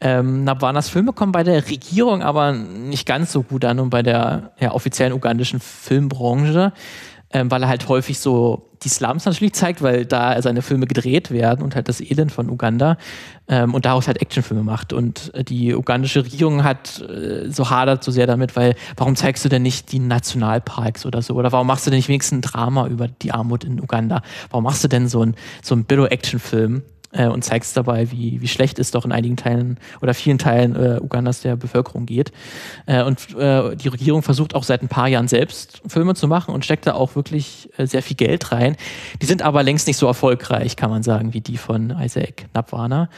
Ähm, 0.00 0.44
Nabwanas 0.44 0.88
Filme 0.88 1.12
kommen 1.12 1.32
bei 1.32 1.42
der 1.42 1.68
Regierung 1.68 2.22
aber 2.22 2.52
nicht 2.52 3.06
ganz 3.06 3.32
so 3.32 3.42
gut 3.42 3.64
an 3.64 3.78
und 3.80 3.90
bei 3.90 4.02
der 4.02 4.52
ja, 4.60 4.72
offiziellen 4.72 5.12
ugandischen 5.12 5.60
Filmbranche, 6.14 6.72
ähm, 7.30 7.50
weil 7.50 7.62
er 7.62 7.68
halt 7.68 7.88
häufig 7.88 8.18
so 8.18 8.70
die 8.84 8.88
Slums 8.88 9.24
natürlich 9.24 9.54
zeigt, 9.54 9.82
weil 9.82 10.04
da 10.04 10.40
seine 10.42 10.62
Filme 10.62 10.86
gedreht 10.86 11.30
werden 11.30 11.64
und 11.64 11.74
halt 11.74 11.88
das 11.88 12.00
Elend 12.00 12.30
von 12.30 12.50
Uganda 12.50 12.98
ähm, 13.48 13.74
und 13.74 13.86
daraus 13.86 14.06
halt 14.06 14.20
Actionfilme 14.20 14.62
macht. 14.62 14.92
Und 14.92 15.34
äh, 15.34 15.42
die 15.42 15.74
ugandische 15.74 16.24
Regierung 16.24 16.64
hat 16.64 17.00
äh, 17.00 17.50
so 17.50 17.70
hadert 17.70 18.04
so 18.04 18.12
sehr 18.12 18.26
damit, 18.26 18.56
weil 18.56 18.76
warum 18.96 19.16
zeigst 19.16 19.44
du 19.44 19.48
denn 19.48 19.62
nicht 19.62 19.90
die 19.90 19.98
Nationalparks 19.98 21.06
oder 21.06 21.22
so? 21.22 21.34
Oder 21.34 21.50
warum 21.50 21.66
machst 21.66 21.86
du 21.86 21.90
denn 21.90 21.98
nicht 21.98 22.08
wenigstens 22.08 22.38
ein 22.38 22.42
Drama 22.42 22.86
über 22.86 23.08
die 23.08 23.32
Armut 23.32 23.64
in 23.64 23.80
Uganda? 23.80 24.22
Warum 24.50 24.64
machst 24.64 24.84
du 24.84 24.88
denn 24.88 25.08
so 25.08 25.24
ein, 25.24 25.34
so 25.62 25.74
Billo-Action-Film? 25.76 26.82
Äh, 27.14 27.26
und 27.26 27.44
zeigst 27.44 27.76
dabei, 27.76 28.10
wie, 28.10 28.40
wie 28.40 28.48
schlecht 28.48 28.78
es 28.78 28.90
doch 28.90 29.04
in 29.04 29.12
einigen 29.12 29.36
Teilen 29.36 29.78
oder 30.02 30.12
vielen 30.14 30.38
Teilen 30.38 30.76
äh, 30.76 31.00
Ugandas 31.00 31.40
der 31.40 31.56
Bevölkerung 31.56 32.06
geht. 32.06 32.32
Äh, 32.86 33.02
und 33.02 33.34
äh, 33.36 33.76
die 33.76 33.88
Regierung 33.88 34.22
versucht 34.22 34.54
auch 34.54 34.64
seit 34.64 34.82
ein 34.82 34.88
paar 34.88 35.08
Jahren 35.08 35.28
selbst 35.28 35.80
Filme 35.86 36.14
zu 36.14 36.28
machen 36.28 36.54
und 36.54 36.64
steckt 36.64 36.86
da 36.86 36.94
auch 36.94 37.16
wirklich 37.16 37.70
äh, 37.76 37.86
sehr 37.86 38.02
viel 38.02 38.16
Geld 38.16 38.52
rein. 38.52 38.76
Die 39.22 39.26
sind 39.26 39.42
aber 39.42 39.62
längst 39.62 39.86
nicht 39.86 39.96
so 39.96 40.06
erfolgreich, 40.06 40.76
kann 40.76 40.90
man 40.90 41.02
sagen, 41.02 41.32
wie 41.32 41.40
die 41.40 41.56
von 41.56 41.90
Isaac 42.00 42.46
Nabwana. 42.52 43.08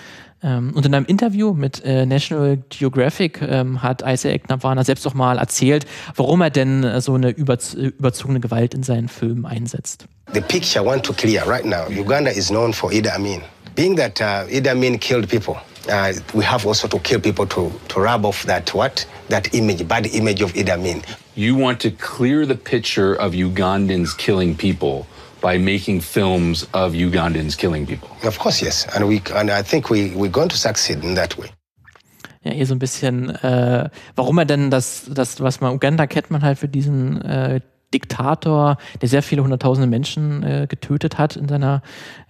Ähm, 0.43 0.73
und 0.75 0.85
in 0.85 0.95
einem 0.95 1.07
Interview 1.07 1.55
mit 1.55 1.83
äh, 1.85 2.05
National 2.05 2.59
Geographic 2.69 3.41
ähm, 3.43 3.83
hat 3.83 4.03
Isaac 4.07 4.49
Nabwana 4.49 4.85
selbst 4.85 5.07
auch 5.07 5.15
mal 5.15 5.39
erzählt, 5.39 5.87
warum 6.15 6.43
er 6.43 6.51
denn 6.51 6.85
äh, 6.85 7.01
so 7.01 7.15
eine 7.15 7.31
überz 7.31 7.73
überzogene 7.75 8.41
Gewalt 8.41 8.75
in 8.75 8.83
seinen 8.83 9.09
Filmen 9.09 9.47
einsetzt. 9.47 10.07
The 10.35 10.41
picture 10.41 10.85
I 10.85 10.87
want 10.87 11.05
to 11.05 11.13
clear 11.13 11.47
right 11.47 11.65
now 11.65 11.89
Uganda 11.89 12.31
is 12.31 12.49
known 12.49 12.73
for 12.73 12.93
Idi 12.93 13.09
Amin. 13.09 13.41
Being 13.77 13.97
that 13.97 14.23
uh, 14.23 14.47
Idi 14.47 14.69
Amin 14.69 14.99
killed 14.99 15.29
people, 15.29 15.59
uh, 15.91 16.15
we 16.33 16.43
have 16.45 16.65
also 16.67 16.89
to 16.89 16.99
kill 16.99 17.21
people 17.21 17.47
to, 17.49 17.71
to 17.89 18.01
rub 18.01 18.25
off 18.25 18.45
that 18.45 18.73
what? 18.73 19.07
That 19.29 19.55
image, 19.55 19.87
bad 19.87 20.07
image 20.07 20.41
of 20.41 20.55
Idi 20.55 20.71
Amin. 20.71 21.03
You 21.35 21.55
want 21.57 21.81
to 21.81 21.91
clear 21.91 22.47
the 22.47 22.55
picture 22.55 23.15
of 23.15 23.35
Ugandans 23.35 24.17
killing 24.17 24.57
people 24.57 25.07
by 25.43 25.59
making 25.59 26.01
films 26.01 26.63
of 26.73 26.95
Ugandans 26.95 27.59
killing 27.59 27.87
people. 27.87 28.09
Of 28.25 28.39
course, 28.39 28.63
yes. 28.63 28.87
And, 28.97 29.07
we, 29.07 29.21
and 29.35 29.51
I 29.51 29.61
think 29.61 29.91
we, 29.91 30.11
we're 30.13 30.31
going 30.31 30.49
to 30.49 30.57
succeed 30.57 31.05
in 31.05 31.13
that 31.15 31.37
way. 31.37 31.51
ja, 32.47 32.53
hier 32.53 32.67
so 32.67 32.75
ein 32.75 32.79
bisschen, 32.79 33.31
äh, 33.31 33.91
warum 34.15 34.39
er 34.39 34.45
denn 34.45 34.71
das, 34.71 35.11
das, 35.13 35.41
was 35.41 35.61
man 35.61 35.75
Uganda 35.75 36.07
kennt 36.07 36.31
man 36.31 36.43
halt 36.43 36.59
für 36.59 36.69
diesen 36.69 37.21
äh, 37.23 37.61
Diktator, 37.95 38.79
der 39.01 39.09
sehr 39.09 39.23
viele 39.23 39.43
hunderttausende 39.43 39.89
Menschen 39.89 40.43
äh, 40.43 40.67
getötet 40.69 41.19
hat 41.19 41.37
in 41.37 41.49
seiner, 41.49 41.83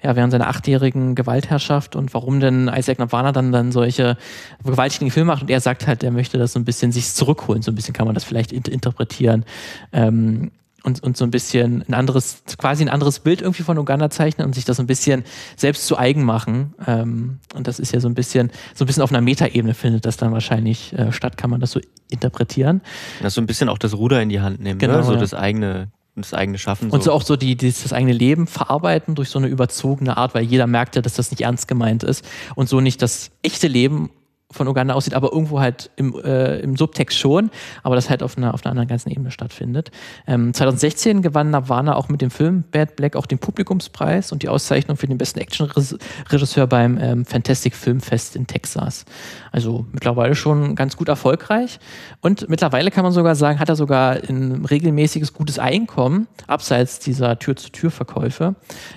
ja, 0.03 0.15
während 0.15 0.31
seiner 0.31 0.49
achtjährigen 0.49 1.15
Gewaltherrschaft. 1.15 1.97
Und 1.97 2.13
warum 2.15 2.41
denn 2.41 2.69
Isaac 2.69 2.99
Nabwana 2.99 3.33
dann 3.33 3.53
dann 3.53 3.73
solche 3.73 4.17
gewaltigen 4.65 5.11
Filme 5.11 5.33
macht. 5.33 5.43
Und 5.43 5.51
er 5.51 5.61
sagt 5.61 5.87
halt, 5.87 6.05
er 6.05 6.11
möchte 6.11 6.39
das 6.39 6.53
so 6.53 6.59
ein 6.59 6.65
bisschen 6.65 6.93
sich 6.93 7.13
zurückholen, 7.13 7.63
so 7.63 7.71
ein 7.71 7.75
bisschen 7.75 7.95
kann 7.95 8.07
man 8.07 8.15
das 8.15 8.25
vielleicht 8.25 8.53
int 8.53 8.69
interpretieren. 8.69 9.45
Ähm, 9.93 10.51
und, 10.87 11.03
und 11.03 11.17
so 11.17 11.25
ein 11.25 11.33
bisschen 11.33 11.85
ein 11.89 11.95
anderes, 11.95 12.45
quasi 12.59 12.85
ein 12.85 12.89
anderes 12.89 13.19
Bild 13.19 13.43
irgendwie 13.43 13.65
von 13.65 13.77
Uganda 13.77 14.09
zeichnen 14.09 14.47
und 14.47 14.55
sich 14.55 14.65
das 14.65 14.77
so 14.77 14.85
ein 14.85 14.87
bisschen 14.87 15.25
selbst 15.57 15.85
zu 15.89 15.99
eigen 15.99 16.23
machen. 16.23 16.75
Ähm, 16.87 17.41
und 17.55 17.67
das 17.67 17.81
ist 17.81 17.93
ja 17.93 17.99
so 17.99 18.09
ein 18.09 18.15
bisschen, 18.15 18.53
so 18.73 18.85
ein 18.85 18.87
bisschen 18.87 19.03
auf 19.03 19.11
einer 19.11 19.21
Metaebene 19.21 19.75
findet 19.75 20.07
das 20.07 20.17
dann 20.17 20.33
wahrscheinlich 20.33 20.93
äh, 20.93 21.11
statt, 21.11 21.37
kann 21.37 21.51
man 21.51 21.61
das 21.61 21.73
so 21.73 21.81
interpretieren. 22.09 22.83
Das 23.21 23.35
so 23.35 23.41
ein 23.41 23.47
bisschen 23.47 23.69
auch 23.69 23.79
das 23.79 23.95
Ruder 23.95 24.23
in 24.23 24.29
die 24.29 24.41
Hand 24.41 24.61
nehmen, 24.61 24.79
Genau, 24.79 24.99
ne? 24.99 25.03
so 25.03 25.15
ja. 25.15 25.19
das 25.19 25.35
eigene, 25.35 25.89
das 26.15 26.33
eigene 26.33 26.57
Schaffen. 26.57 26.91
Und 26.91 27.03
so 27.03 27.11
auch 27.11 27.23
so 27.23 27.35
die, 27.35 27.57
die, 27.57 27.67
das 27.67 27.93
eigene 27.93 28.13
Leben 28.13 28.47
verarbeiten 28.47 29.17
durch 29.17 29.29
so 29.29 29.41
eine 29.41 29.49
überzogene 29.49 30.17
Art, 30.17 30.37
weil 30.37 30.45
jeder 30.45 30.69
merkt 30.69 30.95
ja, 30.95 31.03
dass 31.03 31.15
das 31.15 31.33
nicht 31.33 31.41
ernst 31.41 31.67
gemeint 31.67 32.05
ist 32.05 32.25
und 32.55 32.69
so 32.69 32.81
nicht 32.81 33.03
das 33.03 33.33
echte 33.43 33.67
Leben 33.67 34.11
von 34.57 34.69
Uganda 34.69 34.95
aussieht, 34.95 35.15
aber 35.15 35.33
irgendwo 35.33 35.61
halt 35.61 35.91
im, 35.97 36.15
äh, 36.25 36.59
im 36.61 36.77
Subtext 36.77 37.19
schon, 37.19 37.51
aber 37.83 37.95
das 37.95 38.11
halt 38.11 38.23
auf 38.23 38.37
einer, 38.37 38.55
auf 38.55 38.65
einer 38.65 38.73
anderen 38.73 38.89
ganzen 38.89 39.11
Ebene 39.11 39.31
stattfindet. 39.31 39.91
Ähm, 40.27 40.53
2016 40.53 41.23
gewann 41.23 41.51
Nirvana 41.51 41.97
auch 41.97 42.09
mit 42.09 42.23
dem 42.23 42.31
Film 42.31 42.65
Bad 42.71 42.97
Black 42.97 43.17
auch 43.17 43.27
den 43.27 43.39
Publikumspreis 43.39 44.33
und 44.33 44.43
die 44.43 44.49
Auszeichnung 44.49 44.97
für 44.97 45.07
den 45.07 45.19
besten 45.19 45.41
Actionregisseur 45.41 46.67
beim 46.67 46.99
ähm, 46.99 47.25
Fantastic 47.25 47.75
Filmfest 47.75 48.37
in 48.37 48.47
Texas. 48.47 49.05
Also 49.53 49.87
mittlerweile 49.93 50.35
schon 50.35 50.75
ganz 50.75 50.97
gut 50.97 51.09
erfolgreich 51.09 51.79
und 52.21 52.49
mittlerweile 52.49 52.91
kann 52.91 53.05
man 53.05 53.13
sogar 53.13 53.35
sagen, 53.35 53.61
hat 53.61 53.69
er 53.69 53.77
sogar 53.77 54.17
ein 54.29 54.65
regelmäßiges 54.65 55.33
gutes 55.33 55.59
Einkommen, 55.59 56.27
abseits 56.47 56.99
dieser 56.99 57.39
Tür-zu-Tür-Verkäufe. 57.39 58.55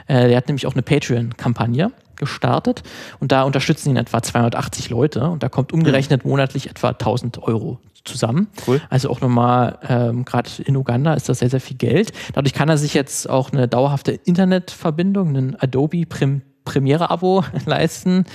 Äh, 0.07 0.31
er 0.31 0.37
hat 0.37 0.47
nämlich 0.47 0.67
auch 0.67 0.73
eine 0.73 0.81
Patreon-Kampagne 0.81 1.91
gestartet 2.19 2.84
und 3.19 3.32
da 3.32 3.41
unterstützen 3.41 3.89
ihn 3.89 3.97
etwa 3.97 4.21
280 4.21 4.91
Leute 4.91 5.27
und 5.29 5.41
da 5.41 5.49
kommt 5.49 5.73
umgerechnet 5.73 6.23
monatlich 6.25 6.69
etwa 6.69 6.89
1000 6.89 7.41
Euro 7.41 7.79
zusammen. 8.05 8.47
Cool. 8.67 8.82
Also 8.89 9.10
auch 9.10 9.21
nochmal, 9.21 9.79
ähm, 9.88 10.25
gerade 10.25 10.49
in 10.63 10.75
Uganda 10.75 11.13
ist 11.13 11.29
das 11.29 11.39
sehr, 11.39 11.49
sehr 11.49 11.62
viel 11.62 11.77
Geld. 11.77 12.12
Dadurch 12.34 12.53
kann 12.53 12.69
er 12.69 12.77
sich 12.77 12.93
jetzt 12.93 13.29
auch 13.29 13.51
eine 13.51 13.67
dauerhafte 13.67 14.12
Internetverbindung, 14.12 15.29
einen 15.29 15.55
Adobe 15.60 16.05
Prim 16.05 16.41
Premiere-Abo 16.65 17.43
leisten 17.65 18.25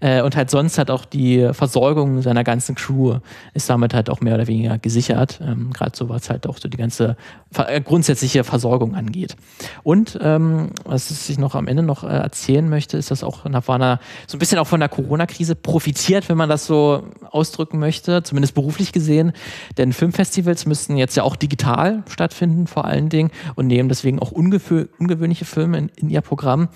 äh, 0.00 0.22
und 0.22 0.36
halt 0.36 0.50
sonst 0.50 0.78
halt 0.78 0.90
auch 0.90 1.04
die 1.04 1.50
Versorgung 1.52 2.22
seiner 2.22 2.44
ganzen 2.44 2.74
Crew 2.74 3.18
ist 3.54 3.68
damit 3.68 3.94
halt 3.94 4.10
auch 4.10 4.20
mehr 4.20 4.34
oder 4.34 4.46
weniger 4.46 4.78
gesichert, 4.78 5.40
ähm, 5.42 5.72
gerade 5.72 5.96
so 5.96 6.08
was 6.08 6.30
halt 6.30 6.46
auch 6.46 6.58
so 6.58 6.68
die 6.68 6.76
ganze 6.76 7.16
äh, 7.56 7.80
grundsätzliche 7.80 8.44
Versorgung 8.44 8.94
angeht. 8.94 9.36
Und 9.82 10.18
ähm, 10.22 10.70
was 10.84 11.28
ich 11.28 11.38
noch 11.38 11.54
am 11.54 11.68
Ende 11.68 11.82
noch 11.82 12.04
äh, 12.04 12.08
erzählen 12.08 12.68
möchte, 12.68 12.96
ist, 12.96 13.10
dass 13.10 13.22
auch 13.22 13.44
Nirvana 13.44 14.00
so 14.26 14.36
ein 14.36 14.38
bisschen 14.38 14.58
auch 14.58 14.66
von 14.66 14.80
der 14.80 14.88
Corona-Krise 14.88 15.54
profitiert, 15.54 16.28
wenn 16.28 16.36
man 16.36 16.48
das 16.48 16.66
so 16.66 17.04
ausdrücken 17.30 17.78
möchte, 17.78 18.22
zumindest 18.22 18.54
beruflich 18.54 18.92
gesehen, 18.92 19.32
denn 19.78 19.92
Filmfestivals 19.92 20.66
müssten 20.66 20.96
jetzt 20.96 21.16
ja 21.16 21.22
auch 21.22 21.36
digital 21.36 22.02
stattfinden 22.08 22.66
vor 22.66 22.84
allen 22.84 23.08
Dingen 23.08 23.30
und 23.54 23.66
nehmen 23.66 23.88
deswegen 23.88 24.18
auch 24.18 24.32
ungewöhnliche 24.32 25.44
Filme 25.44 25.78
in, 25.78 25.88
in 25.96 26.10
ihr 26.10 26.20
Programm. 26.20 26.68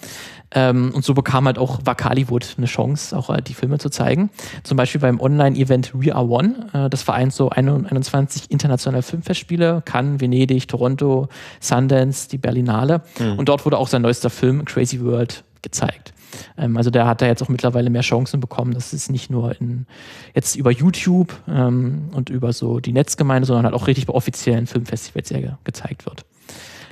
Ähm, 0.52 0.92
und 0.96 1.04
so 1.04 1.14
bekam 1.14 1.44
halt 1.46 1.58
auch 1.58 1.78
Wakaliwood 1.84 2.54
eine 2.56 2.66
Chance, 2.66 3.16
auch 3.16 3.30
äh, 3.30 3.42
die 3.42 3.54
Filme 3.54 3.78
zu 3.78 3.90
zeigen. 3.90 4.30
Zum 4.62 4.76
Beispiel 4.76 5.00
beim 5.00 5.20
Online-Event 5.20 5.92
We 5.94 6.14
Are 6.14 6.26
One. 6.26 6.70
Äh, 6.72 6.90
das 6.90 7.02
vereint 7.02 7.32
so 7.32 7.50
21 7.50 8.50
internationale 8.50 9.02
Filmfestspiele, 9.02 9.82
Cannes, 9.84 10.20
Venedig, 10.20 10.66
Toronto, 10.66 11.28
Sundance, 11.60 12.28
die 12.28 12.38
Berlinale. 12.38 13.02
Und 13.36 13.48
dort 13.48 13.64
wurde 13.64 13.76
auch 13.78 13.88
sein 13.88 14.02
neuester 14.02 14.30
Film 14.30 14.64
Crazy 14.64 15.02
World 15.02 15.44
gezeigt. 15.62 16.14
Ähm, 16.56 16.76
also 16.76 16.90
der 16.90 17.06
hat 17.06 17.20
da 17.20 17.26
jetzt 17.26 17.42
auch 17.42 17.48
mittlerweile 17.48 17.90
mehr 17.90 18.02
Chancen 18.02 18.40
bekommen. 18.40 18.72
Das 18.72 18.92
ist 18.92 19.10
nicht 19.10 19.30
nur 19.30 19.60
in, 19.60 19.86
jetzt 20.34 20.56
über 20.56 20.70
YouTube 20.70 21.34
ähm, 21.46 22.08
und 22.12 22.30
über 22.30 22.52
so 22.52 22.80
die 22.80 22.92
Netzgemeinde, 22.92 23.46
sondern 23.46 23.66
halt 23.66 23.74
auch 23.74 23.86
richtig 23.86 24.06
bei 24.06 24.14
offiziellen 24.14 24.66
Filmfestivals 24.66 25.28
ja 25.30 25.40
ge 25.40 25.50
gezeigt 25.64 26.06
wird. 26.06 26.24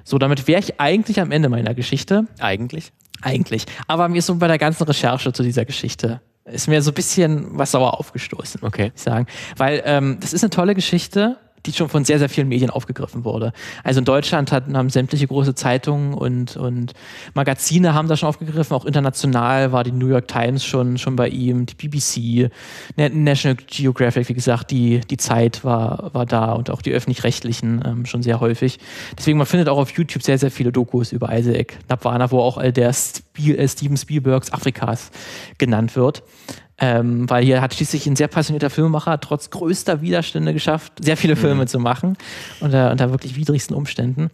So, 0.04 0.18
damit 0.18 0.46
wäre 0.46 0.60
ich 0.60 0.80
eigentlich 0.80 1.20
am 1.20 1.30
Ende 1.30 1.48
meiner 1.48 1.74
Geschichte. 1.74 2.26
Eigentlich? 2.38 2.92
Eigentlich. 3.24 3.66
Aber 3.86 4.08
mir 4.08 4.18
ist 4.18 4.26
so 4.26 4.34
bei 4.36 4.48
der 4.48 4.58
ganzen 4.58 4.84
Recherche 4.84 5.32
zu 5.32 5.42
dieser 5.42 5.64
Geschichte 5.64 6.20
ist 6.44 6.68
mir 6.68 6.82
so 6.82 6.90
ein 6.90 6.94
bisschen 6.94 7.58
was 7.58 7.70
sauer 7.70 7.98
aufgestoßen. 7.98 8.60
Okay. 8.62 8.92
Ich 8.94 9.02
sagen. 9.02 9.26
Weil 9.56 9.82
ähm, 9.86 10.18
das 10.20 10.32
ist 10.32 10.44
eine 10.44 10.50
tolle 10.50 10.74
Geschichte 10.74 11.38
die 11.66 11.72
schon 11.72 11.88
von 11.88 12.04
sehr, 12.04 12.18
sehr 12.18 12.28
vielen 12.28 12.48
Medien 12.48 12.70
aufgegriffen 12.70 13.24
wurde. 13.24 13.52
Also 13.82 13.98
in 13.98 14.04
Deutschland 14.04 14.52
hatten, 14.52 14.76
haben 14.76 14.90
sämtliche 14.90 15.26
große 15.26 15.54
Zeitungen 15.54 16.14
und, 16.14 16.56
und 16.56 16.92
Magazine 17.34 17.94
haben 17.94 18.08
das 18.08 18.20
schon 18.20 18.28
aufgegriffen. 18.28 18.74
Auch 18.74 18.84
international 18.84 19.72
war 19.72 19.84
die 19.84 19.92
New 19.92 20.08
York 20.08 20.28
Times 20.28 20.64
schon, 20.64 20.98
schon 20.98 21.16
bei 21.16 21.28
ihm, 21.28 21.66
die 21.66 21.74
BBC, 21.74 22.50
National 22.96 23.56
Geographic, 23.66 24.28
wie 24.28 24.34
gesagt, 24.34 24.70
die, 24.70 25.00
die 25.00 25.16
Zeit 25.16 25.64
war, 25.64 26.10
war 26.12 26.26
da 26.26 26.52
und 26.52 26.70
auch 26.70 26.82
die 26.82 26.92
öffentlich-rechtlichen 26.92 27.82
ähm, 27.84 28.06
schon 28.06 28.22
sehr 28.22 28.40
häufig. 28.40 28.78
Deswegen, 29.16 29.38
man 29.38 29.46
findet 29.46 29.68
auch 29.68 29.78
auf 29.78 29.90
YouTube 29.90 30.22
sehr, 30.22 30.38
sehr 30.38 30.50
viele 30.50 30.72
Dokus 30.72 31.12
über 31.12 31.36
Isaac 31.36 31.78
Nabwana, 31.88 32.30
wo 32.30 32.40
auch 32.40 32.58
all 32.58 32.72
der 32.72 32.92
Spiel, 32.92 33.58
äh, 33.58 33.68
Steven 33.68 33.96
Spielbergs 33.96 34.52
Afrikas 34.52 35.10
genannt 35.58 35.96
wird. 35.96 36.22
Ähm, 36.76 37.30
weil 37.30 37.44
hier 37.44 37.60
hat 37.60 37.72
schließlich 37.72 38.06
ein 38.06 38.16
sehr 38.16 38.26
passionierter 38.26 38.68
Filmemacher 38.68 39.20
trotz 39.20 39.50
größter 39.50 40.00
Widerstände 40.00 40.52
geschafft, 40.52 40.92
sehr 41.00 41.16
viele 41.16 41.36
Filme 41.36 41.62
mhm. 41.62 41.66
zu 41.68 41.78
machen 41.78 42.16
unter, 42.58 42.90
unter 42.90 43.10
wirklich 43.10 43.36
widrigsten 43.36 43.76
Umständen. 43.76 44.28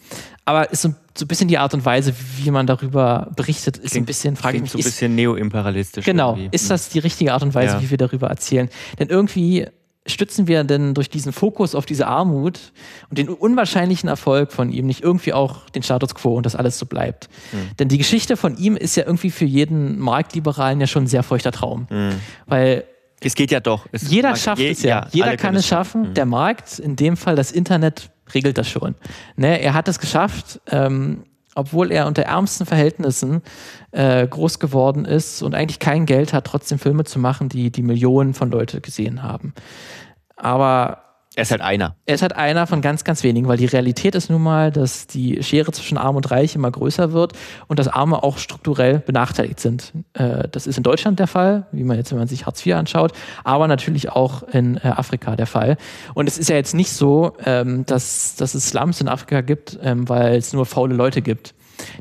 Aber 0.47 0.71
ist 0.71 0.81
so, 0.81 0.95
so 1.15 1.27
ein 1.27 1.29
bisschen 1.29 1.49
die 1.49 1.59
Art 1.59 1.75
und 1.75 1.85
Weise, 1.85 2.15
wie 2.39 2.51
man 2.51 2.67
darüber 2.67 3.31
berichtet, 3.37 3.77
ist 3.77 3.91
klingt, 3.91 4.05
ein 4.05 4.07
bisschen, 4.07 4.37
frage 4.37 4.57
ich 4.57 4.63
mich. 4.63 4.73
So 4.73 4.79
ein 4.79 4.85
bisschen 4.85 5.15
neoimperialistisch. 5.15 6.05
Genau. 6.05 6.37
Irgendwie. 6.37 6.49
Ist 6.57 6.71
das 6.71 6.89
die 6.89 7.01
richtige 7.01 7.35
Art 7.35 7.43
und 7.43 7.55
Weise, 7.55 7.75
ja. 7.75 7.83
wie 7.83 7.91
wir 7.91 7.99
darüber 7.99 8.29
erzählen? 8.29 8.71
Denn 8.99 9.09
irgendwie 9.09 9.67
stützen 10.07 10.49
wir 10.49 10.65
denn 10.65 10.95
durch 10.95 11.11
diesen 11.11 11.33
Fokus 11.33 11.75
auf 11.75 11.87
diese 11.87 12.07
Armut 12.07 12.73
und 13.11 13.19
den 13.19 13.29
unwahrscheinlichen 13.29 14.09
Erfolg 14.09 14.53
von 14.53 14.73
ihm 14.73 14.87
nicht 14.87 15.03
irgendwie 15.03 15.33
auch 15.33 15.69
den 15.71 15.83
Status 15.83 16.15
quo 16.15 16.35
und 16.35 16.47
das 16.47 16.57
alles 16.57 16.79
so 16.79 16.87
bleibt? 16.87 17.29
Mhm. 17.53 17.77
Denn 17.79 17.89
die 17.89 17.99
Geschichte 17.99 18.37
von 18.37 18.57
ihm 18.57 18.77
ist 18.77 18.97
ja 18.97 19.05
irgendwie 19.05 19.31
für 19.31 19.45
jeden 19.45 19.99
Marktliberalen 19.99 20.81
ja 20.81 20.87
schon 20.87 21.05
ein 21.05 21.09
sehr 21.09 21.23
feuchter 21.23 21.53
Traum. 21.53 21.87
Mhm. 21.91 22.15
Weil 22.47 22.85
es 23.23 23.35
geht 23.35 23.51
ja 23.51 23.61
doch. 23.61 23.87
Es 23.93 24.11
jeder 24.11 24.35
schafft 24.37 24.63
je, 24.63 24.71
es 24.71 24.83
ja. 24.83 25.01
ja 25.03 25.09
jeder 25.13 25.37
kann 25.37 25.55
es 25.55 25.67
schaffen. 25.67 26.11
Mhm. 26.11 26.15
Der 26.15 26.27
Markt, 26.27 26.79
in 26.79 26.97
dem 26.97 27.17
Fall 27.17 27.37
das 27.37 27.53
Internet, 27.53 28.11
regelt 28.35 28.57
das 28.59 28.69
schon. 28.69 28.95
Ne, 29.37 29.61
er 29.61 29.75
hat 29.75 29.89
es 29.89 29.99
geschafft, 29.99 30.61
ähm, 30.71 31.25
obwohl 31.61 31.93
er 31.93 32.07
unter 32.07 32.23
ärmsten 32.23 32.67
Verhältnissen 32.67 33.43
äh, 33.93 34.27
groß 34.27 34.59
geworden 34.59 35.05
ist 35.05 35.43
und 35.43 35.55
eigentlich 35.55 35.79
kein 35.79 36.07
Geld 36.07 36.33
hat, 36.33 36.47
trotzdem 36.47 36.79
Filme 36.79 37.05
zu 37.05 37.19
machen, 37.19 37.49
die 37.49 37.71
die 37.71 37.83
Millionen 37.83 38.35
von 38.35 38.51
Leuten 38.51 38.83
gesehen 38.83 39.23
haben. 39.23 39.55
Aber 40.37 41.10
er 41.37 41.43
ist 41.43 41.53
halt 41.53 41.61
einer. 41.61 41.95
Er 42.07 42.17
ist 42.17 42.23
halt 42.23 42.35
einer 42.35 42.67
von 42.67 42.81
ganz, 42.81 43.05
ganz 43.05 43.23
wenigen, 43.23 43.47
weil 43.47 43.57
die 43.57 43.67
Realität 43.67 44.17
ist 44.17 44.31
nun 44.31 44.43
mal, 44.43 44.73
dass 44.73 45.07
die 45.07 45.41
Schere 45.45 45.71
zwischen 45.71 45.97
Arm 45.97 46.17
und 46.17 46.29
Reich 46.33 46.57
immer 46.57 46.71
größer 46.71 47.13
wird 47.13 47.35
und 47.69 47.79
dass 47.79 47.87
Arme 47.87 48.25
auch 48.25 48.37
strukturell 48.37 48.99
benachteiligt 48.99 49.61
sind. 49.61 49.93
Äh, 50.15 50.49
das 50.51 50.67
ist 50.67 50.77
in 50.77 50.83
Deutschland 50.83 51.21
der 51.21 51.29
Fall, 51.29 51.67
wie 51.71 51.85
man 51.85 51.97
jetzt, 51.97 52.11
wenn 52.11 52.19
man 52.19 52.27
sich 52.27 52.47
Hartz 52.47 52.67
IV 52.67 52.75
anschaut, 52.75 53.13
aber 53.45 53.69
natürlich 53.69 54.11
auch 54.11 54.43
in 54.43 54.79
äh, 54.79 54.89
Afrika 54.89 55.37
der 55.37 55.47
Fall. 55.47 55.77
Und 56.15 56.27
es 56.27 56.37
ist 56.37 56.49
ja 56.49 56.57
jetzt 56.57 56.75
nicht 56.75 56.91
so, 56.91 57.37
ähm, 57.45 57.87
dass, 57.87 58.35
dass 58.35 58.55
es 58.55 58.71
Slums 58.71 59.01
in 59.01 59.07
Afrika 59.07 59.41
gibt, 59.41 59.79
ähm, 59.85 60.09
weil 60.09 60.37
es 60.37 60.53
nur 60.53 60.67
faule 60.67 60.97
Leute 60.97 61.23
gibt 61.23 61.55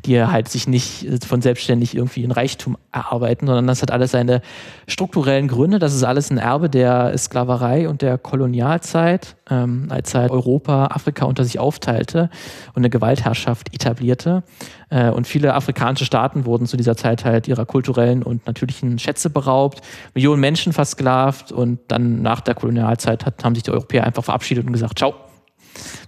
die 0.06 0.24
halt 0.24 0.48
sich 0.50 0.68
nicht 0.68 1.06
äh, 1.06 1.18
von 1.26 1.42
selbstständig 1.42 1.96
irgendwie 1.96 2.24
in 2.24 2.32
Reichtum 2.32 2.78
erarbeiten, 2.92 3.48
sondern 3.48 3.68
das 3.68 3.82
hat 3.82 3.92
alles 3.92 4.12
seine 4.12 4.42
strukturellen 4.88 5.48
Gründe. 5.48 5.80
Das 5.80 5.94
ist 5.94 6.04
alles 6.04 6.30
ein 6.30 6.38
Erbe 6.38 6.70
der 6.70 7.18
Sklaverei 7.18 7.88
und 7.88 8.02
der 8.02 8.18
Kolonialzeit, 8.18 9.36
ähm, 9.50 9.88
als 9.90 10.14
halt 10.14 10.32
Europa 10.32 10.88
Afrika 10.88 11.26
unter 11.26 11.44
sich 11.44 11.60
aufteilte 11.60 12.30
und 12.70 12.78
eine 12.78 12.90
Gewaltherrschaft 12.90 13.74
etablierte. 13.74 14.44
Äh, 14.90 15.10
und 15.10 15.28
viele 15.28 15.54
afrikanische 15.54 16.06
Staaten 16.06 16.46
wurden 16.46 16.66
zu 16.66 16.78
dieser 16.78 16.96
Zeit 16.96 17.26
halt 17.26 17.48
ihrer 17.48 17.66
kulturellen 17.66 18.24
und 18.24 18.46
natürlichen 18.48 19.00
Schätze 19.00 19.30
beraubt, 19.30 19.82
Millionen 20.14 20.42
Menschen 20.42 20.74
versklavt 20.74 21.52
und 21.52 21.80
dann 21.88 22.22
nach 22.22 22.42
der 22.42 22.56
Kolonialzeit 22.56 23.26
hat, 23.26 23.44
haben 23.44 23.56
sich 23.56 23.64
die 23.64 23.72
Europäer 23.72 24.06
einfach 24.06 24.24
verabschiedet 24.24 24.66
und 24.66 24.74
gesagt, 24.74 24.98
ciao, 24.98 25.14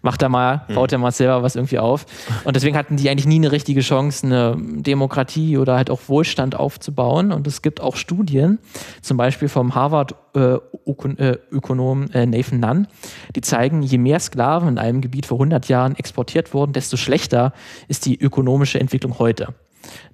macht 0.02 0.22
er 0.22 0.30
mal, 0.30 0.68
hm. 0.68 0.76
baut 0.76 0.92
er 0.92 0.98
mal 0.98 1.12
selber 1.12 1.44
was 1.44 1.56
irgendwie 1.56 1.80
auf. 1.80 2.06
Und 2.44 2.56
deswegen 2.56 2.78
hatten 2.78 2.98
die 2.98 3.10
eigentlich 3.10 3.28
nie 3.28 3.36
eine 3.36 3.52
richtige 3.52 3.82
Chance, 3.82 4.26
eine 4.26 4.56
Demokratie 4.58 5.58
oder 5.58 5.76
halt 5.76 5.90
auch 5.90 6.00
Wohlstand 6.08 6.56
aufzubauen. 6.56 7.32
Und 7.32 7.48
es 7.48 7.62
gibt 7.62 7.82
auch 7.82 7.96
Studien, 7.96 8.60
zum 9.02 9.18
Beispiel 9.18 9.48
vom 9.48 9.76
Harvard-Ökonom 9.76 12.10
äh, 12.14 12.24
äh, 12.24 12.26
Nathan 12.26 12.60
Nunn, 12.60 12.88
die 13.36 13.42
zeigen, 13.42 13.82
je 13.82 13.98
mehr 13.98 14.20
Sklaven 14.20 14.70
in 14.70 14.78
einem 14.78 15.02
Gebiet 15.02 15.26
vor 15.26 15.38
100 15.38 15.68
Jahren 15.68 15.96
exportiert 15.96 16.54
wurden, 16.54 16.74
desto 16.74 16.98
schlechter 16.98 17.54
ist 17.88 18.06
die 18.06 18.20
ökonomische 18.20 18.80
Entwicklung 18.80 19.20
heute. 19.20 19.54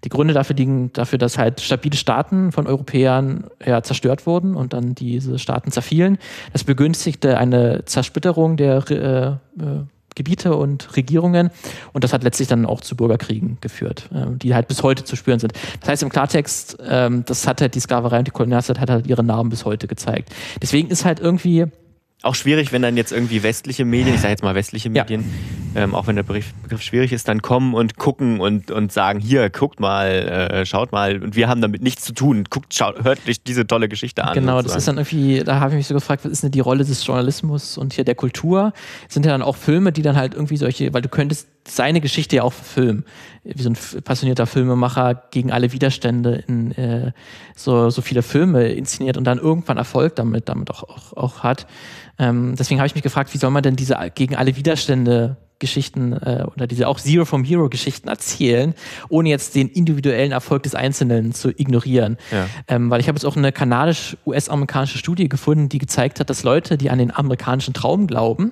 Die 0.04 0.10
Gründe 0.10 0.34
dafür 0.34 0.56
liegen 0.56 0.92
dafür, 0.94 1.20
dass 1.20 1.38
halt 1.38 1.62
stabile 1.62 1.98
Staaten 1.98 2.52
von 2.52 2.68
Europäern 2.68 3.46
ja, 3.66 3.82
zerstört 3.84 4.26
wurden 4.26 4.56
und 4.56 4.74
dann 4.74 4.96
diese 4.96 5.40
Staaten 5.40 5.72
zerfielen. 5.72 6.18
Das 6.54 6.64
begünstigte 6.64 7.38
eine 7.38 7.86
Zersplitterung 7.86 8.58
der 8.58 8.84
äh, 8.90 9.64
äh, 9.64 9.84
Gebiete 10.16 10.56
und 10.56 10.98
Regierungen 10.98 11.52
und 11.94 12.04
das 12.04 12.12
hat 12.12 12.24
letztlich 12.24 12.48
dann 12.48 12.66
auch 12.66 12.82
zu 12.82 12.96
Bürgerkriegen 12.96 13.60
geführt, 13.62 14.10
äh, 14.14 14.26
die 14.36 14.56
halt 14.56 14.68
bis 14.68 14.82
heute 14.84 15.04
zu 15.04 15.16
spüren 15.16 15.40
sind. 15.40 15.54
Das 15.80 15.90
heißt 15.90 16.04
im 16.04 16.10
Klartext, 16.10 16.78
ähm, 16.88 17.24
das 17.26 17.48
hat 17.48 17.62
halt 17.62 17.76
die 17.76 17.80
Sklaverei 17.80 18.20
und 18.20 18.28
die 18.28 18.32
Kolonialzeit 18.32 18.80
hat 18.80 18.90
halt 18.90 19.08
ihre 19.08 19.24
Narben 19.24 19.50
bis 19.50 19.64
heute 19.64 19.88
gezeigt. 19.88 20.34
Deswegen 20.62 20.90
ist 20.90 21.06
halt 21.06 21.20
irgendwie 21.20 21.68
auch 22.24 22.34
schwierig, 22.34 22.72
wenn 22.72 22.82
dann 22.82 22.98
jetzt 22.98 23.12
irgendwie 23.12 23.44
westliche 23.44 23.86
Medien, 23.86 24.16
ich 24.16 24.22
sage 24.22 24.32
jetzt 24.32 24.44
mal 24.44 24.56
westliche 24.56 24.90
Medien, 24.90 25.24
ja. 25.76 25.84
ähm, 25.84 25.94
auch 25.94 26.08
wenn 26.08 26.16
der 26.16 26.24
Begriff, 26.24 26.52
Begriff, 26.64 26.82
schwierig 26.82 27.14
ist, 27.14 27.28
dann 27.28 27.44
kommen 27.44 27.76
und 27.76 27.98
gucken 27.98 28.40
und, 28.40 28.72
und 28.72 28.92
sagen, 28.92 29.20
hier, 29.20 29.52
guckt 29.52 29.80
mal, 29.80 30.08
äh, 30.08 30.66
schaut 30.66 30.92
mal. 30.92 31.22
Und 31.22 31.36
wir 31.36 31.48
haben 31.48 31.62
damit 31.62 31.84
nichts 31.84 32.04
zu 32.04 32.14
tun. 32.14 32.46
Guckt, 32.50 32.74
schaut, 32.74 33.04
hört 33.04 33.20
euch 33.28 33.44
diese 33.44 33.68
tolle 33.68 33.88
Geschichte 33.88 34.24
an. 34.24 34.34
Genau, 34.34 34.58
sozusagen. 34.58 34.68
das 34.68 34.78
ist 34.78 34.88
dann 34.88 34.98
irgendwie, 34.98 35.44
da 35.44 35.60
habe 35.60 35.72
ich 35.72 35.78
mich 35.78 35.88
so 35.88 35.94
gefragt, 35.94 36.26
was 36.26 36.32
ist 36.32 36.44
denn 36.44 36.52
die 36.52 36.60
Rolle 36.60 36.84
des 36.84 37.06
Journalismus 37.06 37.78
und 37.78 37.94
hier 37.94 38.04
der 38.04 38.16
Kultur? 38.16 38.74
Das 39.06 39.14
sind 39.14 39.26
ja 39.26 39.32
dann 39.32 39.44
auch 39.44 39.56
Filme, 39.56 39.92
die 39.92 40.02
dann 40.02 40.16
halt 40.16 40.34
irgendwie 40.34 40.58
solche, 40.58 40.92
weil 40.96 41.04
du 41.04 41.10
könntest 41.10 41.48
seine 41.70 42.02
Geschichte 42.02 42.38
ja 42.38 42.44
auch 42.44 42.54
verfilmen. 42.54 43.06
Wie 43.44 43.62
so 43.62 43.70
ein 43.70 44.04
passionierter 44.04 44.46
Filmemacher 44.46 45.24
gegen 45.32 45.52
alle 45.52 45.72
Widerstände 45.72 46.44
in 46.48 46.72
äh, 46.74 47.12
so, 47.56 47.90
so 47.90 48.02
viele 48.02 48.22
Filme 48.22 48.70
inszeniert 48.70 49.18
und 49.18 49.24
dann 49.24 49.38
irgendwann 49.38 49.78
Erfolg 49.78 50.16
damit, 50.16 50.50
damit 50.50 50.70
auch, 50.72 50.84
auch, 50.84 51.14
auch 51.14 51.44
hat. 51.44 51.68
Ähm, 52.20 52.56
deswegen 52.58 52.80
habe 52.80 52.88
ich 52.88 52.96
mich 52.96 53.04
gefragt, 53.04 53.34
wie 53.34 53.38
soll 53.38 53.52
man 53.52 53.64
denn 53.64 53.76
diese 53.76 53.98
gegen 54.16 54.36
alle 54.36 54.56
Widerstände 54.56 55.38
Geschichten 55.60 56.14
äh, 56.14 56.46
oder 56.54 56.68
diese 56.68 56.88
auch 56.88 57.00
Zero 57.00 57.26
from 57.26 57.44
Hero 57.44 57.70
Geschichten 57.70 58.08
erzählen, 58.08 58.74
ohne 59.10 59.30
jetzt 59.30 59.56
den 59.56 59.70
individuellen 59.70 60.32
Erfolg 60.32 60.64
des 60.64 60.76
Einzelnen 60.76 61.34
zu 61.34 61.50
ignorieren. 61.50 62.18
Ja. 62.32 62.48
Ähm, 62.68 62.90
weil 62.90 63.00
ich 63.00 63.08
habe 63.08 63.18
jetzt 63.18 63.26
auch 63.26 63.36
eine 63.36 63.52
kanadisch-US-amerikanische 63.52 64.98
Studie 64.98 65.30
gefunden, 65.30 65.70
die 65.70 65.80
gezeigt 65.80 66.20
hat, 66.20 66.30
dass 66.30 66.44
Leute, 66.44 66.78
die 66.78 66.90
an 66.90 67.00
den 67.00 67.16
amerikanischen 67.16 67.74
Traum 67.74 68.08
glauben, 68.08 68.52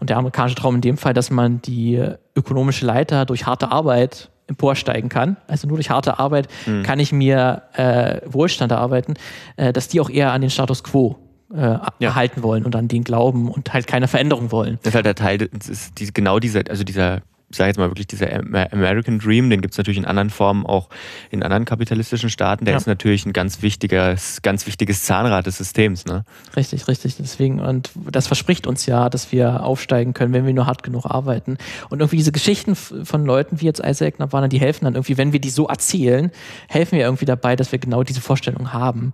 und 0.00 0.10
der 0.10 0.16
amerikanische 0.18 0.56
Traum 0.56 0.76
in 0.76 0.80
dem 0.80 0.98
Fall, 0.98 1.14
dass 1.14 1.30
man 1.30 1.62
die 1.62 2.02
ökonomische 2.36 2.86
Leiter 2.86 3.24
durch 3.24 3.46
harte 3.46 3.70
Arbeit 3.70 4.30
emporsteigen 4.48 5.08
kann, 5.08 5.36
also 5.46 5.66
nur 5.66 5.76
durch 5.76 5.90
harte 5.90 6.18
Arbeit 6.18 6.48
mhm. 6.66 6.82
kann 6.82 6.98
ich 6.98 7.12
mir 7.12 7.62
äh, 7.74 8.20
Wohlstand 8.26 8.72
erarbeiten, 8.72 9.14
äh, 9.56 9.72
dass 9.72 9.88
die 9.88 10.00
auch 10.00 10.10
eher 10.10 10.32
an 10.32 10.40
den 10.40 10.50
Status 10.50 10.82
quo 10.82 11.16
äh, 11.54 11.60
ja. 11.60 11.82
erhalten 12.00 12.42
wollen 12.42 12.64
und 12.64 12.76
an 12.76 12.88
den 12.88 13.04
glauben 13.04 13.50
und 13.50 13.72
halt 13.72 13.86
keine 13.86 14.08
Veränderung 14.08 14.52
wollen. 14.52 14.78
Das 14.82 14.90
ist 14.90 14.94
halt 14.94 15.06
der 15.06 15.14
Teil, 15.14 15.42
ist 15.42 15.98
die, 15.98 16.12
genau 16.12 16.38
dieser, 16.38 16.62
also 16.68 16.84
dieser 16.84 17.22
ich 17.52 17.58
sage 17.58 17.68
jetzt 17.68 17.76
mal 17.76 17.90
wirklich, 17.90 18.06
dieser 18.06 18.32
American 18.32 19.18
Dream, 19.18 19.50
den 19.50 19.60
gibt 19.60 19.74
es 19.74 19.78
natürlich 19.78 19.98
in 19.98 20.06
anderen 20.06 20.30
Formen 20.30 20.64
auch 20.64 20.88
in 21.30 21.42
anderen 21.42 21.66
kapitalistischen 21.66 22.30
Staaten, 22.30 22.64
der 22.64 22.72
ja. 22.72 22.78
ist 22.78 22.86
natürlich 22.86 23.26
ein 23.26 23.34
ganz 23.34 23.60
wichtiges, 23.60 24.40
ganz 24.40 24.66
wichtiges 24.66 25.02
Zahnrad 25.02 25.44
des 25.44 25.58
Systems. 25.58 26.06
Ne? 26.06 26.24
Richtig, 26.56 26.88
richtig. 26.88 27.16
Deswegen, 27.18 27.60
und 27.60 27.90
das 28.10 28.26
verspricht 28.26 28.66
uns 28.66 28.86
ja, 28.86 29.10
dass 29.10 29.32
wir 29.32 29.64
aufsteigen 29.64 30.14
können, 30.14 30.32
wenn 30.32 30.46
wir 30.46 30.54
nur 30.54 30.66
hart 30.66 30.82
genug 30.82 31.04
arbeiten. 31.04 31.58
Und 31.90 32.00
irgendwie 32.00 32.16
diese 32.16 32.32
Geschichten 32.32 32.74
von 32.74 33.26
Leuten 33.26 33.60
wie 33.60 33.66
jetzt 33.66 33.82
Isaac 33.84 34.18
Nabana, 34.18 34.48
die 34.48 34.58
helfen 34.58 34.86
dann 34.86 34.94
irgendwie, 34.94 35.18
wenn 35.18 35.34
wir 35.34 35.40
die 35.40 35.50
so 35.50 35.66
erzählen, 35.66 36.30
helfen 36.68 36.96
wir 36.96 37.04
irgendwie 37.04 37.26
dabei, 37.26 37.54
dass 37.54 37.70
wir 37.70 37.78
genau 37.78 38.02
diese 38.02 38.22
Vorstellung 38.22 38.72
haben. 38.72 39.12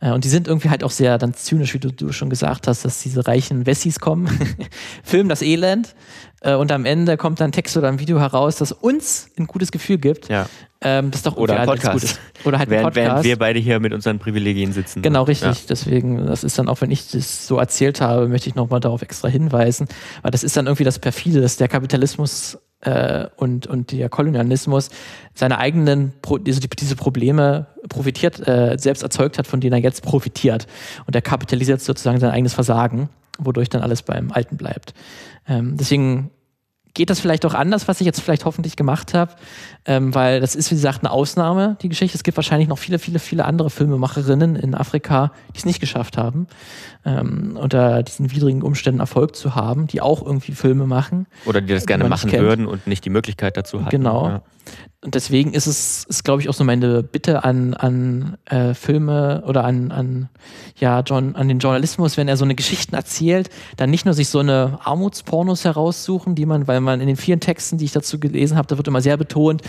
Äh, 0.00 0.12
und 0.12 0.24
die 0.24 0.28
sind 0.28 0.48
irgendwie 0.48 0.70
halt 0.70 0.82
auch 0.82 0.90
sehr 0.90 1.18
dann 1.18 1.34
zynisch, 1.34 1.74
wie 1.74 1.78
du, 1.78 1.92
du 1.92 2.12
schon 2.12 2.30
gesagt 2.30 2.66
hast, 2.66 2.84
dass 2.84 3.02
diese 3.02 3.26
reichen 3.26 3.66
Wessis 3.66 4.00
kommen, 4.00 4.28
filmen 5.02 5.28
das 5.28 5.42
Elend 5.42 5.94
äh, 6.40 6.54
und 6.54 6.72
am 6.72 6.84
Ende 6.84 7.16
kommt 7.16 7.40
dann 7.40 7.52
Text 7.52 7.76
oder 7.76 7.88
ein 7.88 8.00
Video 8.00 8.18
heraus, 8.18 8.56
das 8.56 8.72
uns 8.72 9.30
ein 9.38 9.46
gutes 9.46 9.70
Gefühl 9.70 9.98
gibt. 9.98 10.28
Ja. 10.28 10.46
Ähm, 10.82 11.10
das 11.10 11.20
ist 11.20 11.26
doch 11.26 11.36
oder 11.36 11.60
ein 11.60 11.66
Podcast. 11.66 12.18
Oder 12.44 12.58
halt 12.58 12.70
ein 12.70 12.82
Podcast. 12.82 12.96
Während 12.96 13.24
wir 13.24 13.38
beide 13.38 13.58
hier 13.58 13.80
mit 13.80 13.92
unseren 13.92 14.18
Privilegien 14.18 14.72
sitzen. 14.72 15.02
Genau, 15.02 15.24
richtig. 15.24 15.60
Ja. 15.60 15.66
Deswegen, 15.68 16.26
das 16.26 16.42
ist 16.42 16.58
dann 16.58 16.70
auch, 16.70 16.80
wenn 16.80 16.90
ich 16.90 17.10
das 17.10 17.46
so 17.46 17.58
erzählt 17.58 18.00
habe, 18.00 18.28
möchte 18.28 18.48
ich 18.48 18.54
nochmal 18.54 18.80
darauf 18.80 19.02
extra 19.02 19.28
hinweisen, 19.28 19.88
weil 20.22 20.30
das 20.30 20.42
ist 20.42 20.56
dann 20.56 20.66
irgendwie 20.66 20.84
das 20.84 20.98
Perfide, 20.98 21.42
dass 21.42 21.58
der 21.58 21.68
Kapitalismus 21.68 22.58
äh, 22.82 23.26
und, 23.36 23.66
und 23.66 23.92
der 23.92 24.08
Kolonialismus 24.08 24.90
seine 25.34 25.58
eigenen, 25.58 26.12
Pro 26.22 26.38
diese, 26.38 26.60
diese 26.60 26.96
Probleme 26.96 27.66
profitiert, 27.88 28.46
äh, 28.46 28.76
selbst 28.78 29.02
erzeugt 29.02 29.38
hat, 29.38 29.46
von 29.46 29.60
denen 29.60 29.74
er 29.74 29.80
jetzt 29.80 30.02
profitiert. 30.02 30.66
Und 31.06 31.14
er 31.14 31.22
kapitalisiert 31.22 31.80
sozusagen 31.80 32.20
sein 32.20 32.30
eigenes 32.30 32.54
Versagen, 32.54 33.08
wodurch 33.38 33.68
dann 33.68 33.82
alles 33.82 34.02
beim 34.02 34.32
Alten 34.32 34.56
bleibt. 34.56 34.94
Ähm, 35.46 35.76
deswegen 35.76 36.30
geht 36.94 37.10
das 37.10 37.20
vielleicht 37.20 37.44
auch 37.46 37.54
anders, 37.54 37.88
was 37.88 38.00
ich 38.00 38.06
jetzt 38.06 38.20
vielleicht 38.20 38.44
hoffentlich 38.44 38.76
gemacht 38.76 39.14
habe, 39.14 39.32
ähm, 39.84 40.14
weil 40.14 40.40
das 40.40 40.54
ist, 40.54 40.70
wie 40.70 40.74
gesagt, 40.74 41.00
eine 41.00 41.10
Ausnahme, 41.10 41.76
die 41.82 41.88
Geschichte. 41.88 42.16
Es 42.16 42.24
gibt 42.24 42.36
wahrscheinlich 42.36 42.68
noch 42.68 42.78
viele, 42.78 42.98
viele, 42.98 43.18
viele 43.18 43.44
andere 43.44 43.70
Filmemacherinnen 43.70 44.56
in 44.56 44.74
Afrika, 44.74 45.32
die 45.54 45.58
es 45.58 45.64
nicht 45.64 45.80
geschafft 45.80 46.18
haben, 46.18 46.46
ähm, 47.04 47.56
unter 47.60 48.02
diesen 48.02 48.30
widrigen 48.32 48.62
Umständen 48.62 49.00
Erfolg 49.00 49.36
zu 49.36 49.54
haben, 49.54 49.86
die 49.86 50.00
auch 50.00 50.24
irgendwie 50.24 50.52
Filme 50.52 50.86
machen. 50.86 51.26
Oder 51.46 51.60
die 51.60 51.72
das 51.72 51.86
gerne 51.86 52.08
machen 52.08 52.30
kennt. 52.30 52.42
würden 52.42 52.66
und 52.66 52.86
nicht 52.86 53.04
die 53.04 53.10
Möglichkeit 53.10 53.56
dazu 53.56 53.80
hatten. 53.80 53.90
Genau. 53.90 54.28
Ja. 54.28 54.42
Und 55.02 55.14
deswegen 55.14 55.54
ist 55.54 55.66
es, 55.66 56.04
ist, 56.04 56.24
glaube 56.24 56.42
ich, 56.42 56.50
auch 56.50 56.54
so 56.54 56.62
meine 56.62 57.02
Bitte 57.02 57.42
an, 57.42 57.72
an 57.72 58.36
äh, 58.44 58.74
Filme 58.74 59.42
oder 59.46 59.64
an, 59.64 59.92
an, 59.92 60.28
ja, 60.76 61.00
John, 61.00 61.36
an 61.36 61.48
den 61.48 61.58
Journalismus, 61.58 62.18
wenn 62.18 62.28
er 62.28 62.36
so 62.36 62.44
eine 62.44 62.54
Geschichten 62.54 62.94
erzählt, 62.94 63.48
dann 63.78 63.88
nicht 63.88 64.04
nur 64.04 64.12
sich 64.12 64.28
so 64.28 64.40
eine 64.40 64.78
Armutspornos 64.84 65.64
heraussuchen, 65.64 66.34
die 66.34 66.44
man, 66.44 66.68
weil 66.68 66.82
man 66.82 67.00
in 67.00 67.06
den 67.06 67.16
vielen 67.16 67.40
Texten, 67.40 67.78
die 67.78 67.86
ich 67.86 67.92
dazu 67.92 68.20
gelesen 68.20 68.58
habe, 68.58 68.68
da 68.68 68.76
wird 68.76 68.88
immer 68.88 69.00
sehr 69.00 69.16
betont, 69.16 69.62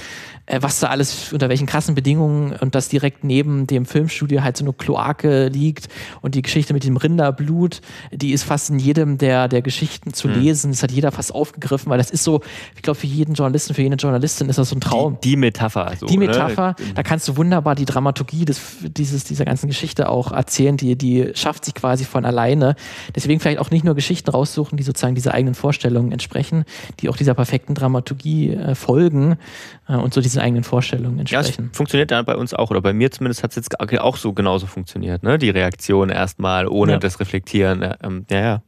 äh, 0.47 0.61
was 0.61 0.81
da 0.81 0.87
alles, 0.87 1.31
unter 1.31 1.47
welchen 1.47 1.65
krassen 1.65 1.95
Bedingungen 1.95 2.51
und 2.59 2.75
das 2.75 2.89
direkt 2.89 3.23
neben 3.23 3.67
dem 3.67 3.85
Filmstudio 3.85 4.43
halt 4.43 4.57
so 4.57 4.65
eine 4.65 4.73
Kloake 4.73 5.47
liegt 5.47 5.87
und 6.19 6.35
die 6.35 6.41
Geschichte 6.41 6.73
mit 6.73 6.83
dem 6.83 6.97
Rinderblut, 6.97 7.79
die 8.11 8.33
ist 8.33 8.43
fast 8.43 8.69
in 8.69 8.79
jedem 8.79 9.17
der, 9.17 9.47
der 9.47 9.61
Geschichten 9.61 10.13
zu 10.13 10.27
lesen. 10.27 10.71
Das 10.71 10.83
hat 10.83 10.91
jeder 10.91 11.13
fast 11.13 11.33
aufgegriffen, 11.33 11.89
weil 11.89 11.99
das 11.99 12.11
ist 12.11 12.25
so, 12.25 12.41
ich 12.75 12.81
glaube, 12.81 12.99
für 12.99 13.07
jeden 13.07 13.33
Journalisten, 13.33 13.73
für 13.73 13.81
jede 13.81 13.95
Journalistin 13.95 14.49
ist 14.49 14.57
das 14.57 14.67
so 14.67 14.75
ein 14.75 14.81
Traum. 14.81 14.90
Die, 14.91 15.29
die 15.31 15.35
Metapher. 15.37 15.93
So, 15.99 16.05
Die 16.05 16.17
Metapher, 16.17 16.75
Ne? 16.79 16.93
da 16.95 17.03
kannst 17.03 17.27
du 17.27 17.37
wunderbar 17.37 17.75
die 17.75 17.85
Dramaturgie 17.85 18.45
des, 18.45 18.59
dieses, 18.81 19.23
dieser 19.23 19.45
ganzen 19.45 19.67
Geschichte 19.67 20.09
auch 20.09 20.31
erzählen, 20.31 20.77
die, 20.77 20.95
die 20.97 21.31
schafft 21.33 21.65
sich 21.65 21.73
quasi 21.73 22.05
von 22.05 22.25
alleine. 22.25 22.75
Deswegen 23.15 23.39
vielleicht 23.39 23.59
auch 23.59 23.71
nicht 23.71 23.83
nur 23.85 23.95
Geschichten 23.95 24.29
raussuchen, 24.29 24.77
die 24.77 24.83
sozusagen 24.83 25.15
dieser 25.15 25.33
eigenen 25.33 25.55
Vorstellungen 25.55 26.11
entsprechen, 26.11 26.65
die 26.99 27.09
auch 27.09 27.17
dieser 27.17 27.33
perfekten 27.33 27.75
Dramaturgie 27.75 28.51
äh, 28.51 28.75
folgen 28.75 29.37
äh, 29.87 29.95
und 29.95 30.13
so 30.13 30.21
diesen 30.21 30.41
eigenen 30.41 30.63
Vorstellungen 30.63 31.17
Ja, 31.27 31.39
es 31.39 31.47
entsprechen. 31.47 31.71
funktioniert 31.73 32.11
ja 32.11 32.21
bei 32.21 32.35
uns 32.35 32.53
auch, 32.53 32.71
oder 32.71 32.81
bei 32.81 32.93
mir 32.93 33.11
zumindest 33.11 33.43
hat 33.43 33.51
es 33.51 33.55
jetzt 33.57 33.79
auch 33.79 34.17
so 34.17 34.33
genauso 34.33 34.67
funktioniert, 34.67 35.23
ne? 35.23 35.37
Die 35.37 35.49
Reaktion 35.49 36.09
erstmal 36.09 36.67
ohne 36.67 36.93
Ja. 36.93 36.97
das 36.97 37.19
Reflektieren. 37.19 37.81
Ja, 37.81 37.95
ähm, 38.03 38.25
ja, 38.29 38.39
ja. 38.39 38.61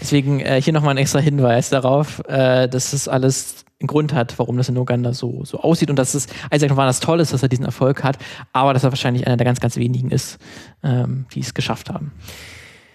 Deswegen 0.00 0.40
äh, 0.40 0.60
hier 0.62 0.72
nochmal 0.72 0.94
ein 0.94 0.98
extra 0.98 1.18
Hinweis 1.18 1.70
darauf, 1.70 2.22
äh, 2.28 2.68
dass 2.68 2.92
es 2.92 3.08
alles 3.08 3.64
einen 3.82 3.88
Grund 3.88 4.14
hat, 4.14 4.38
warum 4.38 4.56
das 4.56 4.68
in 4.68 4.76
Uganda 4.76 5.12
so, 5.12 5.44
so 5.44 5.60
aussieht 5.60 5.90
und 5.90 5.96
dass 5.96 6.14
es 6.14 6.26
Isaac 6.52 6.70
Novana 6.70 6.88
das 6.88 7.00
Tolle 7.00 7.22
ist, 7.22 7.32
dass 7.32 7.42
er 7.42 7.48
diesen 7.48 7.64
Erfolg 7.64 8.02
hat, 8.02 8.18
aber 8.52 8.72
dass 8.74 8.84
er 8.84 8.90
wahrscheinlich 8.90 9.26
einer 9.26 9.36
der 9.36 9.44
ganz, 9.44 9.60
ganz 9.60 9.76
wenigen 9.76 10.10
ist, 10.10 10.38
ähm, 10.82 11.26
die 11.34 11.40
es 11.40 11.54
geschafft 11.54 11.90
haben. 11.90 12.12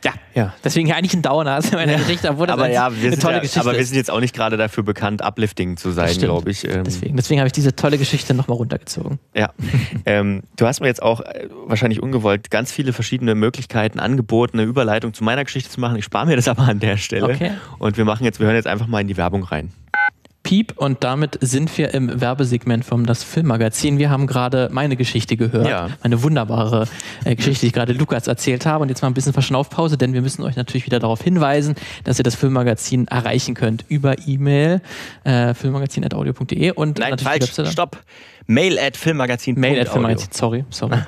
Ja, 0.03 0.13
ja. 0.35 0.53
deswegen 0.63 0.85
hier 0.85 0.95
eigentlich 0.95 1.13
ein 1.15 1.21
Downer 1.21 1.53
also 1.53 1.75
meine 1.75 1.97
Geschichte, 1.97 2.29
obwohl 2.29 2.47
das 2.47 2.53
Aber 2.53 2.69
ja, 2.69 2.91
wir 2.91 3.01
eine 3.01 3.11
sind 3.11 3.21
tolle 3.21 3.35
ja, 3.35 3.39
Geschichte 3.39 3.59
aber 3.59 3.75
wir 3.75 3.83
sind 3.83 3.97
jetzt 3.97 4.11
auch 4.11 4.19
nicht 4.19 4.35
gerade 4.35 4.55
dafür 4.55 4.83
bekannt, 4.83 5.23
uplifting 5.23 5.75
zu 5.75 5.91
sein, 5.91 6.15
glaube 6.17 6.51
ich. 6.51 6.65
Ähm, 6.65 6.83
Deswegen, 6.83 7.17
deswegen 7.17 7.39
habe 7.39 7.47
ich 7.47 7.53
diese 7.53 7.75
tolle 7.75 7.97
Geschichte 7.97 8.33
nochmal 8.33 8.57
runtergezogen. 8.57 9.19
Ja. 9.33 9.51
ähm, 10.05 10.43
du 10.55 10.67
hast 10.67 10.81
mir 10.81 10.87
jetzt 10.87 11.01
auch 11.01 11.21
äh, 11.21 11.47
wahrscheinlich 11.65 12.01
ungewollt 12.01 12.51
ganz 12.51 12.71
viele 12.71 12.93
verschiedene 12.93 13.33
Möglichkeiten 13.33 13.99
angeboten, 13.99 14.59
eine 14.59 14.67
Überleitung 14.67 15.13
zu 15.13 15.23
meiner 15.23 15.43
Geschichte 15.43 15.69
zu 15.69 15.79
machen. 15.79 15.97
Ich 15.97 16.05
spare 16.05 16.27
mir 16.27 16.35
das 16.35 16.47
aber 16.47 16.63
an 16.63 16.79
der 16.79 16.97
Stelle. 16.97 17.25
Okay. 17.25 17.51
Und 17.79 17.97
wir 17.97 18.05
machen 18.05 18.23
jetzt, 18.23 18.39
wir 18.39 18.45
hören 18.45 18.55
jetzt 18.55 18.67
einfach 18.67 18.87
mal 18.87 19.01
in 19.01 19.07
die 19.07 19.17
Werbung 19.17 19.43
rein. 19.43 19.71
Piep 20.47 20.71
und 20.77 21.03
damit 21.03 21.37
sind 21.41 21.77
wir 21.77 21.93
im 21.93 22.21
Werbesegment 22.21 22.85
vom 22.85 23.05
Das 23.05 23.21
Filmmagazin. 23.21 23.97
Wir 23.99 24.09
haben 24.09 24.27
gerade 24.27 24.69
meine 24.71 24.95
Geschichte 24.95 25.35
gehört, 25.35 25.67
Ja. 25.67 25.89
meine 26.03 26.23
wunderbare 26.23 26.87
äh, 27.25 27.35
Geschichte, 27.35 27.59
die 27.61 27.67
ich 27.67 27.73
gerade 27.73 27.91
Lukas 27.91 28.27
erzählt 28.27 28.65
habe. 28.65 28.83
Und 28.83 28.87
jetzt 28.87 29.01
mal 29.01 29.09
ein 29.09 29.13
bisschen 29.13 29.33
Verschnaufpause, 29.33 29.97
denn 29.97 30.13
wir 30.13 30.21
müssen 30.21 30.43
euch 30.43 30.55
natürlich 30.55 30.85
wieder 30.85 30.99
darauf 30.99 31.21
hinweisen, 31.21 31.75
dass 32.05 32.17
ihr 32.17 32.23
das 32.23 32.35
Filmmagazin 32.35 33.07
erreichen 33.09 33.55
könnt 33.55 33.83
über 33.89 34.15
E-Mail, 34.25 34.79
äh, 35.25 35.53
filmmagazin.audio.de 35.53 36.71
und 36.71 36.97
Nein, 36.99 37.09
natürlich 37.11 37.51
falsch, 37.51 37.71
stopp. 37.73 37.97
Mail 38.47 38.79
at 38.79 38.95
filmmagazin. 38.97 39.59
Mail 39.59 39.79
at 39.79 39.89
Filmmagazin, 39.89 40.29
sorry, 40.31 40.65
sorry. 40.69 40.97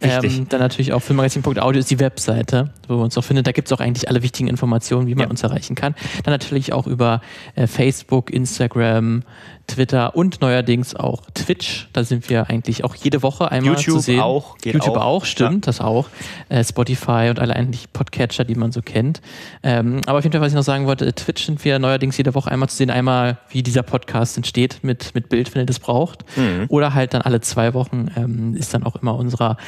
Ähm, 0.00 0.46
dann 0.48 0.60
natürlich 0.60 0.92
auch 0.92 1.00
filmmagazin.audio 1.00 1.80
ist 1.80 1.90
die 1.90 1.98
Webseite, 1.98 2.72
wo 2.86 2.94
man 2.94 3.04
uns 3.04 3.18
auch 3.18 3.24
findet. 3.24 3.48
Da 3.48 3.52
gibt 3.52 3.66
es 3.66 3.72
auch 3.72 3.80
eigentlich 3.80 4.08
alle 4.08 4.22
wichtigen 4.22 4.46
Informationen, 4.48 5.08
wie 5.08 5.16
man 5.16 5.24
Ja. 5.24 5.30
uns 5.30 5.42
erreichen 5.42 5.74
kann. 5.74 5.96
Dann 6.22 6.32
natürlich 6.32 6.72
auch 6.72 6.86
über 6.86 7.20
äh, 7.56 7.66
Facebook, 7.66 8.30
Instagram, 8.30 9.24
Twitter 9.68 10.16
und 10.16 10.40
neuerdings 10.40 10.96
auch 10.96 11.22
Twitch. 11.34 11.88
Da 11.92 12.02
sind 12.02 12.28
wir 12.30 12.48
eigentlich 12.50 12.84
auch 12.84 12.94
jede 12.94 13.22
Woche 13.22 13.50
einmal 13.52 13.74
YouTube 13.74 13.96
zu 13.96 14.00
sehen. 14.00 14.20
auch, 14.20 14.58
geht 14.58 14.74
YouTube 14.74 14.96
auch. 14.96 15.04
auch, 15.04 15.24
stimmt, 15.24 15.66
das 15.66 15.80
auch. 15.80 16.08
Äh, 16.48 16.64
Spotify 16.64 17.28
und 17.30 17.38
alle 17.38 17.54
eigentlich 17.54 17.92
Podcatcher, 17.92 18.44
die 18.44 18.54
man 18.54 18.72
so 18.72 18.82
kennt. 18.82 19.20
Ähm, 19.62 20.00
aber 20.06 20.18
auf 20.18 20.24
jeden 20.24 20.32
Fall, 20.32 20.40
was 20.40 20.48
ich 20.48 20.56
noch 20.56 20.62
sagen 20.62 20.86
wollte, 20.86 21.12
Twitch 21.14 21.44
sind 21.44 21.64
wir 21.64 21.78
neuerdings 21.78 22.16
jede 22.16 22.34
Woche 22.34 22.50
einmal 22.50 22.68
zu 22.68 22.76
sehen. 22.76 22.90
Einmal, 22.90 23.38
wie 23.50 23.62
dieser 23.62 23.82
Podcast 23.82 24.36
entsteht 24.36 24.80
mit, 24.82 25.14
mit 25.14 25.28
Bild, 25.28 25.54
wenn 25.54 25.62
ihr 25.62 25.66
das 25.66 25.78
braucht. 25.78 26.24
Mhm. 26.36 26.64
Oder 26.68 26.94
halt 26.94 27.12
dann 27.14 27.22
alle 27.22 27.40
zwei 27.40 27.74
Wochen 27.74 28.10
ähm, 28.16 28.56
ist 28.56 28.72
dann 28.72 28.84
auch 28.84 28.96
immer 28.96 29.14
unser 29.16 29.58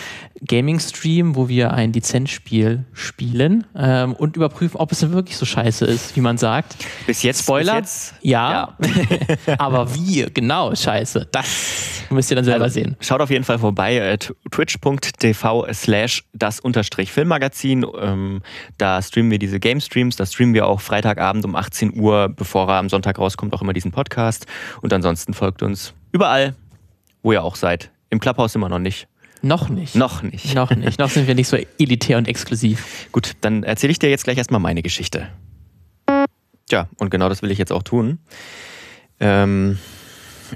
Gaming-Stream, 0.46 1.36
wo 1.36 1.48
wir 1.48 1.72
ein 1.74 1.92
Lizenzspiel 1.92 2.84
spielen 2.94 3.66
ähm, 3.76 4.14
und 4.14 4.36
überprüfen, 4.36 4.78
ob 4.80 4.92
es 4.92 5.00
denn 5.00 5.12
wirklich 5.12 5.36
so 5.36 5.44
scheiße 5.44 5.84
ist, 5.84 6.16
wie 6.16 6.20
man 6.20 6.38
sagt. 6.38 6.76
Bis 7.06 7.22
jetzt. 7.22 7.42
Spoiler? 7.42 7.80
Bis 7.80 8.12
jetzt, 8.12 8.14
Ja. 8.22 8.76
Aber 9.58 9.89
wie 9.94 10.26
genau 10.32 10.74
scheiße, 10.74 11.28
das 11.30 12.04
müsst 12.10 12.30
ihr 12.30 12.36
dann 12.36 12.44
selber 12.44 12.70
sehen. 12.70 12.96
Schaut 13.00 13.20
auf 13.20 13.30
jeden 13.30 13.44
Fall 13.44 13.58
vorbei 13.58 13.96
äh, 13.96 14.12
at 14.12 14.34
twitch.tv 14.50 15.66
slash 15.72 16.24
das 16.32 16.60
unterstrich 16.60 17.12
Filmmagazin. 17.12 17.86
Ähm, 17.98 18.42
da 18.78 19.00
streamen 19.02 19.30
wir 19.30 19.38
diese 19.38 19.60
Game 19.60 19.80
Streams. 19.80 20.16
Da 20.16 20.26
streamen 20.26 20.54
wir 20.54 20.66
auch 20.66 20.80
Freitagabend 20.80 21.44
um 21.44 21.56
18 21.56 21.98
Uhr, 21.98 22.28
bevor 22.28 22.68
er 22.68 22.78
am 22.78 22.88
Sonntag 22.88 23.18
rauskommt, 23.18 23.52
auch 23.54 23.62
immer 23.62 23.72
diesen 23.72 23.92
Podcast. 23.92 24.46
Und 24.82 24.92
ansonsten 24.92 25.34
folgt 25.34 25.62
uns 25.62 25.94
überall, 26.12 26.54
wo 27.22 27.32
ihr 27.32 27.42
auch 27.42 27.56
seid. 27.56 27.90
Im 28.10 28.18
Clubhouse 28.18 28.54
immer 28.54 28.68
noch 28.68 28.78
nicht. 28.78 29.06
Noch 29.42 29.68
nicht. 29.68 29.94
Noch 29.94 30.22
nicht. 30.22 30.54
Noch 30.54 30.70
nicht. 30.70 30.98
Noch 30.98 31.08
sind 31.08 31.26
wir 31.26 31.34
nicht 31.34 31.48
so 31.48 31.56
elitär 31.78 32.18
und 32.18 32.28
exklusiv. 32.28 33.08
Gut, 33.12 33.32
dann 33.40 33.62
erzähle 33.62 33.92
ich 33.92 33.98
dir 33.98 34.10
jetzt 34.10 34.24
gleich 34.24 34.36
erstmal 34.36 34.60
meine 34.60 34.82
Geschichte. 34.82 35.28
Tja, 36.68 36.88
und 36.98 37.10
genau 37.10 37.28
das 37.28 37.42
will 37.42 37.50
ich 37.50 37.58
jetzt 37.58 37.72
auch 37.72 37.82
tun. 37.82 38.18
Ähm, 39.20 39.78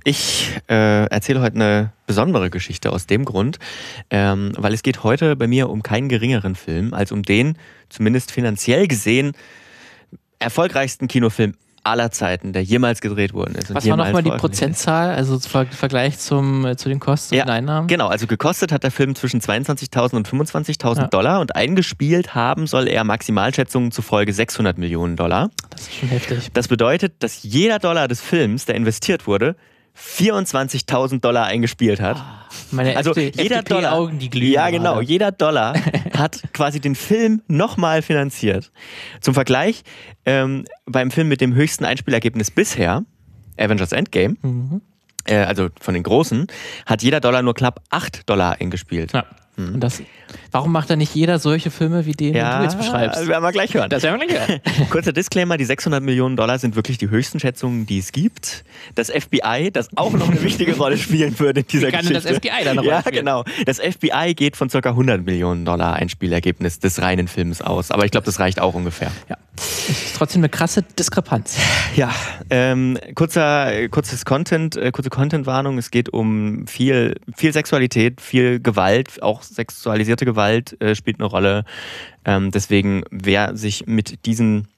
ich 0.03 0.51
äh, 0.69 1.07
erzähle 1.07 1.41
heute 1.41 1.55
eine 1.55 1.93
besondere 2.07 2.51
Geschichte 2.51 2.91
aus 2.91 3.07
dem 3.07 3.25
Grund, 3.25 3.59
ähm, 4.11 4.53
weil 4.57 4.75
es 4.75 4.83
geht 4.83 5.05
heute 5.05 5.37
bei 5.37 5.47
mir 5.47 5.71
um 5.71 5.83
keinen 5.83 6.09
geringeren 6.09 6.57
Film 6.57 6.93
als 6.95 7.13
um 7.13 7.23
den, 7.23 7.57
zumindest 7.91 8.33
finanziell 8.33 8.89
gesehen, 8.89 9.33
erfolgreichsten 10.41 11.07
Kinofilm 11.07 11.55
aller 11.85 12.11
Zeiten, 12.11 12.53
der 12.53 12.63
jemals 12.63 13.01
gedreht 13.01 13.35
worden 13.35 13.55
ist. 13.55 13.75
Was 13.75 13.89
war 13.89 13.97
nochmal 13.97 14.23
die. 14.23 14.31
Prozentzahl, 14.31 15.15
also 15.15 15.35
im 15.35 15.41
Ver 15.41 15.67
Vergleich 15.67 16.19
zum, 16.19 16.65
äh, 16.65 16.77
zu 16.77 16.89
den 16.89 16.99
Kosten 16.99 17.35
und 17.37 17.49
Einnahmen? 17.49 17.89
Genau, 17.89 18.09
also 18.09 18.27
gekostet 18.27 18.73
hat 18.73 18.83
der 18.83 18.91
Film 18.91 19.15
zwischen 19.15 19.41
22.000 19.41 20.17
und 20.17 20.29
25.000 20.29 21.03
Ja. 21.03 21.07
Dollar 21.09 21.41
und 21.41 21.55
eingespielt 21.55 22.35
haben 22.35 22.67
soll 22.67 22.89
er 22.89 23.05
Maximalschätzungen 23.05 23.93
zufolge 23.93 24.33
600 24.33 24.79
Millionen 24.79 25.17
Dollar. 25.17 25.51
Das 25.71 25.83
ist 25.83 25.95
schon 25.95 26.09
heftig. 26.09 26.51
Das 26.53 26.69
bedeutet, 26.69 27.23
dass 27.23 27.43
jeder 27.43 27.79
Dollar 27.79 28.09
des 28.09 28.21
Films, 28.21 28.65
der 28.65 28.75
investiert 28.75 29.27
wurde, 29.27 29.57
24.000 29.97 31.21
Dollar 31.21 31.47
eingespielt 31.47 32.01
hat. 32.01 32.23
Meine 32.71 32.97
Also 32.97 33.13
FD 33.13 33.33
jeder 33.43 33.63
Dollar, 33.63 33.93
Augen, 33.95 34.19
die 34.19 34.31
glühen. 34.31 34.53
ja 34.53 34.71
genau, 34.71 34.95
gerade. 34.95 35.07
jeder 35.07 35.33
Dollar 35.33 35.75
hat 36.17 36.43
quasi 36.53 36.81
den 36.81 36.95
Film 36.95 37.43
nochmal 37.49 38.03
finanziert. 38.03 38.71
Zum 39.21 39.35
Vergleich, 39.35 39.83
ähm, 40.27 40.65
beim 40.87 41.11
Film 41.11 41.29
mit 41.29 41.41
dem 41.41 41.55
höchsten 41.55 41.85
Einspielergebnis 41.85 42.51
bisher, 42.51 43.05
Avengers 43.59 43.93
Endgame, 43.93 44.37
Mhm. 44.43 44.81
äh, 45.27 45.37
also 45.37 45.69
von 45.81 45.95
den 45.95 46.03
großen, 46.03 46.47
hat 46.87 47.03
jeder 47.03 47.21
Dollar 47.21 47.43
nur 47.43 47.55
knapp 47.55 47.81
8 47.91 48.29
Dollar 48.29 48.61
eingespielt. 48.61 49.13
Ja. 49.13 49.25
Und 49.57 49.81
das, 49.81 50.03
warum 50.51 50.73
macht 50.73 50.91
da 50.91 50.97
nicht 50.97 51.15
jeder 51.15 51.39
solche 51.39 51.71
Filme 51.71 52.07
wie 52.07 52.13
den, 52.13 52.33
den 52.33 52.45
du 52.45 52.63
jetzt 52.65 52.77
beschreibst? 52.77 53.29
werden 53.29 53.43
wir 53.43 53.53
gleich 53.53 53.73
hören. 53.75 53.89
Das 53.89 54.03
werden 54.03 54.21
wir 54.21 54.27
gleich 54.27 54.49
hören. 54.49 54.61
Kurzer 54.91 55.13
Disclaimer, 55.13 55.57
die 55.57 55.65
600 55.65 56.03
Millionen 56.03 56.37
Dollar 56.37 56.59
sind 56.59 56.75
wirklich 56.77 56.99
die 56.99 57.09
höchsten 57.09 57.39
Schätzungen, 57.39 57.87
die 57.87 57.99
es 57.99 58.11
gibt. 58.13 58.65
Das 58.97 59.11
FBI, 59.11 59.71
das 59.73 59.89
auch 59.97 60.13
noch 60.13 60.29
eine 60.29 60.43
wichtige 60.43 60.77
Rolle 60.77 60.99
spielen 60.99 61.39
würde 61.39 61.61
in 61.61 61.67
dieser 61.69 61.89
Wie 61.89 61.93
kann 61.93 62.01
Geschichte. 62.07 62.29
das 62.29 62.37
FBI 62.39 62.65
da 62.65 62.71
eine 62.73 62.81
Rolle 62.81 62.91
Ja, 62.91 63.01
spielen? 63.01 63.15
genau. 63.15 63.45
Das 63.67 63.79
FBI 63.79 64.35
geht 64.35 64.57
von 64.57 64.69
ca. 64.69 64.79
100 64.89 65.25
Millionen 65.25 65.65
Dollar 65.65 65.95
Einspielergebnis 65.95 66.81
des 66.81 67.01
reinen 67.01 67.29
Films 67.29 67.61
aus. 67.63 67.91
Aber 67.91 68.05
ich 68.05 68.11
glaube, 68.11 68.25
das 68.27 68.41
reicht 68.41 68.61
auch 68.61 68.75
ungefähr. 68.75 69.11
Ja. 69.29 69.37
Das 69.57 69.89
ist 69.89 70.17
trotzdem 70.17 70.41
eine 70.41 70.49
krasse 70.49 70.83
Diskrepanz. 70.83 71.57
Ja, 71.95 72.13
ähm, 72.51 72.99
kurzer, 73.15 73.89
kurzes 73.89 74.25
Content, 74.25 74.75
äh, 74.77 74.91
kurze 74.91 75.11
Content-Warnung. 75.11 75.79
Es 75.79 75.93
geht 75.93 76.09
um 76.13 76.67
viel, 76.67 77.15
viel 77.37 77.53
Sexualität, 77.53 78.21
viel 78.21 78.59
Gewalt, 78.59 79.23
auch 79.23 79.44
sexualisierte 79.49 80.25
Gewalt 80.25 80.81
äh, 80.81 80.95
spielt 80.95 81.21
eine 81.21 81.27
Rolle. 81.27 81.65
Ähm, 82.25 82.51
deswegen, 82.51 83.03
wer 83.11 83.57
sich 83.57 83.87
mit 83.87 84.27
diesen 84.27 84.69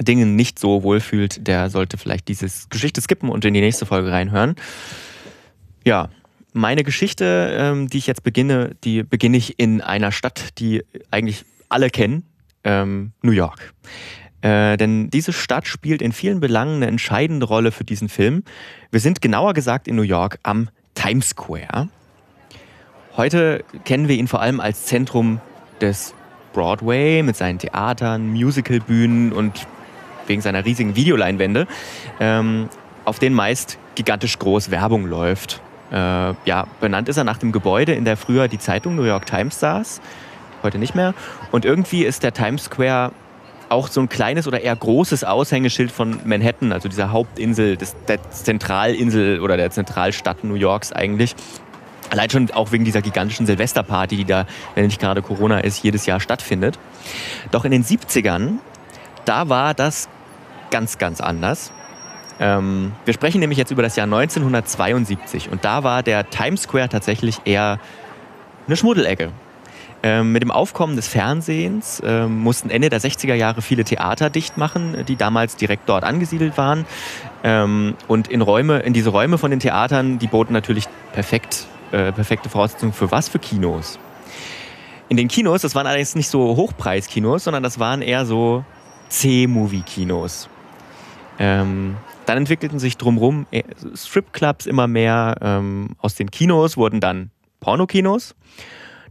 Dingen 0.00 0.36
nicht 0.36 0.58
so 0.58 0.82
wohlfühlt, 0.82 1.46
der 1.46 1.70
sollte 1.70 1.98
vielleicht 1.98 2.28
dieses 2.28 2.68
Geschichte 2.68 3.00
skippen 3.00 3.28
und 3.28 3.44
in 3.44 3.54
die 3.54 3.60
nächste 3.60 3.86
Folge 3.86 4.10
reinhören. 4.10 4.56
Ja, 5.84 6.08
meine 6.52 6.84
Geschichte, 6.84 7.56
ähm, 7.58 7.88
die 7.88 7.98
ich 7.98 8.06
jetzt 8.06 8.22
beginne, 8.22 8.76
die 8.84 9.02
beginne 9.02 9.36
ich 9.36 9.58
in 9.58 9.80
einer 9.80 10.12
Stadt, 10.12 10.58
die 10.58 10.82
eigentlich 11.10 11.44
alle 11.68 11.90
kennen, 11.90 12.24
ähm, 12.64 13.12
New 13.22 13.32
York. 13.32 13.74
Äh, 14.40 14.76
denn 14.76 15.10
diese 15.10 15.32
Stadt 15.32 15.66
spielt 15.66 16.02
in 16.02 16.12
vielen 16.12 16.40
Belangen 16.40 16.76
eine 16.76 16.86
entscheidende 16.86 17.46
Rolle 17.46 17.72
für 17.72 17.84
diesen 17.84 18.08
Film. 18.08 18.44
Wir 18.90 19.00
sind 19.00 19.20
genauer 19.20 19.54
gesagt 19.54 19.88
in 19.88 19.96
New 19.96 20.02
York 20.02 20.38
am 20.42 20.68
Times 20.94 21.30
Square. 21.30 21.88
Heute 23.16 23.62
kennen 23.84 24.08
wir 24.08 24.16
ihn 24.16 24.26
vor 24.26 24.40
allem 24.40 24.58
als 24.58 24.86
Zentrum 24.86 25.40
des 25.80 26.14
Broadway 26.52 27.22
mit 27.22 27.36
seinen 27.36 27.60
Theatern, 27.60 28.32
Musicalbühnen 28.32 29.32
und 29.32 29.68
wegen 30.26 30.42
seiner 30.42 30.64
riesigen 30.64 30.96
Videoleinwände, 30.96 31.68
ähm, 32.18 32.68
auf 33.04 33.20
denen 33.20 33.36
meist 33.36 33.78
gigantisch 33.94 34.36
groß 34.40 34.72
Werbung 34.72 35.06
läuft. 35.06 35.60
Äh, 35.92 35.96
ja, 36.44 36.66
benannt 36.80 37.08
ist 37.08 37.16
er 37.16 37.22
nach 37.22 37.38
dem 37.38 37.52
Gebäude, 37.52 37.92
in 37.92 38.04
der 38.04 38.16
früher 38.16 38.48
die 38.48 38.58
Zeitung 38.58 38.96
New 38.96 39.04
York 39.04 39.26
Times 39.26 39.60
saß, 39.60 40.00
heute 40.64 40.78
nicht 40.78 40.96
mehr. 40.96 41.14
Und 41.52 41.64
irgendwie 41.64 42.04
ist 42.04 42.24
der 42.24 42.32
Times 42.32 42.64
Square 42.64 43.12
auch 43.68 43.88
so 43.88 44.00
ein 44.00 44.08
kleines 44.08 44.48
oder 44.48 44.60
eher 44.60 44.74
großes 44.74 45.22
Aushängeschild 45.24 45.92
von 45.92 46.18
Manhattan, 46.24 46.72
also 46.72 46.88
dieser 46.88 47.12
Hauptinsel, 47.12 47.76
des, 47.76 47.94
der 48.08 48.18
Zentralinsel 48.30 49.40
oder 49.40 49.56
der 49.56 49.70
Zentralstadt 49.70 50.42
New 50.42 50.54
Yorks 50.54 50.92
eigentlich. 50.92 51.34
Allein 52.14 52.30
schon 52.30 52.48
auch 52.52 52.70
wegen 52.70 52.84
dieser 52.84 53.02
gigantischen 53.02 53.44
Silvesterparty, 53.44 54.16
die 54.16 54.24
da, 54.24 54.46
wenn 54.76 54.86
nicht 54.86 55.00
gerade 55.00 55.20
Corona 55.20 55.58
ist, 55.58 55.82
jedes 55.82 56.06
Jahr 56.06 56.20
stattfindet. 56.20 56.78
Doch 57.50 57.64
in 57.64 57.72
den 57.72 57.82
70ern, 57.82 58.58
da 59.24 59.48
war 59.48 59.74
das 59.74 60.08
ganz, 60.70 60.98
ganz 60.98 61.20
anders. 61.20 61.72
Ähm, 62.38 62.92
wir 63.04 63.14
sprechen 63.14 63.40
nämlich 63.40 63.58
jetzt 63.58 63.72
über 63.72 63.82
das 63.82 63.96
Jahr 63.96 64.04
1972 64.04 65.50
und 65.50 65.64
da 65.64 65.82
war 65.82 66.04
der 66.04 66.30
Times 66.30 66.62
Square 66.62 66.88
tatsächlich 66.88 67.40
eher 67.46 67.80
eine 68.68 68.76
Schmuddelecke. 68.76 69.32
Ähm, 70.04 70.30
mit 70.30 70.44
dem 70.44 70.52
Aufkommen 70.52 70.94
des 70.94 71.08
Fernsehens 71.08 72.00
ähm, 72.06 72.38
mussten 72.38 72.70
Ende 72.70 72.90
der 72.90 73.00
60er 73.00 73.34
Jahre 73.34 73.60
viele 73.60 73.82
Theater 73.82 74.30
dicht 74.30 74.56
machen, 74.56 75.04
die 75.08 75.16
damals 75.16 75.56
direkt 75.56 75.88
dort 75.88 76.04
angesiedelt 76.04 76.56
waren. 76.56 76.86
Ähm, 77.42 77.96
und 78.06 78.28
in 78.28 78.40
Räume, 78.40 78.78
in 78.80 78.92
diese 78.92 79.10
Räume 79.10 79.36
von 79.36 79.50
den 79.50 79.58
Theatern, 79.58 80.20
die 80.20 80.28
boten 80.28 80.52
natürlich 80.52 80.84
perfekt, 81.12 81.66
äh, 81.94 82.12
perfekte 82.12 82.48
Voraussetzungen 82.48 82.92
für 82.92 83.10
was? 83.10 83.28
Für 83.28 83.38
Kinos. 83.38 83.98
In 85.08 85.16
den 85.16 85.28
Kinos, 85.28 85.62
das 85.62 85.74
waren 85.74 85.86
allerdings 85.86 86.14
nicht 86.14 86.28
so 86.28 86.56
Hochpreiskinos, 86.56 87.44
sondern 87.44 87.62
das 87.62 87.78
waren 87.78 88.02
eher 88.02 88.26
so 88.26 88.64
C-Movie-Kinos. 89.10 90.48
Ähm, 91.38 91.96
dann 92.26 92.38
entwickelten 92.38 92.78
sich 92.78 92.96
drumherum 92.96 93.46
äh, 93.50 93.62
Stripclubs 93.94 94.66
immer 94.66 94.86
mehr. 94.86 95.36
Ähm, 95.40 95.90
aus 95.98 96.14
den 96.14 96.30
Kinos 96.30 96.76
wurden 96.76 97.00
dann 97.00 97.30
Pornokinos. 97.60 98.34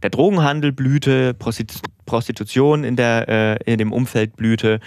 Der 0.02 0.10
Drogenhandel 0.10 0.72
blühte, 0.72 1.34
Prostitution 1.34 2.84
in, 2.84 2.96
der, 2.96 3.28
äh, 3.28 3.72
in 3.72 3.78
dem 3.78 3.92
Umfeld 3.92 4.36
blühte. 4.36 4.80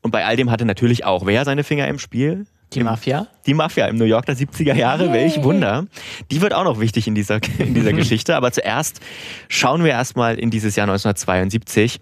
Und 0.00 0.10
bei 0.10 0.24
all 0.24 0.36
dem 0.36 0.50
hatte 0.50 0.64
natürlich 0.64 1.04
auch 1.04 1.26
wer 1.26 1.44
seine 1.44 1.64
Finger 1.64 1.86
im 1.88 1.98
Spiel? 1.98 2.46
Die 2.74 2.82
Mafia? 2.82 3.26
Die 3.46 3.54
Mafia 3.54 3.86
im 3.86 3.96
New 3.96 4.04
York 4.04 4.26
der 4.26 4.36
70er 4.36 4.74
Jahre, 4.74 5.04
Yay. 5.06 5.12
welch 5.12 5.42
Wunder. 5.42 5.86
Die 6.30 6.40
wird 6.40 6.54
auch 6.54 6.64
noch 6.64 6.80
wichtig 6.80 7.06
in 7.06 7.14
dieser, 7.14 7.40
in 7.58 7.74
dieser 7.74 7.92
Geschichte. 7.92 8.36
Aber 8.36 8.52
zuerst 8.52 9.00
schauen 9.48 9.84
wir 9.84 9.90
erstmal 9.90 10.38
in 10.38 10.50
dieses 10.50 10.76
Jahr 10.76 10.84
1972 10.84 12.00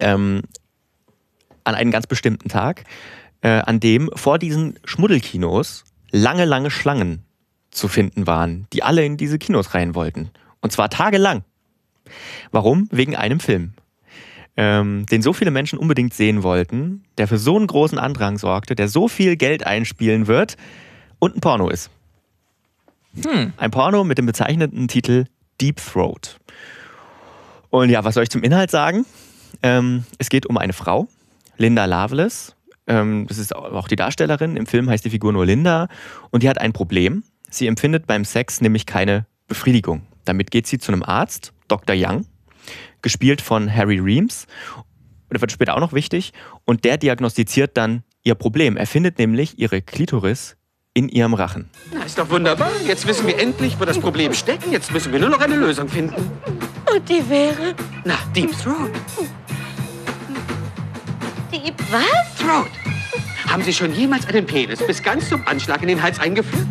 ähm, 0.00 0.42
an 1.64 1.74
einen 1.74 1.90
ganz 1.90 2.06
bestimmten 2.06 2.48
Tag 2.48 2.84
äh, 3.42 3.48
an 3.48 3.80
dem 3.80 4.10
vor 4.14 4.38
diesen 4.38 4.78
Schmuddelkinos 4.84 5.84
lange, 6.10 6.44
lange 6.44 6.70
Schlangen 6.70 7.24
zu 7.70 7.88
finden 7.88 8.26
waren, 8.26 8.66
die 8.72 8.82
alle 8.82 9.04
in 9.04 9.16
diese 9.16 9.38
Kinos 9.38 9.74
rein 9.74 9.94
wollten. 9.94 10.30
Und 10.60 10.72
zwar 10.72 10.90
tagelang. 10.90 11.42
Warum? 12.50 12.88
Wegen 12.90 13.16
einem 13.16 13.40
Film. 13.40 13.74
Ähm, 14.56 15.06
den 15.06 15.22
so 15.22 15.32
viele 15.32 15.50
Menschen 15.50 15.78
unbedingt 15.78 16.12
sehen 16.12 16.42
wollten, 16.42 17.04
der 17.16 17.26
für 17.26 17.38
so 17.38 17.56
einen 17.56 17.66
großen 17.66 17.98
Andrang 17.98 18.36
sorgte, 18.36 18.74
der 18.74 18.88
so 18.88 19.08
viel 19.08 19.36
Geld 19.36 19.66
einspielen 19.66 20.26
wird 20.26 20.56
und 21.18 21.36
ein 21.36 21.40
Porno 21.40 21.70
ist. 21.70 21.90
Hm. 23.24 23.54
Ein 23.56 23.70
Porno 23.70 24.04
mit 24.04 24.18
dem 24.18 24.26
bezeichneten 24.26 24.88
Titel 24.88 25.24
Deep 25.60 25.76
Throat. 25.76 26.38
Und 27.70 27.88
ja, 27.88 28.04
was 28.04 28.14
soll 28.14 28.24
ich 28.24 28.30
zum 28.30 28.42
Inhalt 28.42 28.70
sagen? 28.70 29.06
Ähm, 29.62 30.04
es 30.18 30.28
geht 30.28 30.44
um 30.44 30.58
eine 30.58 30.74
Frau, 30.74 31.08
Linda 31.56 31.86
Loveless, 31.86 32.54
ähm, 32.86 33.26
das 33.28 33.38
ist 33.38 33.54
auch 33.54 33.88
die 33.88 33.96
Darstellerin. 33.96 34.56
Im 34.56 34.66
Film 34.66 34.88
heißt 34.88 35.04
die 35.04 35.10
Figur 35.10 35.32
nur 35.32 35.46
Linda. 35.46 35.88
Und 36.30 36.42
die 36.42 36.48
hat 36.48 36.58
ein 36.58 36.72
Problem. 36.72 37.22
Sie 37.50 37.66
empfindet 37.66 38.06
beim 38.06 38.24
Sex 38.24 38.60
nämlich 38.60 38.86
keine 38.86 39.26
Befriedigung. 39.46 40.02
Damit 40.24 40.50
geht 40.50 40.66
sie 40.66 40.78
zu 40.78 40.92
einem 40.92 41.02
Arzt, 41.02 41.52
Dr. 41.68 41.96
Young, 41.98 42.26
gespielt 43.02 43.40
von 43.40 43.74
Harry 43.74 43.98
Reams. 43.98 44.46
Und 44.76 45.34
das 45.34 45.40
wird 45.40 45.52
später 45.52 45.74
auch 45.76 45.80
noch 45.80 45.92
wichtig. 45.92 46.32
Und 46.64 46.84
der 46.84 46.98
diagnostiziert 46.98 47.76
dann 47.76 48.02
ihr 48.22 48.34
Problem. 48.34 48.76
Er 48.76 48.86
findet 48.86 49.18
nämlich 49.18 49.58
ihre 49.58 49.82
Klitoris 49.82 50.56
in 50.94 51.08
ihrem 51.08 51.34
Rachen. 51.34 51.70
Na, 51.92 52.04
ist 52.04 52.18
doch 52.18 52.28
wunderbar. 52.28 52.70
Jetzt 52.86 53.06
wissen 53.06 53.26
wir 53.26 53.38
endlich, 53.38 53.80
wo 53.80 53.84
das 53.84 53.98
Problem 53.98 54.34
steckt. 54.34 54.66
Jetzt 54.70 54.92
müssen 54.92 55.12
wir 55.12 55.20
nur 55.20 55.30
noch 55.30 55.40
eine 55.40 55.56
Lösung 55.56 55.88
finden. 55.88 56.30
Und 56.94 57.08
die 57.08 57.28
wäre? 57.28 57.74
Na, 58.04 58.14
Deep 58.34 58.52
Throat. 58.58 58.90
Deep 61.50 61.74
was? 61.90 62.38
Throat. 62.38 62.70
Haben 63.48 63.62
Sie 63.62 63.72
schon 63.72 63.94
jemals 63.94 64.26
einen 64.26 64.46
Penis 64.46 64.86
bis 64.86 65.02
ganz 65.02 65.28
zum 65.28 65.46
Anschlag 65.46 65.82
in 65.82 65.88
den 65.88 66.02
Hals 66.02 66.18
eingeführt? 66.18 66.66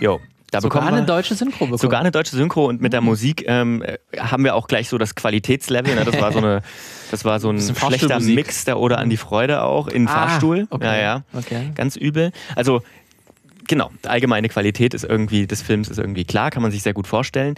Jo. 0.00 0.20
Da 0.56 0.60
sogar 0.62 0.80
bekommen 0.82 0.94
wir, 0.94 0.98
eine 0.98 1.06
deutsche 1.06 1.34
Synchro 1.34 1.64
bekommen. 1.66 1.78
Sogar 1.78 2.00
eine 2.00 2.10
deutsche 2.10 2.36
Synchro 2.36 2.66
und 2.66 2.80
mit 2.80 2.92
der 2.92 3.00
Musik 3.00 3.44
ähm, 3.46 3.82
haben 4.18 4.44
wir 4.44 4.54
auch 4.54 4.68
gleich 4.68 4.88
so 4.88 4.98
das 4.98 5.14
Qualitätslevel. 5.14 5.94
Ne? 5.94 6.04
Das 6.04 6.20
war 6.20 6.32
so 6.32 6.38
eine, 6.38 6.62
das 7.10 7.24
war 7.24 7.40
so 7.40 7.50
ein 7.50 7.60
schlechter 7.60 8.20
Mix 8.20 8.64
der 8.64 8.78
Oder 8.78 8.98
an 8.98 9.10
die 9.10 9.16
Freude 9.16 9.62
auch 9.62 9.88
in 9.88 10.06
Ah, 10.08 10.12
Fahrstuhl. 10.12 10.66
okay. 10.70 10.84
Ja, 10.84 10.96
ja. 10.96 11.22
Okay. 11.32 11.70
Ganz 11.74 11.96
übel. 11.96 12.32
Also 12.54 12.82
genau, 13.68 13.90
allgemeine 14.06 14.48
Qualität 14.48 14.94
ist 14.94 15.04
irgendwie 15.04 15.46
des 15.46 15.62
Films 15.62 15.88
ist 15.88 15.98
irgendwie 15.98 16.24
klar, 16.24 16.50
kann 16.50 16.62
man 16.62 16.70
sich 16.72 16.82
sehr 16.82 16.94
gut 16.94 17.06
vorstellen. 17.06 17.54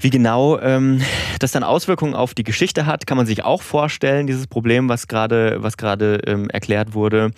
Wie 0.00 0.10
genau 0.10 0.58
ähm, 0.60 1.02
das 1.40 1.50
dann 1.52 1.64
Auswirkungen 1.64 2.14
auf 2.14 2.32
die 2.32 2.44
Geschichte 2.44 2.86
hat, 2.86 3.06
kann 3.06 3.16
man 3.16 3.26
sich 3.26 3.44
auch 3.44 3.62
vorstellen, 3.62 4.26
dieses 4.28 4.46
Problem, 4.46 4.88
was 4.88 5.08
gerade 5.08 5.56
was 5.60 5.76
gerade 5.76 6.20
ähm, 6.26 6.48
erklärt 6.50 6.94
wurde. 6.94 7.32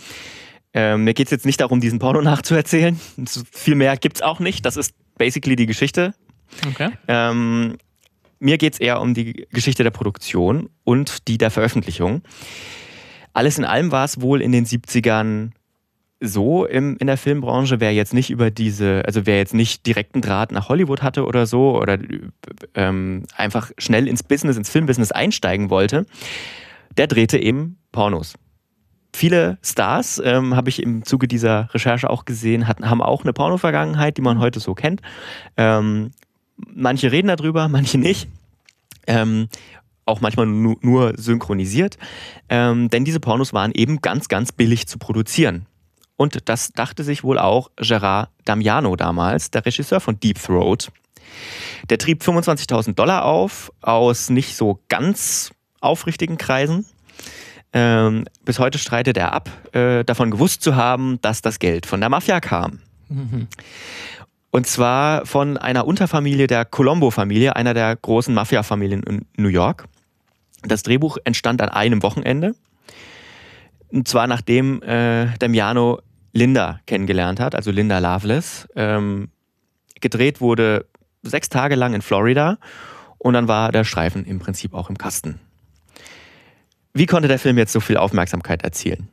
Ähm, 0.72 1.04
mir 1.04 1.14
geht 1.14 1.26
es 1.26 1.30
jetzt 1.30 1.46
nicht 1.46 1.61
darum, 1.61 1.80
diesen 1.80 1.98
Porno 1.98 2.20
nachzuerzählen. 2.22 2.98
Viel 3.52 3.74
mehr 3.74 3.96
gibt 3.96 4.16
es 4.16 4.22
auch 4.22 4.40
nicht. 4.40 4.64
Das 4.64 4.76
ist 4.76 4.94
basically 5.18 5.56
die 5.56 5.66
Geschichte. 5.66 6.14
Okay. 6.68 6.90
Ähm, 7.09 7.76
mir 8.38 8.59
geht 8.59 8.74
es 8.74 8.80
eher 8.80 9.00
um 9.00 9.14
die 9.14 9.46
Geschichte 9.50 9.83
der 9.83 9.90
Produktion 9.90 10.70
und 10.85 11.28
die 11.28 11.38
der 11.38 11.50
Veröffentlichung. 11.50 12.22
Alles 13.33 13.59
in 13.59 13.64
allem 13.64 13.92
war 13.92 14.04
es 14.04 14.20
wohl 14.20 14.42
in 14.42 14.50
den 14.50 14.66
70ern 14.66 15.50
so 16.20 16.66
im, 16.66 16.96
in 16.98 17.06
der 17.06 17.16
Filmbranche, 17.16 17.80
wer 17.80 17.94
jetzt 17.94 18.12
nicht 18.12 18.30
über 18.30 18.50
diese, 18.50 19.02
also 19.06 19.24
wer 19.24 19.38
jetzt 19.38 19.54
nicht 19.54 19.87
direkten 19.87 20.20
Draht 20.20 20.52
nach 20.52 20.68
Hollywood 20.68 21.02
hatte 21.02 21.24
oder 21.24 21.46
so 21.46 21.78
oder 21.78 21.98
ähm, 22.74 23.24
einfach 23.37 23.70
schnell 23.78 24.06
ins 24.06 24.22
Business, 24.22 24.56
ins 24.56 24.68
Filmbusiness 24.68 25.12
einsteigen 25.12 25.70
wollte, 25.70 26.06
der 26.96 27.06
drehte 27.06 27.38
eben 27.38 27.78
Pornos. 27.90 28.35
Viele 29.12 29.59
Stars, 29.62 30.20
ähm, 30.25 30.55
habe 30.55 30.68
ich 30.68 30.83
im 30.83 31.05
Zuge 31.05 31.27
dieser 31.27 31.73
Recherche 31.75 32.09
auch 32.09 32.25
gesehen, 32.25 32.68
hatten, 32.68 32.88
haben 32.88 33.03
auch 33.03 33.25
eine 33.25 33.33
Porno-Vergangenheit, 33.33 34.16
die 34.16 34.23
man 34.23 34.38
heute 34.38 34.61
so 34.61 34.75
kennt. 34.75 35.01
Ähm, 35.57 36.12
manche 36.57 37.11
reden 37.11 37.29
darüber, 37.29 37.68
manche 37.68 37.99
nicht. 37.99 38.29
Ähm, 39.07 39.49
auch 40.05 40.20
manchmal 40.20 40.46
nu 40.46 40.77
nur 40.81 41.14
synchronisiert. 41.16 41.99
Ähm, 42.49 42.90
denn 42.90 43.05
diese 43.05 43.20
Pornos 43.20 43.53
waren 43.53 43.73
eben 43.73 44.01
ganz, 44.01 44.29
ganz 44.29 44.53
billig 44.53 44.87
zu 44.87 44.99
produzieren. 44.99 45.66
Und 46.16 46.49
das 46.49 46.73
dachte 46.73 47.03
sich 47.03 47.25
wohl 47.25 47.38
auch 47.38 47.70
Gerard 47.77 48.29
Damiano 48.44 48.94
damals, 48.96 49.51
der 49.51 49.64
Regisseur 49.64 50.01
von 50.01 50.20
Deep 50.20 50.42
Throat. 50.42 50.92
Der 51.88 51.99
trieb 51.99 52.23
25.000 52.23 52.94
Dollar 52.94 53.25
auf 53.25 53.73
aus 53.81 54.29
nicht 54.29 54.57
so 54.57 54.81
ganz 54.88 55.51
aufrichtigen 55.81 56.37
Kreisen. 56.37 56.85
Ähm, 57.72 58.24
bis 58.44 58.59
heute 58.59 58.78
streitet 58.78 59.16
er 59.16 59.33
ab, 59.33 59.48
äh, 59.72 60.04
davon 60.04 60.30
gewusst 60.30 60.62
zu 60.62 60.74
haben, 60.74 61.20
dass 61.22 61.40
das 61.40 61.59
Geld 61.59 61.87
von 61.87 62.00
der 62.00 62.09
Mafia 62.09 62.40
kam. 62.40 62.80
Und 64.50 64.66
zwar 64.66 65.26
von 65.26 65.56
einer 65.56 65.87
Unterfamilie 65.87 66.48
der 66.48 66.64
Colombo-Familie, 66.64 67.54
einer 67.54 67.72
der 67.72 67.94
großen 67.94 68.35
Mafia-Familien 68.35 69.02
in 69.04 69.26
New 69.37 69.48
York. 69.48 69.87
Das 70.62 70.83
Drehbuch 70.83 71.18
entstand 71.24 71.62
an 71.62 71.68
einem 71.68 72.02
Wochenende. 72.02 72.54
Und 73.88 74.09
zwar 74.09 74.26
nachdem 74.26 74.83
äh, 74.83 75.28
Damiano 75.38 76.00
Linda 76.33 76.80
kennengelernt 76.87 77.40
hat, 77.40 77.54
also 77.54 77.70
Linda 77.70 77.98
Loveless. 77.98 78.68
Ähm, 78.76 79.28
gedreht 80.00 80.40
wurde 80.40 80.87
sechs 81.22 81.48
Tage 81.48 81.74
lang 81.74 81.94
in 81.94 82.02
Florida 82.02 82.59
und 83.18 83.35
dann 83.35 83.48
war 83.48 83.73
der 83.73 83.85
Streifen 83.85 84.25
im 84.25 84.38
Prinzip 84.38 84.75
auch 84.75 84.90
im 84.90 84.98
Kasten. 84.98 85.38
Wie 86.92 87.06
konnte 87.06 87.28
der 87.28 87.38
Film 87.38 87.58
jetzt 87.58 87.72
so 87.72 87.80
viel 87.80 87.96
Aufmerksamkeit 87.96 88.62
erzielen? 88.62 89.08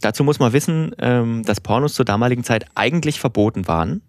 Dazu 0.00 0.24
muss 0.24 0.38
man 0.38 0.52
wissen, 0.52 0.94
ähm, 0.98 1.44
dass 1.44 1.60
Pornos 1.60 1.94
zur 1.94 2.04
damaligen 2.04 2.44
Zeit 2.44 2.66
eigentlich 2.74 3.20
verboten 3.20 3.68
waren. 3.68 4.02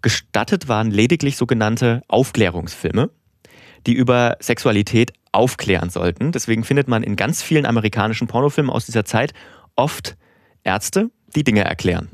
Gestattet 0.00 0.68
waren 0.68 0.90
lediglich 0.90 1.36
sogenannte 1.36 2.02
Aufklärungsfilme. 2.08 3.10
die 3.86 3.92
über 3.92 4.38
Sexualität 4.40 5.12
aufklären 5.32 5.90
sollten. 5.90 6.32
Deswegen 6.32 6.64
findet 6.64 6.88
man 6.88 7.02
in 7.02 7.16
ganz 7.16 7.42
vielen 7.42 7.66
amerikanischen 7.66 8.28
Pornofilmen 8.28 8.70
aus 8.70 8.86
dieser 8.86 9.04
Zeit 9.04 9.34
oft 9.76 10.16
Ärzte, 10.62 11.10
die 11.36 11.44
Dinge 11.44 11.64
erklären. 11.64 12.08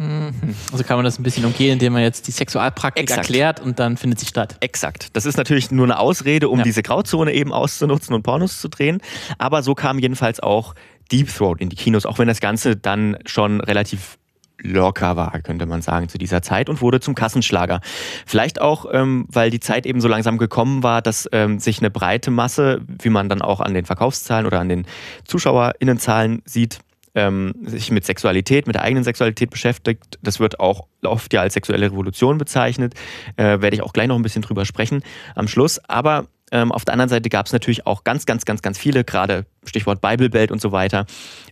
Also 0.73 0.85
kann 0.85 0.97
man 0.97 1.05
das 1.05 1.19
ein 1.19 1.23
bisschen 1.23 1.45
umgehen, 1.45 1.75
indem 1.75 1.93
man 1.93 2.03
jetzt 2.03 2.27
die 2.27 2.31
Sexualpraktik 2.33 3.03
Exakt. 3.03 3.19
erklärt 3.27 3.61
und 3.61 3.79
dann 3.79 3.97
findet 3.97 4.19
sie 4.21 4.27
statt. 4.27 4.57
Exakt. 4.61 5.09
Das 5.15 5.27
ist 5.27 5.37
natürlich 5.37 5.71
nur 5.71 5.85
eine 5.85 5.99
Ausrede, 5.99 6.49
um 6.49 6.59
Ja. 6.59 6.65
diese 6.65 6.83
Grauzone 6.83 7.33
eben 7.33 7.53
auszunutzen 7.53 8.15
und 8.15 8.23
Pornos 8.23 8.61
zu 8.61 8.69
drehen. 8.69 9.01
Aber 9.39 9.63
so 9.63 9.75
kam 9.75 9.99
jedenfalls 9.99 10.41
auch 10.41 10.75
Deep 11.13 11.35
Throat 11.35 11.61
in 11.61 11.69
die 11.69 11.77
Kinos, 11.77 12.07
auch 12.07 12.19
wenn 12.19 12.29
das 12.29 12.41
Ganze 12.41 12.77
dann 12.77 13.17
schon 13.27 13.61
relativ 13.61 14.17
locker 14.63 15.17
war, 15.17 15.41
könnte 15.41 15.65
man 15.65 15.81
sagen, 15.81 16.09
zu 16.11 16.19
dieser 16.19 16.43
Zeit 16.43 16.69
und 16.69 16.83
wurde 16.83 17.01
zum 17.01 17.15
Kassenschlager. 17.15 17.81
Vielleicht 18.27 18.61
auch, 18.61 18.85
ähm, 18.93 19.27
weil 19.31 19.51
die 19.51 19.59
Zeit 19.61 19.87
eben 19.87 20.03
so 20.03 20.09
langsam 20.09 20.37
gekommen 20.37 20.83
war, 20.83 21.01
dass 21.01 21.27
ähm, 21.33 21.59
sich 21.59 21.79
eine 21.79 21.91
breite 21.91 22.31
Masse, 22.31 22.83
wie 23.03 23.09
man 23.09 23.31
dann 23.31 23.41
auch 23.41 23.61
an 23.61 23.73
den 23.73 23.87
Verkaufszahlen 23.87 24.45
oder 24.47 24.61
an 24.61 24.69
den 24.69 24.87
ZuschauerInnenzahlen 25.27 26.43
sieht, 26.45 26.81
ähm, 27.15 27.55
sich 27.63 27.91
mit 27.91 28.05
Sexualität, 28.05 28.67
mit 28.67 28.77
der 28.77 28.83
eigenen 28.83 29.05
Sexualität 29.05 29.51
beschäftigt. 29.51 30.19
Das 30.23 30.41
wird 30.41 30.61
auch 30.61 30.87
oft 31.03 31.33
ja 31.33 31.41
als 31.41 31.55
sexuelle 31.55 31.87
Revolution 31.87 32.39
bezeichnet. 32.39 32.95
Äh, 33.37 33.61
werde 33.61 33.75
ich 33.75 33.83
auch 33.83 33.93
gleich 33.93 34.09
noch 34.09 34.17
ein 34.17 34.23
bisschen 34.23 34.43
drüber 34.43 34.65
sprechen 34.65 35.03
am 35.35 35.49
Schluss. 35.49 35.79
Aber 35.89 36.27
ähm, 36.53 36.73
auf 36.73 36.85
der 36.85 36.95
anderen 36.95 37.09
Seite 37.09 37.29
gab 37.29 37.47
es 37.47 37.53
natürlich 37.53 37.87
auch 37.87 38.05
ganz, 38.05 38.27
ganz, 38.27 38.45
ganz, 38.45 38.63
ganz 38.63 38.79
viele, 38.79 39.05
gerade 39.05 39.47
Stichwort 39.65 40.01
Bible 40.01 40.31
Belt 40.31 40.51
und 40.51 40.61
so 40.61 40.73
weiter, 40.73 41.07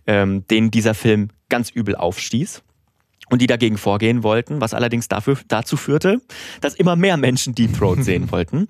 ähm, 0.07 0.45
denen 0.47 0.71
dieser 0.71 0.93
Film 0.93 1.29
ganz 1.49 1.69
übel 1.69 1.95
aufstieß 1.95 2.63
und 3.29 3.41
die 3.41 3.47
dagegen 3.47 3.77
vorgehen 3.77 4.23
wollten, 4.23 4.61
was 4.61 4.73
allerdings 4.73 5.07
dafür, 5.07 5.37
dazu 5.47 5.77
führte, 5.77 6.21
dass 6.61 6.75
immer 6.75 6.95
mehr 6.95 7.17
Menschen 7.17 7.55
Deep 7.55 7.77
Throat 7.77 8.03
sehen 8.03 8.31
wollten. 8.31 8.67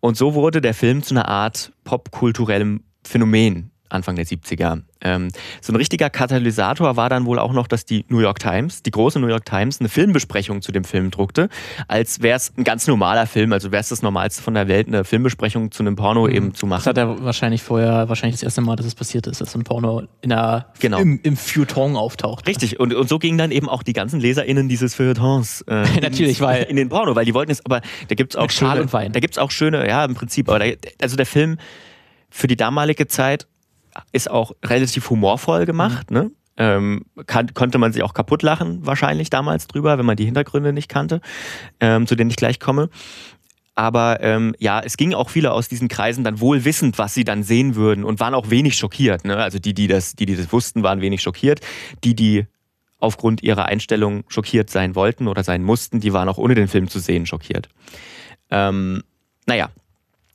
Und 0.00 0.16
so 0.16 0.34
wurde 0.34 0.60
der 0.60 0.74
Film 0.74 1.02
zu 1.02 1.14
einer 1.14 1.28
Art 1.28 1.72
popkulturellem 1.84 2.82
Phänomen 3.04 3.70
Anfang 3.88 4.16
der 4.16 4.26
70er. 4.26 4.82
Ähm, 5.02 5.28
so 5.60 5.72
ein 5.72 5.76
richtiger 5.76 6.08
Katalysator 6.10 6.96
war 6.96 7.08
dann 7.08 7.26
wohl 7.26 7.38
auch 7.38 7.52
noch, 7.52 7.66
dass 7.68 7.84
die 7.84 8.04
New 8.08 8.20
York 8.20 8.38
Times, 8.38 8.82
die 8.82 8.90
große 8.90 9.20
New 9.20 9.26
York 9.28 9.44
Times, 9.44 9.78
eine 9.80 9.88
Filmbesprechung 9.88 10.62
zu 10.62 10.72
dem 10.72 10.84
Film 10.84 11.10
druckte, 11.10 11.48
als 11.86 12.22
wäre 12.22 12.36
es 12.36 12.52
ein 12.56 12.64
ganz 12.64 12.86
normaler 12.86 13.26
Film, 13.26 13.52
also 13.52 13.70
wäre 13.72 13.80
es 13.80 13.88
das 13.90 14.02
Normalste 14.02 14.42
von 14.42 14.54
der 14.54 14.68
Welt, 14.68 14.88
eine 14.88 15.04
Filmbesprechung 15.04 15.70
zu 15.70 15.82
einem 15.82 15.96
Porno 15.96 16.26
eben 16.28 16.54
zu 16.54 16.66
machen. 16.66 16.80
Das 16.80 16.86
hat 16.86 16.98
er 16.98 17.22
wahrscheinlich 17.22 17.62
vorher, 17.62 18.08
wahrscheinlich 18.08 18.36
das 18.36 18.42
erste 18.42 18.62
Mal, 18.62 18.76
dass 18.76 18.86
es 18.86 18.94
passiert 18.94 19.26
ist, 19.26 19.40
dass 19.40 19.52
so 19.52 19.58
ein 19.58 19.64
Porno 19.64 20.02
in 20.22 20.30
der, 20.30 20.66
Genau. 20.80 20.98
im, 20.98 21.20
im 21.22 21.36
Feuilleton 21.36 21.96
auftaucht. 21.96 22.46
Richtig, 22.46 22.80
und, 22.80 22.94
und 22.94 23.08
so 23.08 23.18
gingen 23.18 23.38
dann 23.38 23.50
eben 23.50 23.68
auch 23.68 23.82
die 23.82 23.92
ganzen 23.92 24.20
LeserInnen 24.20 24.68
dieses 24.68 24.94
Feuilletons 24.94 25.62
äh, 25.68 25.84
Natürlich, 26.00 26.40
weil- 26.40 26.64
in 26.64 26.76
den 26.76 26.88
Porno, 26.88 27.14
weil 27.14 27.24
die 27.24 27.34
wollten 27.34 27.52
es, 27.52 27.64
aber 27.64 27.80
da 28.08 28.14
gibt's 28.14 28.34
auch 28.36 28.42
Mit 28.42 28.52
Schal 28.52 28.88
schöne, 28.88 29.20
auch 29.38 29.50
schöne, 29.50 29.86
ja, 29.88 30.04
im 30.04 30.14
Prinzip, 30.14 30.48
aber 30.48 30.58
da, 30.58 30.66
also 31.00 31.16
der 31.16 31.26
Film 31.26 31.58
für 32.30 32.46
die 32.46 32.56
damalige 32.56 33.06
Zeit 33.06 33.46
ist 34.12 34.30
auch 34.30 34.52
relativ 34.64 35.08
humorvoll 35.10 35.66
gemacht, 35.66 36.10
ne? 36.10 36.30
Ähm, 36.58 37.04
kann, 37.26 37.52
konnte 37.52 37.76
man 37.76 37.92
sich 37.92 38.02
auch 38.02 38.14
kaputt 38.14 38.42
lachen, 38.42 38.86
wahrscheinlich 38.86 39.28
damals 39.28 39.66
drüber, 39.66 39.98
wenn 39.98 40.06
man 40.06 40.16
die 40.16 40.24
Hintergründe 40.24 40.72
nicht 40.72 40.88
kannte, 40.88 41.20
ähm, 41.80 42.06
zu 42.06 42.14
denen 42.14 42.30
ich 42.30 42.36
gleich 42.36 42.60
komme. 42.60 42.88
Aber 43.74 44.22
ähm, 44.22 44.54
ja, 44.58 44.80
es 44.80 44.96
gingen 44.96 45.14
auch 45.14 45.28
viele 45.28 45.52
aus 45.52 45.68
diesen 45.68 45.88
Kreisen 45.88 46.24
dann 46.24 46.40
wohl 46.40 46.64
wissend, 46.64 46.96
was 46.96 47.12
sie 47.12 47.24
dann 47.24 47.42
sehen 47.42 47.74
würden 47.74 48.04
und 48.04 48.20
waren 48.20 48.32
auch 48.32 48.48
wenig 48.48 48.78
schockiert. 48.78 49.26
Ne? 49.26 49.36
Also 49.36 49.58
die, 49.58 49.74
die 49.74 49.86
das, 49.86 50.14
die, 50.16 50.24
die 50.24 50.34
das 50.34 50.50
wussten, 50.50 50.82
waren 50.82 51.02
wenig 51.02 51.20
schockiert. 51.20 51.60
Die, 52.02 52.14
die 52.14 52.46
aufgrund 52.98 53.42
ihrer 53.42 53.66
Einstellung 53.66 54.24
schockiert 54.28 54.70
sein 54.70 54.94
wollten 54.94 55.28
oder 55.28 55.44
sein 55.44 55.62
mussten, 55.62 56.00
die 56.00 56.14
waren 56.14 56.30
auch 56.30 56.38
ohne 56.38 56.54
den 56.54 56.68
Film 56.68 56.88
zu 56.88 57.00
sehen 57.00 57.26
schockiert. 57.26 57.68
Ähm, 58.50 59.02
naja, 59.44 59.68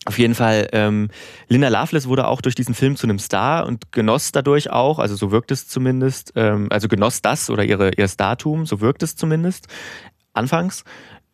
auf 0.06 0.18
jeden 0.18 0.34
Fall, 0.34 0.68
ähm, 0.72 1.10
Linda 1.48 1.68
Loveless 1.68 2.08
wurde 2.08 2.28
auch 2.28 2.42
durch 2.42 2.56
diesen 2.56 2.74
Film 2.74 2.96
zu 2.96 3.06
einem 3.06 3.20
Star 3.20 3.68
und 3.68 3.92
genoss 3.92 4.32
dadurch 4.32 4.72
auch, 4.72 4.98
also 4.98 5.16
so 5.16 5.32
wirkt 5.32 5.52
es 5.52 5.68
zumindest, 5.68 6.34
ähm, 6.36 6.68
also 6.72 6.88
genoss 6.88 7.22
das 7.22 7.52
oder 7.52 7.64
ihre, 7.64 7.92
ihr 7.94 8.08
Startum, 8.08 8.66
so 8.66 8.82
wirkt 8.82 9.04
es 9.04 9.16
zumindest, 9.16 9.68
anfangs, 10.34 10.84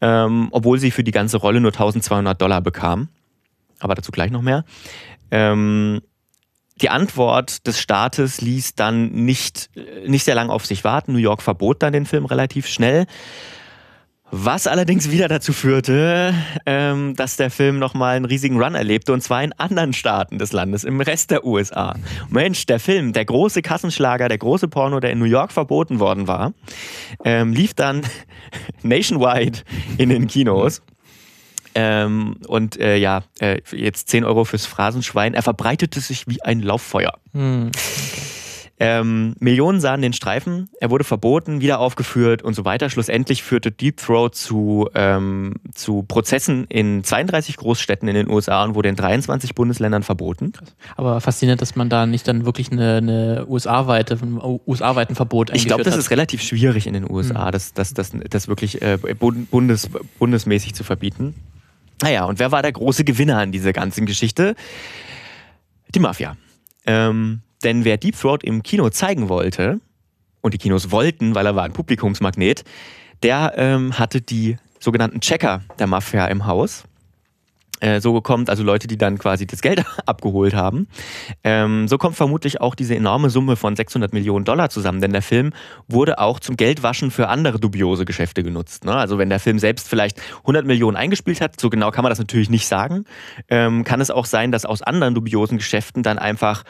ähm, 0.02 0.50
obwohl 0.52 0.80
sie 0.80 0.92
für 0.92 1.04
die 1.04 1.12
ganze 1.12 1.38
Rolle 1.38 1.62
nur 1.62 1.72
1200 1.72 2.42
Dollar 2.42 2.62
bekam. 2.62 3.08
Aber 3.80 3.96
dazu 3.96 4.12
gleich 4.12 4.32
noch 4.32 4.42
mehr. 4.42 4.66
Ähm, 5.32 6.02
die 6.82 6.90
Antwort 6.90 7.66
des 7.66 7.80
Staates 7.80 8.42
ließ 8.42 8.76
dann 8.76 9.12
nicht, 9.12 9.70
äh, 9.76 10.08
nicht 10.08 10.26
sehr 10.26 10.36
lange 10.36 10.52
auf 10.52 10.66
sich 10.66 10.84
warten. 10.84 11.14
New 11.14 11.20
York 11.20 11.42
verbot 11.42 11.82
dann 11.82 11.94
den 11.94 12.06
Film 12.06 12.26
relativ 12.26 12.68
schnell. 12.68 13.06
Was 14.32 14.68
allerdings 14.68 15.10
wieder 15.10 15.30
dazu 15.30 15.54
führte, 15.54 16.34
ähm, 16.66 17.16
dass 17.16 17.38
der 17.38 17.50
Film 17.50 17.80
nochmal 17.80 18.18
einen 18.18 18.26
riesigen 18.26 18.62
Run 18.62 18.76
erlebte 18.76 19.14
und 19.14 19.22
zwar 19.22 19.42
in 19.42 19.54
anderen 19.54 19.94
Staaten 19.94 20.38
des 20.38 20.52
Landes, 20.52 20.84
im 20.84 21.00
Rest 21.00 21.32
der 21.32 21.46
USA. 21.46 21.96
Mensch, 22.30 22.66
der 22.66 22.82
Film, 22.82 23.14
der 23.14 23.24
große 23.24 23.62
Kassenschlager, 23.62 24.28
der 24.28 24.38
große 24.38 24.68
Porno, 24.68 25.00
der 25.00 25.12
in 25.12 25.20
New 25.20 25.26
York 25.26 25.54
verboten 25.54 26.02
worden 26.02 26.28
war, 26.28 26.54
ähm, 27.24 27.54
lief 27.54 27.74
dann 27.74 28.02
nationwide 28.84 29.60
in 29.98 30.10
den 30.10 30.28
Kinos. 30.28 30.82
Ähm, 31.74 32.36
und 32.48 32.78
äh, 32.80 32.98
ja, 32.98 33.24
äh, 33.40 33.62
jetzt 33.72 34.10
10 34.10 34.26
Euro 34.26 34.44
fürs 34.44 34.66
Phrasenschwein. 34.66 35.36
Er 35.36 35.44
verbreitete 35.44 36.02
sich 36.02 36.28
wie 36.28 36.42
ein 36.42 36.62
Lauffeuer. 36.62 37.14
Hm. 37.34 37.72
Ähm, 38.80 39.34
Millionen 39.40 39.80
sahen 39.82 40.04
den 40.04 40.14
Streifen, 40.14 40.70
er 40.80 40.92
wurde 40.92 41.04
verboten, 41.04 41.62
wieder 41.62 41.80
aufgeführt 41.80 42.44
und 42.44 42.54
so 42.54 42.64
weiter. 42.64 42.92
Schlussendlich 42.92 43.42
führte 43.42 43.72
Deep 43.72 43.98
Throat 43.98 44.36
zu, 44.36 44.88
ähm, 44.94 45.56
zu 45.74 46.04
Prozessen 46.04 46.66
in 46.66 47.04
32 47.04 47.58
Großstädten 47.58 48.08
in 48.08 48.14
den 48.14 48.30
USA 48.30 48.64
und 48.64 48.76
wurde 48.76 48.90
in 48.90 48.96
23 48.96 49.56
Bundesländern 49.56 50.04
verboten. 50.04 50.54
Aber 50.96 51.20
faszinierend, 51.22 51.60
dass 51.60 51.76
man 51.76 51.90
da 51.90 52.06
nicht 52.06 52.28
dann 52.28 52.46
wirklich 52.46 52.72
eine, 52.72 52.98
eine 52.98 53.46
USA-weite, 53.48 54.20
USA-weiten 54.68 55.16
Verbot 55.16 55.50
Ich 55.56 55.66
glaube, 55.66 55.84
das 55.84 55.94
hat. 55.94 56.00
ist 56.00 56.12
relativ 56.12 56.44
schwierig 56.44 56.86
in 56.86 56.94
den 56.94 57.10
USA, 57.10 57.50
das, 57.50 57.74
das, 57.74 57.96
das, 57.96 58.12
das 58.30 58.48
wirklich 58.48 58.84
äh, 58.84 59.00
bund- 59.20 59.50
bundes, 59.50 59.90
bundesmäßig 60.20 60.76
zu 60.76 60.84
verbieten. 60.84 61.34
Naja, 62.04 62.26
und 62.26 62.38
wer 62.38 62.52
war 62.52 62.62
der 62.62 62.74
große 62.74 63.04
Gewinner 63.04 63.40
an 63.40 63.52
dieser 63.52 63.74
ganzen 63.74 64.06
Geschichte? 64.06 64.54
Die 65.96 66.00
Mafia. 66.00 66.38
Ähm, 66.86 67.42
denn 67.64 67.86
wer 67.86 67.98
Deep 67.98 68.20
Throat 68.20 68.44
im 68.44 68.64
Kino 68.64 68.90
zeigen 68.90 69.30
wollte, 69.30 69.80
und 70.42 70.54
die 70.54 70.58
Kinos 70.58 70.92
wollten, 70.92 71.36
weil 71.36 71.46
er 71.46 71.56
war 71.56 71.64
ein 71.64 71.74
Publikumsmagnet, 71.74 72.64
der 73.22 73.54
ähm, 73.58 74.00
hatte 74.00 74.22
die 74.22 74.58
sogenannten 74.80 75.20
Checker 75.20 75.62
der 75.80 75.88
Mafia 75.88 76.26
im 76.28 76.46
Haus. 76.46 76.84
Äh, 77.80 78.02
so 78.02 78.20
kommt, 78.22 78.50
also 78.50 78.64
Leute, 78.64 78.88
die 78.88 78.98
dann 78.98 79.20
quasi 79.20 79.46
das 79.46 79.62
Geld 79.62 79.84
abgeholt 80.08 80.56
haben. 80.56 80.88
Ähm, 81.44 81.88
so 81.88 82.00
kommt 82.00 82.16
vermutlich 82.16 82.60
auch 82.60 82.74
diese 82.74 82.96
enorme 82.96 83.30
Summe 83.30 83.56
von 83.56 83.76
600 83.76 84.14
Millionen 84.14 84.46
Dollar 84.46 84.70
zusammen, 84.70 85.00
denn 85.00 85.12
der 85.12 85.22
Film 85.22 85.54
wurde 85.88 86.18
auch 86.18 86.40
zum 86.40 86.58
Geldwaschen 86.58 87.12
für 87.12 87.28
andere 87.28 87.60
dubiose 87.60 88.06
Geschäfte 88.06 88.42
genutzt. 88.42 88.86
Ne? 88.86 88.96
Also 88.96 89.20
wenn 89.20 89.30
der 89.30 89.40
Film 89.40 89.60
selbst 89.60 89.88
vielleicht 89.88 90.20
100 90.40 90.66
Millionen 90.66 90.98
eingespielt 90.98 91.40
hat, 91.40 91.60
so 91.60 91.70
genau 91.70 91.92
kann 91.92 92.04
man 92.04 92.10
das 92.10 92.20
natürlich 92.20 92.50
nicht 92.50 92.68
sagen, 92.68 93.06
ähm, 93.50 93.84
kann 93.84 94.02
es 94.02 94.10
auch 94.10 94.26
sein, 94.26 94.52
dass 94.52 94.66
aus 94.66 94.82
anderen 94.82 95.14
dubiosen 95.14 95.58
Geschäften 95.58 96.02
dann 96.02 96.18
einfach 96.18 96.64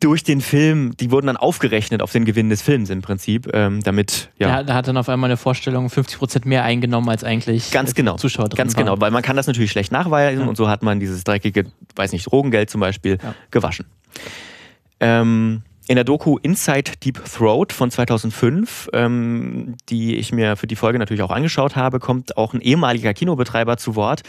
durch 0.00 0.22
den 0.24 0.40
Film, 0.40 0.96
die 0.98 1.10
wurden 1.10 1.26
dann 1.26 1.36
aufgerechnet 1.36 2.02
auf 2.02 2.12
den 2.12 2.24
Gewinn 2.24 2.50
des 2.50 2.60
Films 2.62 2.90
im 2.90 3.00
Prinzip, 3.02 3.48
ähm, 3.54 3.82
damit, 3.82 4.30
ja. 4.38 4.62
Da, 4.62 4.74
hat 4.74 4.88
dann 4.88 4.96
auf 4.96 5.08
einmal 5.08 5.30
eine 5.30 5.36
Vorstellung 5.36 5.86
50% 5.88 6.46
mehr 6.46 6.64
eingenommen, 6.64 7.08
als 7.08 7.24
eigentlich 7.24 7.70
Ganz 7.70 7.94
genau. 7.94 8.16
Zuschauer 8.16 8.48
drin 8.48 8.56
Ganz 8.58 8.76
waren. 8.76 8.84
genau, 8.84 9.00
weil 9.00 9.10
man 9.10 9.22
kann 9.22 9.36
das 9.36 9.46
natürlich 9.46 9.70
schlecht 9.70 9.92
nachweisen 9.92 10.42
Ja. 10.42 10.46
und 10.46 10.56
so 10.56 10.68
hat 10.68 10.82
man 10.82 11.00
dieses 11.00 11.24
dreckige, 11.24 11.66
weiß 11.94 12.12
nicht, 12.12 12.26
Drogengeld 12.30 12.68
zum 12.68 12.80
Beispiel 12.80 13.18
Ja. 13.22 13.34
gewaschen. 13.50 13.86
Ähm, 15.00 15.62
in 15.88 15.94
der 15.94 16.04
Doku 16.04 16.36
Inside 16.38 16.92
Deep 17.04 17.24
Throat 17.24 17.72
von 17.72 17.90
2005, 17.90 18.90
ähm, 18.92 19.76
die 19.88 20.16
ich 20.16 20.32
mir 20.32 20.56
für 20.56 20.66
die 20.66 20.76
Folge 20.76 20.98
natürlich 20.98 21.22
auch 21.22 21.30
angeschaut 21.30 21.76
habe, 21.76 22.00
kommt 22.00 22.36
auch 22.36 22.54
ein 22.54 22.60
ehemaliger 22.60 23.14
Kinobetreiber 23.14 23.76
zu 23.76 23.94
Wort, 23.94 24.22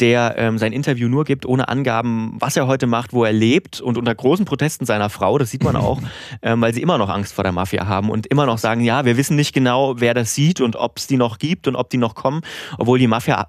der 0.00 0.34
ähm, 0.38 0.58
sein 0.58 0.72
Interview 0.72 1.08
nur 1.08 1.24
gibt, 1.24 1.44
ohne 1.46 1.68
Angaben, 1.68 2.36
was 2.40 2.56
er 2.56 2.66
heute 2.66 2.86
macht, 2.86 3.12
wo 3.12 3.24
er 3.24 3.32
lebt 3.32 3.80
und 3.80 3.98
unter 3.98 4.14
großen 4.14 4.46
Protesten 4.46 4.86
seiner 4.86 5.10
Frau, 5.10 5.36
das 5.36 5.50
sieht 5.50 5.62
man 5.62 5.76
auch, 5.76 6.00
ähm, 6.42 6.60
weil 6.60 6.72
sie 6.72 6.82
immer 6.82 6.96
noch 6.96 7.10
Angst 7.10 7.34
vor 7.34 7.44
der 7.44 7.52
Mafia 7.52 7.86
haben 7.86 8.10
und 8.10 8.26
immer 8.26 8.46
noch 8.46 8.58
sagen, 8.58 8.80
ja, 8.80 9.04
wir 9.04 9.16
wissen 9.16 9.36
nicht 9.36 9.52
genau, 9.52 10.00
wer 10.00 10.14
das 10.14 10.34
sieht 10.34 10.60
und 10.60 10.76
ob 10.76 10.96
es 10.96 11.06
die 11.06 11.16
noch 11.16 11.38
gibt 11.38 11.68
und 11.68 11.76
ob 11.76 11.90
die 11.90 11.98
noch 11.98 12.14
kommen, 12.14 12.40
obwohl 12.78 12.98
die 12.98 13.08
Mafia 13.08 13.46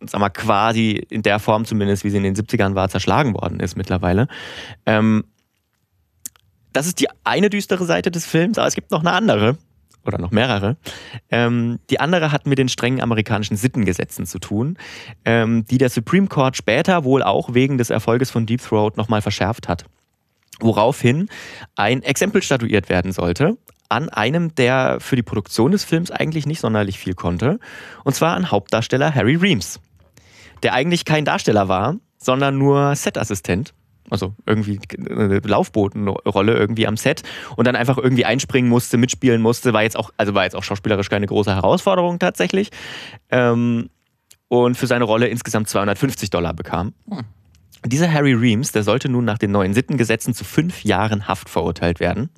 sag 0.00 0.20
mal, 0.20 0.28
quasi 0.28 1.04
in 1.10 1.22
der 1.22 1.40
Form 1.40 1.64
zumindest, 1.64 2.04
wie 2.04 2.10
sie 2.10 2.18
in 2.18 2.22
den 2.22 2.36
70ern 2.36 2.76
war, 2.76 2.88
zerschlagen 2.88 3.34
worden 3.34 3.58
ist 3.58 3.76
mittlerweile. 3.76 4.28
Ähm, 4.86 5.24
das 6.78 6.86
ist 6.86 7.00
die 7.00 7.08
eine 7.24 7.50
düstere 7.50 7.84
Seite 7.84 8.12
des 8.12 8.24
Films, 8.24 8.56
aber 8.56 8.68
es 8.68 8.76
gibt 8.76 8.92
noch 8.92 9.00
eine 9.00 9.12
andere. 9.12 9.58
Oder 10.06 10.18
noch 10.18 10.30
mehrere. 10.30 10.76
Ähm, 11.28 11.80
die 11.90 11.98
andere 11.98 12.30
hat 12.30 12.46
mit 12.46 12.56
den 12.56 12.68
strengen 12.68 13.02
amerikanischen 13.02 13.56
Sittengesetzen 13.56 14.26
zu 14.26 14.38
tun, 14.38 14.78
ähm, 15.24 15.64
die 15.66 15.76
der 15.76 15.90
Supreme 15.90 16.28
Court 16.28 16.56
später 16.56 17.02
wohl 17.02 17.24
auch 17.24 17.52
wegen 17.52 17.78
des 17.78 17.90
Erfolges 17.90 18.30
von 18.30 18.46
Deep 18.46 18.62
Throat 18.62 18.96
nochmal 18.96 19.22
verschärft 19.22 19.66
hat. 19.66 19.86
Woraufhin 20.60 21.28
ein 21.74 22.04
Exempel 22.04 22.42
statuiert 22.42 22.88
werden 22.88 23.10
sollte 23.10 23.58
an 23.88 24.08
einem, 24.08 24.54
der 24.54 24.98
für 25.00 25.16
die 25.16 25.22
Produktion 25.24 25.72
des 25.72 25.82
Films 25.82 26.12
eigentlich 26.12 26.46
nicht 26.46 26.60
sonderlich 26.60 26.98
viel 26.98 27.14
konnte, 27.14 27.58
und 28.04 28.14
zwar 28.14 28.36
an 28.36 28.52
Hauptdarsteller 28.52 29.14
Harry 29.14 29.34
Reams. 29.34 29.80
der 30.62 30.74
eigentlich 30.74 31.04
kein 31.04 31.24
Darsteller 31.24 31.68
war, 31.68 31.96
sondern 32.18 32.56
nur 32.56 32.94
Setassistent. 32.94 33.74
Also 34.10 34.34
irgendwie 34.46 34.78
eine 34.98 35.38
Laufbotenrolle 35.38 36.54
irgendwie 36.56 36.86
am 36.86 36.96
Set 36.96 37.22
und 37.56 37.66
dann 37.66 37.76
einfach 37.76 37.98
irgendwie 37.98 38.24
einspringen 38.24 38.70
musste, 38.70 38.96
mitspielen 38.96 39.42
musste, 39.42 39.72
war 39.72 39.82
jetzt 39.82 39.96
auch, 39.96 40.10
also 40.16 40.34
war 40.34 40.44
jetzt 40.44 40.56
auch 40.56 40.64
schauspielerisch 40.64 41.10
keine 41.10 41.26
große 41.26 41.54
Herausforderung 41.54 42.18
tatsächlich. 42.18 42.70
Ähm, 43.30 43.90
und 44.48 44.76
für 44.76 44.86
seine 44.86 45.04
Rolle 45.04 45.28
insgesamt 45.28 45.68
250 45.68 46.30
Dollar 46.30 46.54
bekam. 46.54 46.94
Hm. 47.08 47.24
Dieser 47.86 48.12
Harry 48.12 48.32
Reams, 48.32 48.72
der 48.72 48.82
sollte 48.82 49.08
nun 49.08 49.24
nach 49.24 49.38
den 49.38 49.52
neuen 49.52 49.72
Sittengesetzen 49.72 50.34
zu 50.34 50.44
fünf 50.44 50.82
Jahren 50.82 51.28
Haft 51.28 51.48
verurteilt 51.48 52.00
werden. 52.00 52.28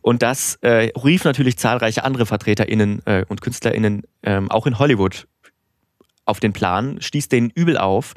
Und 0.00 0.22
das 0.22 0.54
äh, 0.62 0.90
rief 1.04 1.24
natürlich 1.24 1.58
zahlreiche 1.58 2.02
andere 2.02 2.24
VertreterInnen 2.24 3.02
äh, 3.04 3.24
und 3.28 3.42
KünstlerInnen 3.42 4.04
ähm, 4.22 4.50
auch 4.50 4.66
in 4.66 4.78
Hollywood 4.78 5.26
auf 6.28 6.40
den 6.40 6.52
Plan, 6.52 6.96
stieß 7.00 7.28
denen 7.28 7.50
übel 7.50 7.78
auf, 7.78 8.14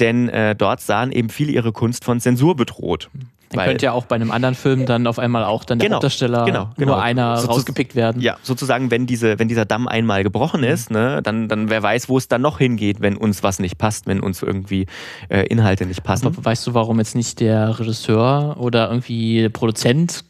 denn 0.00 0.28
äh, 0.28 0.54
dort 0.54 0.80
sahen 0.80 1.12
eben 1.12 1.28
viele 1.30 1.52
ihre 1.52 1.72
Kunst 1.72 2.04
von 2.04 2.20
Zensur 2.20 2.56
bedroht. 2.56 3.10
Dann 3.50 3.66
könnte 3.66 3.84
ja 3.84 3.92
auch 3.92 4.06
bei 4.06 4.16
einem 4.16 4.32
anderen 4.32 4.56
Film 4.56 4.84
dann 4.84 5.06
auf 5.06 5.20
einmal 5.20 5.44
auch 5.44 5.62
dann 5.64 5.78
der 5.78 5.86
Genau, 5.86 5.96
Hauptdarsteller 5.96 6.44
genau, 6.44 6.70
genau. 6.76 6.94
nur 6.94 7.02
einer 7.02 7.36
So- 7.36 7.46
rausgepickt 7.48 7.94
werden. 7.94 8.20
Ja, 8.20 8.36
sozusagen, 8.42 8.90
wenn, 8.90 9.06
diese, 9.06 9.38
wenn 9.38 9.46
dieser 9.46 9.64
Damm 9.64 9.86
einmal 9.86 10.24
gebrochen 10.24 10.62
Mhm. 10.62 10.66
ist, 10.66 10.90
ne, 10.90 11.20
dann, 11.22 11.46
dann 11.48 11.70
wer 11.70 11.80
weiß, 11.80 12.08
wo 12.08 12.18
es 12.18 12.26
dann 12.26 12.42
noch 12.42 12.58
hingeht, 12.58 13.00
wenn 13.00 13.16
uns 13.16 13.44
was 13.44 13.60
nicht 13.60 13.78
passt, 13.78 14.08
wenn 14.08 14.18
uns 14.18 14.42
irgendwie 14.42 14.86
äh, 15.28 15.46
Inhalte 15.46 15.86
nicht 15.86 16.02
passen. 16.02 16.26
Aber 16.26 16.44
weißt 16.44 16.66
du, 16.66 16.74
warum 16.74 16.98
jetzt 16.98 17.14
nicht 17.14 17.38
der 17.38 17.78
Regisseur 17.78 18.56
oder 18.58 18.88
irgendwie 18.90 19.42
der 19.42 19.50
Produzent 19.50 20.24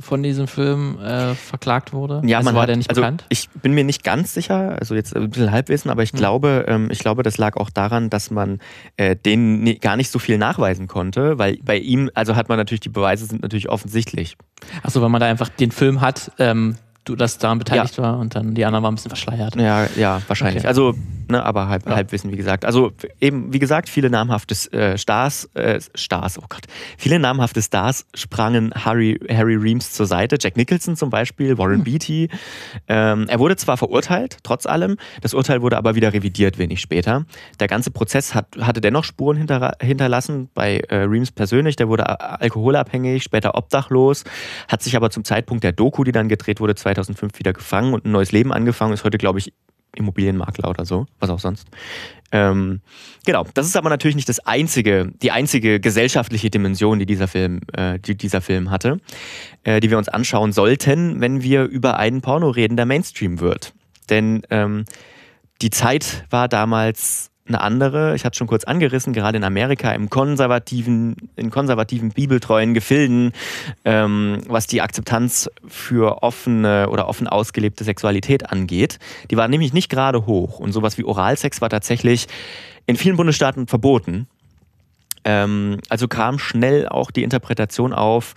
von 0.00 0.22
diesem 0.22 0.46
Film 0.46 0.98
äh, 0.98 1.34
verklagt 1.34 1.92
wurde? 1.92 2.22
Ja, 2.24 2.38
also 2.38 2.46
man 2.46 2.54
war 2.54 2.62
hat, 2.62 2.68
der 2.70 2.76
nicht 2.76 2.90
also 2.90 3.00
bekannt? 3.02 3.24
Ich 3.28 3.48
bin 3.50 3.72
mir 3.72 3.84
nicht 3.84 4.02
ganz 4.04 4.34
sicher, 4.34 4.76
also 4.78 4.94
jetzt 4.94 5.14
ein 5.14 5.30
bisschen 5.30 5.50
Halbwissen, 5.52 5.90
aber 5.90 6.02
ich 6.02 6.12
glaube, 6.12 6.64
ähm, 6.68 6.88
ich 6.90 6.98
glaube, 6.98 7.22
das 7.22 7.38
lag 7.38 7.56
auch 7.56 7.70
daran, 7.70 8.10
dass 8.10 8.30
man 8.30 8.58
äh, 8.96 9.16
denen 9.16 9.62
nie- 9.62 9.78
gar 9.78 9.96
nicht 9.96 10.10
so 10.10 10.18
viel 10.18 10.38
nachweisen 10.38 10.88
konnte, 10.88 11.38
weil 11.38 11.58
bei 11.62 11.76
ihm, 11.78 12.10
also 12.14 12.36
hat 12.36 12.48
man 12.48 12.58
natürlich 12.58 12.80
die 12.80 12.88
Beweise 12.88 13.26
sind 13.26 13.42
natürlich 13.42 13.68
offensichtlich. 13.68 14.36
Achso, 14.82 15.00
weil 15.00 15.08
man 15.08 15.20
da 15.20 15.26
einfach 15.26 15.48
den 15.48 15.70
Film 15.70 16.00
hat, 16.00 16.32
ähm, 16.38 16.76
du 17.04 17.16
das 17.16 17.38
daran 17.38 17.58
beteiligt 17.58 17.96
war 17.98 18.18
und 18.18 18.34
dann 18.34 18.54
die 18.54 18.64
anderen 18.64 18.84
waren 18.84 18.92
ein 18.92 18.96
bisschen 18.96 19.10
verschleiert. 19.10 19.56
Ja, 19.56 19.86
ja, 19.96 20.20
wahrscheinlich. 20.28 20.60
Okay. 20.62 20.68
Also, 20.68 20.94
ne, 21.28 21.42
aber 21.44 21.68
halb, 21.68 21.86
Ja. 21.88 21.96
Halbwissen, 21.96 22.30
wie 22.30 22.36
gesagt. 22.36 22.64
Also 22.64 22.92
eben, 23.20 23.52
wie 23.52 23.58
gesagt, 23.58 23.88
viele 23.88 24.10
namhafte 24.10 24.54
äh, 24.76 24.98
Stars, 24.98 25.46
äh, 25.54 25.80
Stars, 25.94 26.38
oh 26.38 26.44
Gott, 26.48 26.66
viele 26.98 27.18
namhafte 27.18 27.62
Stars 27.62 28.04
sprangen 28.14 28.72
Harry, 28.74 29.18
Harry 29.30 29.54
Reams 29.56 29.92
zur 29.92 30.06
Seite. 30.06 30.36
Jack 30.40 30.56
Nicholson 30.56 30.96
zum 30.96 31.10
Beispiel, 31.10 31.56
Warren 31.58 31.76
Hm. 31.78 31.84
Beatty. 31.84 32.28
Ähm, 32.88 33.26
er 33.28 33.38
wurde 33.38 33.56
zwar 33.56 33.76
verurteilt, 33.76 34.38
trotz 34.42 34.66
allem, 34.66 34.96
das 35.22 35.32
Urteil 35.34 35.62
wurde 35.62 35.78
aber 35.78 35.94
wieder 35.94 36.12
revidiert 36.12 36.58
wenig 36.58 36.80
später. 36.80 37.24
Der 37.60 37.68
ganze 37.68 37.90
Prozess 37.90 38.34
hat, 38.34 38.46
hatte 38.60 38.80
dennoch 38.80 39.04
Spuren 39.04 39.36
hinter, 39.36 39.72
hinterlassen 39.80 40.50
bei 40.54 40.80
äh, 40.88 40.96
Reams 40.96 41.32
persönlich. 41.32 41.76
Der 41.76 41.88
wurde 41.88 42.20
alkoholabhängig, 42.54 43.22
später 43.22 43.54
obdachlos, 43.54 44.24
hat 44.68 44.82
sich 44.82 44.96
aber 44.96 45.10
zum 45.10 45.24
Zeitpunkt 45.24 45.64
der 45.64 45.72
Doku, 45.72 46.04
die 46.04 46.12
dann 46.12 46.28
gedreht 46.28 46.60
wurde, 46.60 46.74
2005 47.04 47.38
wieder 47.38 47.52
gefangen 47.52 47.94
und 47.94 48.04
ein 48.04 48.12
neues 48.12 48.32
Leben 48.32 48.52
angefangen. 48.52 48.92
Ist 48.92 49.04
heute, 49.04 49.18
glaube 49.18 49.38
ich, 49.38 49.52
Immobilienmakler 49.96 50.68
oder 50.70 50.84
so, 50.84 51.06
was 51.18 51.30
auch 51.30 51.40
sonst. 51.40 51.68
Ähm, 52.32 52.80
genau, 53.26 53.44
das 53.54 53.66
ist 53.66 53.76
aber 53.76 53.90
natürlich 53.90 54.14
nicht 54.14 54.28
das 54.28 54.38
einzige, 54.40 55.10
die 55.20 55.32
einzige 55.32 55.80
gesellschaftliche 55.80 56.48
Dimension, 56.48 56.98
die 56.98 57.06
dieser 57.06 57.26
Film, 57.26 57.60
äh, 57.72 57.98
die 57.98 58.16
dieser 58.16 58.40
Film 58.40 58.70
hatte, 58.70 59.00
äh, 59.64 59.80
die 59.80 59.90
wir 59.90 59.98
uns 59.98 60.08
anschauen 60.08 60.52
sollten, 60.52 61.20
wenn 61.20 61.42
wir 61.42 61.64
über 61.64 61.96
einen 61.96 62.20
Porno 62.20 62.50
reden, 62.50 62.76
der 62.76 62.86
Mainstream 62.86 63.40
wird. 63.40 63.74
Denn 64.08 64.42
ähm, 64.50 64.84
die 65.60 65.70
Zeit 65.70 66.24
war 66.30 66.48
damals 66.48 67.29
eine 67.46 67.60
andere. 67.60 68.14
Ich 68.14 68.24
hatte 68.24 68.36
schon 68.36 68.46
kurz 68.46 68.64
angerissen, 68.64 69.12
gerade 69.12 69.36
in 69.36 69.44
Amerika, 69.44 69.92
im 69.92 70.08
konservativen, 70.08 71.16
in 71.36 71.50
konservativen 71.50 72.10
bibeltreuen 72.10 72.74
Gefilden, 72.74 73.32
ähm, 73.84 74.38
was 74.46 74.66
die 74.66 74.82
Akzeptanz 74.82 75.50
für 75.66 76.22
offene 76.22 76.88
oder 76.90 77.08
offen 77.08 77.26
ausgelebte 77.26 77.84
Sexualität 77.84 78.50
angeht. 78.50 78.98
Die 79.30 79.36
war 79.36 79.48
nämlich 79.48 79.72
nicht 79.72 79.88
gerade 79.88 80.26
hoch. 80.26 80.58
Und 80.58 80.72
sowas 80.72 80.98
wie 80.98 81.04
Oralsex 81.04 81.60
war 81.60 81.70
tatsächlich 81.70 82.26
in 82.86 82.96
vielen 82.96 83.16
Bundesstaaten 83.16 83.66
verboten. 83.66 84.26
Ähm, 85.24 85.78
also 85.88 86.08
kam 86.08 86.38
schnell 86.38 86.88
auch 86.88 87.10
die 87.10 87.22
Interpretation 87.22 87.92
auf, 87.92 88.34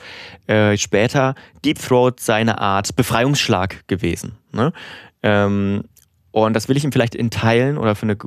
äh, 0.47 0.77
später 0.77 1.35
Deep 1.63 1.79
Throat 1.79 2.19
seine 2.19 2.59
Art 2.59 2.95
Befreiungsschlag 2.95 3.87
gewesen. 3.87 4.37
Ne? 4.51 4.73
Ähm, 5.21 5.83
und 6.31 6.53
das 6.53 6.67
will 6.67 6.75
ich 6.75 6.83
ihm 6.83 6.91
vielleicht 6.91 7.15
in 7.15 7.29
Teilen 7.29 7.77
oder 7.77 7.95
für 7.95 8.03
eine 8.03 8.17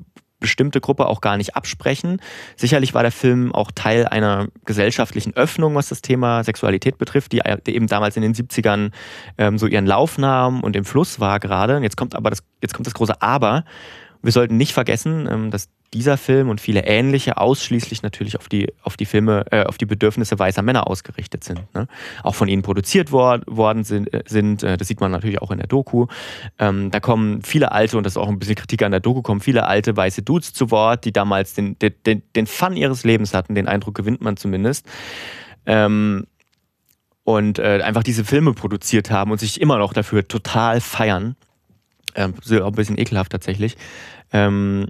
bestimmte 0.41 0.81
Gruppe 0.81 1.07
auch 1.07 1.21
gar 1.21 1.37
nicht 1.37 1.57
absprechen. 1.57 2.21
Sicherlich 2.57 2.95
war 2.95 3.03
der 3.03 3.13
Film 3.13 3.55
auch 3.55 3.71
Teil 3.75 4.07
einer 4.07 4.49
gesellschaftlichen 4.65 5.35
Öffnung, 5.35 5.75
was 5.75 5.89
das 5.89 6.03
Thema 6.03 6.45
Sexualität 6.45 6.99
betrifft, 6.99 7.33
die, 7.33 7.43
eben 7.67 7.87
damals 7.87 8.17
in 8.17 8.23
den 8.23 8.35
70ern 8.35 8.91
ähm, 9.39 9.59
so 9.59 9.67
ihren 9.67 9.87
Lauf 9.87 10.19
nahm 10.19 10.63
und 10.63 10.77
im 10.77 10.85
Fluss 10.85 11.21
war 11.21 11.41
gerade. 11.41 11.79
Jetzt 11.79 11.97
kommt 11.97 12.15
aber 12.15 12.31
das, 12.31 12.43
jetzt 12.61 12.75
kommt 12.75 12.87
das 12.87 12.95
große 12.95 13.21
Aber. 13.23 13.65
Wir 14.23 14.33
sollten 14.33 14.57
nicht 14.57 14.73
vergessen, 14.73 15.29
ähm, 15.31 15.51
dass 15.51 15.69
dieser 15.95 16.17
Film 16.17 16.49
und 16.49 16.61
viele 16.61 16.85
ähnliche 16.85 17.37
ausschließlich 17.37 18.03
natürlich 18.03 18.37
auf 18.37 18.49
die, 18.49 18.73
auf 18.83 18.97
die 18.97 19.07
Filme, 19.07 19.45
äh, 19.51 19.65
auf 19.65 19.79
die 19.79 19.87
Bedürfnisse 19.87 20.39
weißer 20.39 20.63
Männer 20.63 20.89
ausgerichtet 20.89 21.45
sind. 21.45 21.73
Ne? 21.75 21.87
Auch 22.23 22.35
von 22.35 22.49
ihnen 22.49 22.63
produziert 22.63 23.13
wor 23.13 23.41
worden 23.47 23.85
sind, 23.85 24.13
äh, 24.13 24.23
sind. 24.27 24.63
äh, 24.63 24.77
Das 24.77 24.89
sieht 24.89 25.01
man 25.01 25.11
natürlich 25.11 25.41
auch 25.41 25.51
in 25.51 25.59
der 25.59 25.67
Doku. 25.67 26.07
Ähm, 26.59 26.91
da 26.91 27.01
kommen 27.01 27.43
viele 27.43 27.73
alte, 27.73 27.97
und 27.97 28.05
das 28.05 28.15
ist 28.15 28.17
auch 28.19 28.29
ein 28.29 28.39
bisschen 28.39 28.57
Kritik 28.57 28.83
an 28.83 28.91
der 28.91 29.01
Doku, 29.01 29.23
kommen 29.23 29.41
viele 29.41 29.67
alte 29.67 29.97
weiße 29.97 30.23
Dudes 30.23 30.53
zu 30.53 30.71
Wort, 30.71 31.05
die 31.05 31.13
damals 31.13 31.55
den, 31.55 31.79
den, 31.79 32.23
den, 32.35 32.47
Fun 32.47 32.77
ihres 32.77 33.05
Lebens 33.05 33.35
hatten. 33.35 33.55
Den 33.55 33.69
Eindruck 33.69 33.95
gewinnt 33.95 34.21
man 34.21 34.37
zumindest. 34.37 34.87
Ähm, 35.67 36.27
und 37.25 37.59
äh, 37.59 37.81
einfach 37.83 38.05
diese 38.05 38.25
Filme 38.25 38.55
produziert 38.55 39.11
haben 39.11 39.33
und 39.33 39.41
sich 39.41 39.61
immer 39.61 39.79
noch 39.79 39.93
dafür 39.93 40.29
total 40.29 40.81
feiern. 40.81 41.37
Ähm, 42.15 42.35
ein 42.49 42.73
bisschen 42.73 42.99
ekelhaft 42.99 43.33
tatsächlich. 43.33 43.77
Ähm, 44.33 44.87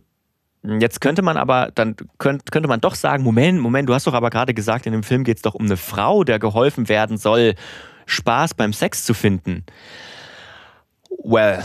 jetzt 0.80 1.00
könnte 1.00 1.22
man 1.22 1.36
aber, 1.36 1.70
dann 1.74 1.96
könnt, 2.18 2.50
könnte 2.50 2.68
man 2.68 2.80
doch 2.80 2.94
sagen, 2.94 3.22
Moment, 3.22 3.60
Moment, 3.60 3.88
du 3.88 3.94
hast 3.94 4.06
doch 4.06 4.14
aber 4.14 4.30
gerade 4.30 4.54
gesagt, 4.54 4.86
in 4.86 4.92
dem 4.92 5.02
Film 5.02 5.24
geht 5.24 5.38
es 5.38 5.42
doch 5.42 5.54
um 5.54 5.66
eine 5.66 5.76
Frau, 5.76 6.24
der 6.24 6.38
geholfen 6.38 6.88
werden 6.88 7.18
soll, 7.18 7.54
Spaß 8.06 8.54
beim 8.54 8.72
Sex 8.72 9.04
zu 9.04 9.14
finden. 9.14 9.64
Well, 11.22 11.64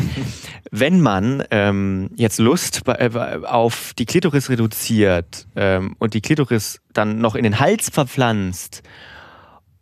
wenn 0.70 1.00
man 1.00 1.44
ähm, 1.50 2.10
jetzt 2.16 2.38
Lust 2.38 2.82
äh, 2.86 3.10
auf 3.44 3.92
die 3.98 4.06
Klitoris 4.06 4.50
reduziert 4.50 5.46
ähm, 5.56 5.94
und 5.98 6.14
die 6.14 6.20
Klitoris 6.20 6.80
dann 6.92 7.18
noch 7.18 7.34
in 7.34 7.44
den 7.44 7.60
Hals 7.60 7.90
verpflanzt 7.90 8.82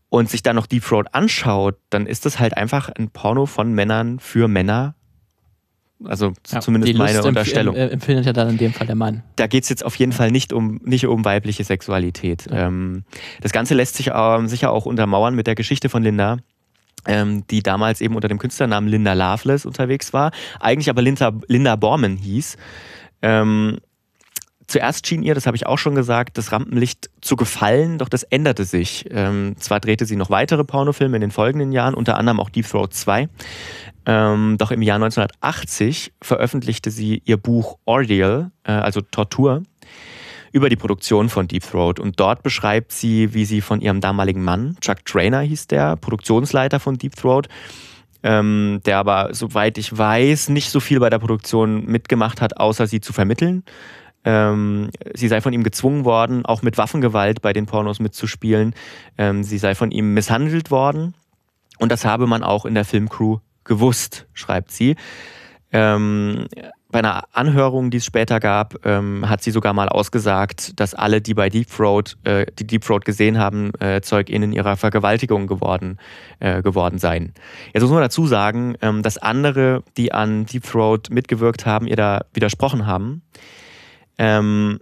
und 0.08 0.30
sich 0.30 0.42
dann 0.42 0.56
noch 0.56 0.66
Deep 0.66 0.84
Throat 0.84 1.06
anschaut, 1.12 1.76
dann 1.90 2.06
ist 2.06 2.26
das 2.26 2.38
halt 2.38 2.56
einfach 2.56 2.88
ein 2.90 3.10
Porno 3.10 3.46
von 3.46 3.72
Männern 3.72 4.18
für 4.18 4.48
Männer. 4.48 4.94
Also 6.04 6.32
Ja, 6.50 6.60
zumindest 6.60 6.92
meine 6.94 7.12
Lust 7.14 7.24
empf- 7.24 7.28
Unterstellung. 7.28 7.74
em- 7.74 7.90
empfindet 7.90 8.26
ja 8.26 8.32
dann 8.34 8.50
in 8.50 8.58
dem 8.58 8.72
Fall 8.72 8.86
der 8.86 8.96
Mann. 8.96 9.22
Da 9.36 9.46
geht 9.46 9.62
es 9.62 9.70
jetzt 9.70 9.84
auf 9.84 9.94
jeden 9.96 10.12
Fall 10.12 10.30
nicht 10.30 10.52
um, 10.52 10.78
nicht 10.84 11.06
um 11.06 11.24
weibliche 11.24 11.64
Sexualität. 11.64 12.46
Ähm, 12.50 13.04
das 13.40 13.52
Ganze 13.52 13.74
lässt 13.74 13.94
sich 13.96 14.10
ähm, 14.14 14.46
sicher 14.46 14.72
auch 14.72 14.84
untermauern 14.86 15.34
mit 15.34 15.46
der 15.46 15.54
Geschichte 15.54 15.88
von 15.88 16.02
Linda, 16.02 16.36
ähm, 17.06 17.44
die 17.50 17.62
damals 17.62 18.00
eben 18.02 18.14
unter 18.14 18.28
dem 18.28 18.38
Künstlernamen 18.38 18.88
Linda 18.88 19.14
Loveless 19.14 19.64
unterwegs 19.64 20.12
war, 20.12 20.32
eigentlich 20.60 20.90
aber 20.90 21.00
Linda, 21.02 21.32
Linda 21.48 21.76
Borman 21.76 22.16
hieß. 22.16 22.56
Ähm, 23.22 23.78
Zuerst 24.66 25.06
schien 25.06 25.22
ihr, 25.22 25.34
das 25.34 25.46
habe 25.46 25.56
ich 25.56 25.66
auch 25.66 25.78
schon 25.78 25.94
gesagt, 25.94 26.38
das 26.38 26.50
Rampenlicht 26.50 27.08
zu 27.20 27.36
gefallen, 27.36 27.98
doch 27.98 28.08
das 28.08 28.24
änderte 28.24 28.64
sich. 28.64 29.04
Ähm, 29.10 29.54
zwar 29.58 29.78
drehte 29.78 30.06
sie 30.06 30.16
noch 30.16 30.30
weitere 30.30 30.64
Pornofilme 30.64 31.16
in 31.16 31.20
den 31.20 31.30
folgenden 31.30 31.70
Jahren, 31.70 31.94
unter 31.94 32.16
anderem 32.16 32.40
auch 32.40 32.50
Deep 32.50 32.68
Throat 32.68 32.92
2. 32.92 33.28
Ähm, 34.06 34.56
doch 34.58 34.72
im 34.72 34.82
Jahr 34.82 34.96
1980 34.96 36.12
veröffentlichte 36.20 36.90
sie 36.90 37.22
ihr 37.24 37.36
Buch 37.36 37.78
Ordeal, 37.84 38.50
äh, 38.64 38.72
also 38.72 39.00
Tortur, 39.00 39.62
über 40.52 40.68
die 40.68 40.76
Produktion 40.76 41.28
von 41.28 41.46
Deep 41.46 41.62
Throat. 41.62 42.00
Und 42.00 42.18
dort 42.18 42.42
beschreibt 42.42 42.90
sie, 42.90 43.34
wie 43.34 43.44
sie 43.44 43.60
von 43.60 43.80
ihrem 43.80 44.00
damaligen 44.00 44.42
Mann, 44.42 44.76
Chuck 44.80 45.04
Trainer 45.04 45.40
hieß 45.40 45.68
der, 45.68 45.96
Produktionsleiter 45.96 46.80
von 46.80 46.98
Deep 46.98 47.14
Throat, 47.14 47.48
ähm, 48.22 48.80
der 48.84 48.98
aber, 48.98 49.32
soweit 49.32 49.78
ich 49.78 49.96
weiß, 49.96 50.48
nicht 50.48 50.70
so 50.70 50.80
viel 50.80 50.98
bei 50.98 51.10
der 51.10 51.18
Produktion 51.18 51.84
mitgemacht 51.86 52.40
hat, 52.40 52.56
außer 52.56 52.86
sie 52.86 53.00
zu 53.00 53.12
vermitteln. 53.12 53.62
Ähm, 54.26 54.90
sie 55.14 55.28
sei 55.28 55.40
von 55.40 55.52
ihm 55.52 55.62
gezwungen 55.62 56.04
worden, 56.04 56.44
auch 56.44 56.60
mit 56.60 56.76
Waffengewalt 56.76 57.40
bei 57.40 57.52
den 57.52 57.66
Pornos 57.66 58.00
mitzuspielen. 58.00 58.74
Ähm, 59.16 59.44
sie 59.44 59.56
sei 59.56 59.74
von 59.74 59.92
ihm 59.92 60.12
misshandelt 60.12 60.70
worden. 60.70 61.14
Und 61.78 61.92
das 61.92 62.04
habe 62.04 62.26
man 62.26 62.42
auch 62.42 62.66
in 62.66 62.74
der 62.74 62.84
Filmcrew 62.84 63.38
gewusst, 63.64 64.26
schreibt 64.34 64.72
sie. 64.72 64.96
Ähm, 65.72 66.48
bei 66.90 67.00
einer 67.00 67.24
Anhörung, 67.32 67.90
die 67.90 67.98
es 67.98 68.04
später 68.04 68.40
gab, 68.40 68.86
ähm, 68.86 69.28
hat 69.28 69.42
sie 69.42 69.50
sogar 69.50 69.72
mal 69.74 69.88
ausgesagt, 69.88 70.80
dass 70.80 70.94
alle, 70.94 71.20
die 71.20 71.34
bei 71.34 71.48
Deep 71.48 71.68
Throat, 71.68 72.16
äh, 72.24 72.46
die 72.58 72.66
Deep 72.66 72.84
Throat 72.84 73.04
gesehen 73.04 73.38
haben, 73.38 73.72
äh, 73.80 74.00
ZeugInnen 74.00 74.52
ihrer 74.52 74.76
Vergewaltigung 74.76 75.46
geworden, 75.46 75.98
äh, 76.40 76.62
geworden 76.62 76.98
seien. 76.98 77.34
Jetzt 77.74 77.82
muss 77.82 77.90
man 77.90 78.00
dazu 78.00 78.26
sagen, 78.26 78.76
ähm, 78.82 79.02
dass 79.02 79.18
andere, 79.18 79.82
die 79.96 80.12
an 80.12 80.46
Deep 80.46 80.64
Throat 80.64 81.10
mitgewirkt 81.10 81.66
haben, 81.66 81.86
ihr 81.86 81.96
da 81.96 82.24
widersprochen 82.32 82.86
haben. 82.86 83.22
Ähm, 84.18 84.78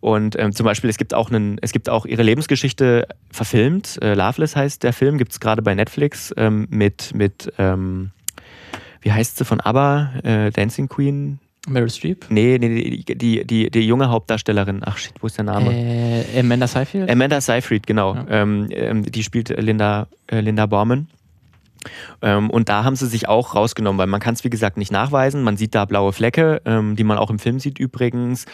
und 0.00 0.38
ähm, 0.38 0.52
zum 0.52 0.64
Beispiel, 0.64 0.88
es 0.88 0.96
gibt 0.96 1.12
auch 1.12 1.30
einen, 1.30 1.58
es 1.60 1.72
gibt 1.72 1.90
auch 1.90 2.06
ihre 2.06 2.22
Lebensgeschichte 2.22 3.06
verfilmt. 3.30 3.98
Äh, 4.02 4.14
Loveless 4.14 4.56
heißt 4.56 4.82
der 4.82 4.94
Film, 4.94 5.18
gibt 5.18 5.32
es 5.32 5.40
gerade 5.40 5.60
bei 5.60 5.74
Netflix 5.74 6.32
ähm, 6.38 6.66
mit, 6.70 7.14
mit 7.14 7.52
ähm, 7.58 8.10
wie 9.02 9.12
heißt 9.12 9.36
sie 9.36 9.44
von 9.44 9.60
ABBA, 9.60 10.12
äh, 10.24 10.50
Dancing 10.50 10.88
Queen. 10.88 11.38
Meryl 11.68 11.90
Streep? 11.90 12.24
Nee, 12.30 12.56
nee, 12.58 13.02
die, 13.04 13.14
die, 13.14 13.44
die, 13.44 13.70
die 13.70 13.86
junge 13.86 14.08
Hauptdarstellerin. 14.08 14.80
Ach 14.84 14.96
shit, 14.96 15.12
wo 15.20 15.26
ist 15.26 15.36
der 15.36 15.44
Name? 15.44 15.70
Äh, 15.72 16.40
Amanda 16.40 16.66
Seyfried? 16.66 17.10
Amanda 17.10 17.40
Seyfried, 17.40 17.86
genau. 17.86 18.14
Ja. 18.14 18.26
Ähm, 18.30 18.68
ähm, 18.70 19.02
die 19.02 19.22
spielt 19.22 19.50
Linda, 19.50 20.08
äh, 20.26 20.40
Linda 20.40 20.64
Borman. 20.64 21.08
Ähm, 22.22 22.50
und 22.50 22.68
da 22.68 22.84
haben 22.84 22.96
sie 22.96 23.06
sich 23.06 23.28
auch 23.28 23.54
rausgenommen, 23.54 23.98
weil 23.98 24.06
man 24.06 24.20
kann 24.20 24.34
es 24.34 24.44
wie 24.44 24.50
gesagt 24.50 24.76
nicht 24.76 24.92
nachweisen. 24.92 25.42
Man 25.42 25.56
sieht 25.56 25.74
da 25.74 25.84
blaue 25.84 26.12
Flecke, 26.12 26.60
ähm, 26.64 26.96
die 26.96 27.04
man 27.04 27.18
auch 27.18 27.30
im 27.30 27.38
Film 27.38 27.58
sieht 27.58 27.78
übrigens, 27.78 28.46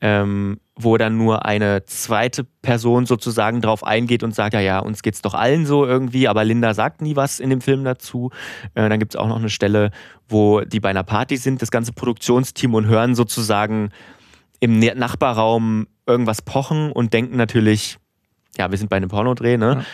ähm, 0.00 0.58
wo 0.76 0.96
dann 0.96 1.16
nur 1.16 1.44
eine 1.44 1.84
zweite 1.84 2.44
Person 2.44 3.06
sozusagen 3.06 3.60
drauf 3.60 3.84
eingeht 3.84 4.22
und 4.22 4.34
sagt, 4.34 4.54
ja, 4.54 4.60
ja, 4.60 4.78
uns 4.78 5.02
geht's 5.02 5.22
doch 5.22 5.34
allen 5.34 5.66
so 5.66 5.84
irgendwie, 5.84 6.28
aber 6.28 6.44
Linda 6.44 6.74
sagt 6.74 7.02
nie 7.02 7.16
was 7.16 7.38
in 7.38 7.50
dem 7.50 7.60
Film 7.60 7.84
dazu. 7.84 8.30
Äh, 8.74 8.88
dann 8.88 8.98
gibt 8.98 9.14
es 9.14 9.20
auch 9.20 9.28
noch 9.28 9.38
eine 9.38 9.50
Stelle, 9.50 9.90
wo 10.28 10.60
die 10.62 10.80
bei 10.80 10.90
einer 10.90 11.04
Party 11.04 11.36
sind, 11.36 11.60
das 11.60 11.70
ganze 11.70 11.92
Produktionsteam 11.92 12.74
und 12.74 12.86
hören 12.86 13.14
sozusagen 13.14 13.90
im 14.60 14.78
Nachbarraum 14.78 15.86
irgendwas 16.06 16.42
pochen 16.42 16.92
und 16.92 17.12
denken 17.12 17.36
natürlich, 17.36 17.98
ja, 18.58 18.70
wir 18.70 18.78
sind 18.78 18.90
bei 18.90 18.96
einem 18.96 19.08
Pornodreh, 19.08 19.56
ne? 19.56 19.84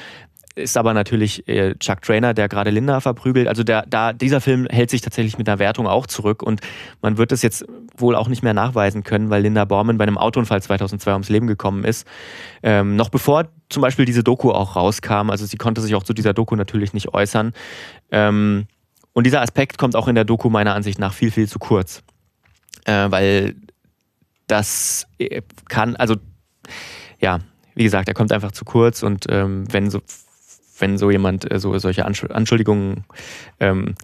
Ist 0.57 0.79
aber 0.79 0.95
natürlich 0.95 1.47
äh, 1.49 1.75
Chuck 1.75 2.01
Trainer, 2.01 2.33
der 2.33 2.49
gerade 2.49 2.71
Linda 2.71 3.01
verprügelt. 3.01 3.47
Also 3.47 3.63
der, 3.63 3.85
da, 3.87 4.15
dieser 4.15 4.41
Film 4.41 4.67
hält 4.71 4.89
sich 4.89 5.03
tatsächlich 5.03 5.37
mit 5.37 5.47
der 5.47 5.59
Wertung 5.59 5.87
auch 5.87 6.07
zurück 6.07 6.43
und 6.43 6.63
man 7.03 7.19
wird 7.19 7.31
es 7.31 7.43
jetzt 7.43 7.67
wohl 7.99 8.17
auch 8.17 8.27
nicht 8.27 8.43
mehr 8.43 8.55
nachweisen 8.55 9.05
können, 9.05 9.29
weil 9.29 9.43
Linda 9.43 9.67
Borman 9.67 9.99
bei 9.99 10.05
einem 10.05 10.17
Autounfall 10.17 10.63
2002 10.63 11.13
ums 11.13 11.29
Leben 11.29 11.47
gekommen 11.47 11.85
ist. 11.85 12.07
Ähm, 12.63 12.97
noch 12.97 13.11
bevor 13.11 13.49
zum 13.69 13.83
Beispiel 13.83 14.07
diese 14.07 14.25
Doku 14.25 14.51
auch 14.51 14.77
rauskam, 14.77 15.29
also 15.29 15.45
sie 15.45 15.59
konnte 15.59 15.83
sich 15.83 15.95
auch 15.95 16.05
zu 16.05 16.15
dieser 16.15 16.33
Doku 16.33 16.57
natürlich 16.57 16.95
nicht 16.95 17.13
äußern. 17.13 17.53
Ähm, 18.11 18.67
und 19.13 19.25
dieser 19.27 19.43
Aspekt 19.43 19.77
kommt 19.77 19.95
auch 19.95 20.09
in 20.09 20.15
der 20.15 20.25
Doku 20.25 20.49
meiner 20.49 20.75
Ansicht 20.75 20.99
nach 20.99 21.13
viel, 21.13 21.31
viel 21.31 21.49
zu 21.49 21.59
kurz. 21.59 22.03
Äh, 22.87 23.11
weil 23.11 23.57
das 24.47 25.07
äh, 25.19 25.43
kann, 25.69 25.97
also 25.97 26.17
ja, 27.21 27.41
wie 27.75 27.85
gesagt, 27.85 28.09
er 28.09 28.15
kommt 28.15 28.33
einfach 28.33 28.53
zu 28.53 28.65
kurz 28.65 29.03
und 29.03 29.27
ähm, 29.29 29.71
wenn 29.71 29.91
so 29.91 30.01
wenn 30.79 30.99
so 30.99 31.11
jemand 31.11 31.51
äh, 31.51 31.59
so 31.59 31.79
solche 31.79 32.07
Ansch- 32.07 32.31
Anschuldigungen 32.31 33.05
ähm, 33.61 33.95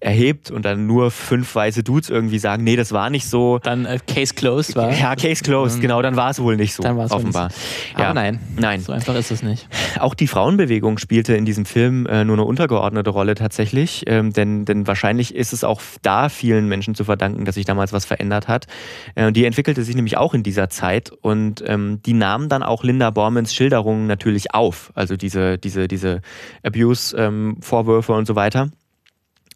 erhebt 0.00 0.50
und 0.50 0.64
dann 0.64 0.86
nur 0.86 1.10
fünf 1.10 1.54
weiße 1.54 1.82
Dudes 1.82 2.08
irgendwie 2.10 2.38
sagen, 2.38 2.64
nee, 2.64 2.74
das 2.76 2.92
war 2.92 3.10
nicht 3.10 3.28
so. 3.28 3.58
Dann 3.62 3.84
äh, 3.84 3.98
Case 4.06 4.34
closed 4.34 4.74
war. 4.74 4.92
Ja, 4.92 5.14
Case 5.14 5.42
closed, 5.44 5.76
Mhm. 5.76 5.82
genau, 5.82 6.02
dann 6.02 6.16
war 6.16 6.30
es 6.30 6.40
wohl 6.40 6.56
nicht 6.56 6.74
so, 6.74 6.82
Dann 6.82 6.96
war 6.96 7.04
es 7.04 7.10
wohl 7.10 7.18
offenbar. 7.18 7.48
nicht 7.48 7.56
so. 7.96 8.02
Aber 8.02 8.14
nein. 8.14 8.40
Nein. 8.58 8.80
So 8.80 8.92
einfach 8.92 9.14
ist 9.14 9.30
es 9.30 9.42
nicht. 9.42 9.68
Auch 10.00 10.14
die 10.14 10.26
Frauenbewegung 10.26 10.98
spielte 10.98 11.34
in 11.36 11.44
diesem 11.44 11.66
Film 11.66 12.06
äh, 12.06 12.24
nur 12.24 12.36
eine 12.36 12.44
untergeordnete 12.44 13.10
Rolle 13.10 13.34
tatsächlich, 13.34 14.04
ähm, 14.06 14.32
denn, 14.32 14.64
denn 14.64 14.86
wahrscheinlich 14.86 15.34
ist 15.34 15.52
es 15.52 15.64
auch 15.64 15.80
da 16.02 16.28
vielen 16.28 16.66
Menschen 16.68 16.94
zu 16.94 17.04
verdanken, 17.04 17.44
dass 17.44 17.56
sich 17.56 17.64
damals 17.66 17.92
was 17.92 18.04
verändert 18.06 18.48
hat. 18.48 18.66
Äh, 19.14 19.32
die 19.32 19.44
entwickelte 19.44 19.82
sich 19.84 19.94
nämlich 19.94 20.16
auch 20.16 20.32
in 20.34 20.42
dieser 20.42 20.70
Zeit 20.70 21.10
und 21.10 21.62
ähm, 21.66 22.00
die 22.06 22.14
nahmen 22.14 22.48
dann 22.48 22.62
auch 22.62 22.84
Linda 22.84 23.10
Bormans 23.10 23.54
Schilderungen 23.54 24.06
natürlich 24.06 24.54
auf, 24.54 24.90
also 24.94 25.16
diese, 25.16 25.58
diese, 25.58 25.88
diese 25.88 26.20
Abuse-Vorwürfe 26.64 28.12
und 28.12 28.26
so 28.26 28.34
weiter. 28.34 28.68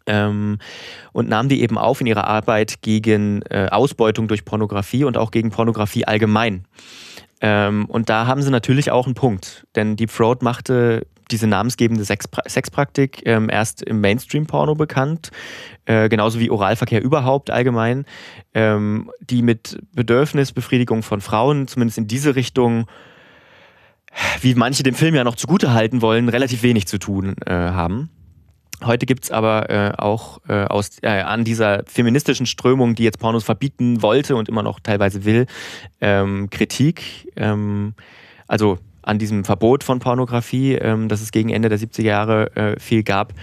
Ähm, 0.07 0.59
und 1.13 1.29
nahm 1.29 1.49
die 1.49 1.61
eben 1.61 1.77
auf 1.77 2.01
in 2.01 2.07
ihrer 2.07 2.27
Arbeit 2.27 2.81
gegen 2.81 3.41
äh, 3.43 3.67
Ausbeutung 3.71 4.27
durch 4.27 4.45
Pornografie 4.45 5.03
und 5.03 5.17
auch 5.17 5.31
gegen 5.31 5.49
Pornografie 5.49 6.05
allgemein. 6.05 6.65
Ähm, 7.41 7.85
und 7.85 8.09
da 8.09 8.27
haben 8.27 8.41
sie 8.41 8.51
natürlich 8.51 8.91
auch 8.91 9.05
einen 9.05 9.15
Punkt, 9.15 9.65
denn 9.75 9.95
Deep 9.95 10.11
Throat 10.11 10.41
machte 10.41 11.05
diese 11.31 11.47
namensgebende 11.47 12.05
Sexpra 12.05 12.41
Sexpraktik 12.47 13.23
ähm, 13.25 13.49
erst 13.49 13.81
im 13.81 13.99
Mainstream-Porno 13.99 14.75
bekannt, 14.75 15.31
äh, 15.85 16.07
genauso 16.09 16.39
wie 16.39 16.49
Oralverkehr 16.49 17.01
überhaupt 17.01 17.49
allgemein, 17.49 18.05
ähm, 18.53 19.11
die 19.19 19.41
mit 19.41 19.79
Bedürfnisbefriedigung 19.93 21.03
von 21.03 21.21
Frauen, 21.21 21.67
zumindest 21.67 21.97
in 21.97 22.07
diese 22.07 22.35
Richtung, 22.35 22.85
wie 24.41 24.55
manche 24.55 24.83
dem 24.83 24.95
Film 24.95 25.15
ja 25.15 25.23
noch 25.23 25.35
zugute 25.35 25.73
halten 25.73 26.01
wollen, 26.01 26.29
relativ 26.29 26.63
wenig 26.63 26.87
zu 26.87 26.99
tun 26.99 27.35
äh, 27.45 27.51
haben. 27.51 28.09
Heute 28.83 29.05
gibt 29.05 29.23
es 29.23 29.31
aber 29.31 29.69
äh, 29.69 29.93
auch 29.97 30.41
äh, 30.47 30.65
aus, 30.65 30.97
äh, 31.01 31.07
an 31.07 31.43
dieser 31.43 31.83
feministischen 31.85 32.45
Strömung, 32.45 32.95
die 32.95 33.03
jetzt 33.03 33.19
Pornos 33.19 33.43
verbieten 33.43 34.01
wollte 34.01 34.35
und 34.35 34.49
immer 34.49 34.63
noch 34.63 34.79
teilweise 34.79 35.23
will, 35.23 35.45
ähm, 36.01 36.49
Kritik. 36.49 37.31
Ähm, 37.35 37.93
also 38.47 38.77
an 39.01 39.19
diesem 39.19 39.45
Verbot 39.45 39.83
von 39.83 39.99
Pornografie, 39.99 40.73
ähm, 40.73 41.07
das 41.07 41.21
es 41.21 41.31
gegen 41.31 41.49
Ende 41.49 41.69
der 41.69 41.79
70er 41.79 42.03
Jahre 42.03 42.55
äh, 42.55 42.79
viel 42.79 43.03
gab. 43.03 43.33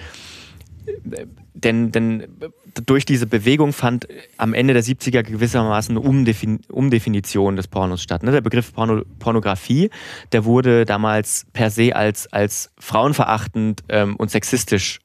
Denn, 1.55 1.93
denn 1.93 2.26
durch 2.87 3.05
diese 3.05 3.26
Bewegung 3.26 3.72
fand 3.72 4.09
am 4.37 4.55
Ende 4.55 4.74
der 4.74 4.83
70er 4.83 5.22
gewissermaßen 5.22 5.97
eine 5.97 6.07
Umdefin 6.07 6.61
Umdefinition 6.68 7.57
des 7.57 7.68
Pornos 7.68 8.03
statt. 8.03 8.22
Ne? 8.22 8.33
Der 8.33 8.41
Begriff 8.41 8.72
Porno 8.72 9.03
Pornografie, 9.18 9.91
der 10.33 10.45
wurde 10.45 10.85
damals 10.85 11.47
per 11.53 11.70
se 11.70 11.95
als, 11.95 12.33
als 12.33 12.70
frauenverachtend 12.78 13.85
ähm, 13.89 14.16
und 14.16 14.30
sexistisch 14.30 15.01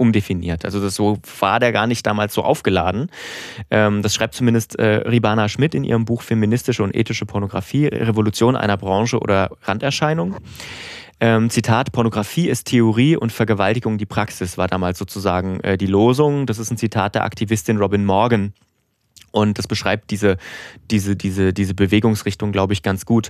umdefiniert. 0.00 0.64
Also 0.64 0.80
das 0.80 0.94
so 0.94 1.18
war 1.38 1.60
der 1.60 1.72
gar 1.72 1.86
nicht 1.86 2.06
damals 2.06 2.34
so 2.34 2.42
aufgeladen. 2.42 3.10
Ähm, 3.70 4.02
das 4.02 4.14
schreibt 4.14 4.34
zumindest 4.34 4.78
äh, 4.78 5.08
Ribana 5.08 5.48
Schmidt 5.48 5.74
in 5.74 5.84
ihrem 5.84 6.06
Buch 6.06 6.22
Feministische 6.22 6.82
und 6.82 6.96
ethische 6.96 7.26
Pornografie, 7.26 7.86
Revolution 7.86 8.56
einer 8.56 8.76
Branche 8.76 9.18
oder 9.18 9.50
Randerscheinung. 9.62 10.36
Ähm, 11.20 11.50
Zitat, 11.50 11.92
Pornografie 11.92 12.48
ist 12.48 12.64
Theorie 12.64 13.14
und 13.14 13.30
Vergewaltigung 13.30 13.98
die 13.98 14.06
Praxis, 14.06 14.56
war 14.56 14.68
damals 14.68 14.98
sozusagen 14.98 15.60
äh, 15.60 15.76
die 15.76 15.86
Losung. 15.86 16.46
Das 16.46 16.58
ist 16.58 16.70
ein 16.70 16.78
Zitat 16.78 17.14
der 17.14 17.24
Aktivistin 17.24 17.76
Robin 17.76 18.06
Morgan. 18.06 18.54
Und 19.32 19.58
das 19.58 19.68
beschreibt 19.68 20.10
diese, 20.10 20.38
diese, 20.90 21.14
diese, 21.16 21.52
diese 21.52 21.74
Bewegungsrichtung, 21.74 22.52
glaube 22.52 22.72
ich, 22.72 22.82
ganz 22.82 23.04
gut. 23.04 23.28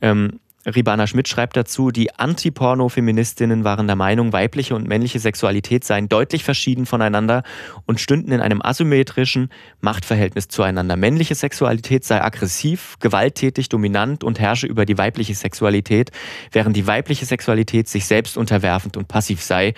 Ähm, 0.00 0.38
Ribana 0.64 1.08
Schmidt 1.08 1.26
schreibt 1.26 1.56
dazu, 1.56 1.90
die 1.90 2.14
Anti-Porno-Feministinnen 2.14 3.64
waren 3.64 3.88
der 3.88 3.96
Meinung, 3.96 4.32
weibliche 4.32 4.76
und 4.76 4.86
männliche 4.86 5.18
Sexualität 5.18 5.82
seien 5.84 6.08
deutlich 6.08 6.44
verschieden 6.44 6.86
voneinander 6.86 7.42
und 7.84 8.00
stünden 8.00 8.30
in 8.30 8.40
einem 8.40 8.62
asymmetrischen 8.62 9.50
Machtverhältnis 9.80 10.46
zueinander. 10.48 10.96
Männliche 10.96 11.34
Sexualität 11.34 12.04
sei 12.04 12.22
aggressiv, 12.22 12.96
gewalttätig, 13.00 13.68
dominant 13.70 14.22
und 14.22 14.38
herrsche 14.38 14.68
über 14.68 14.86
die 14.86 14.98
weibliche 14.98 15.34
Sexualität, 15.34 16.12
während 16.52 16.76
die 16.76 16.86
weibliche 16.86 17.26
Sexualität 17.26 17.88
sich 17.88 18.06
selbst 18.06 18.36
unterwerfend 18.36 18.96
und 18.96 19.08
passiv 19.08 19.42
sei. 19.42 19.74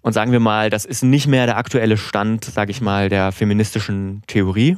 Und 0.00 0.14
sagen 0.14 0.32
wir 0.32 0.40
mal, 0.40 0.68
das 0.68 0.84
ist 0.84 1.04
nicht 1.04 1.28
mehr 1.28 1.46
der 1.46 1.56
aktuelle 1.56 1.96
Stand, 1.96 2.44
sage 2.44 2.72
ich 2.72 2.80
mal, 2.80 3.08
der 3.08 3.30
feministischen 3.30 4.22
Theorie, 4.26 4.76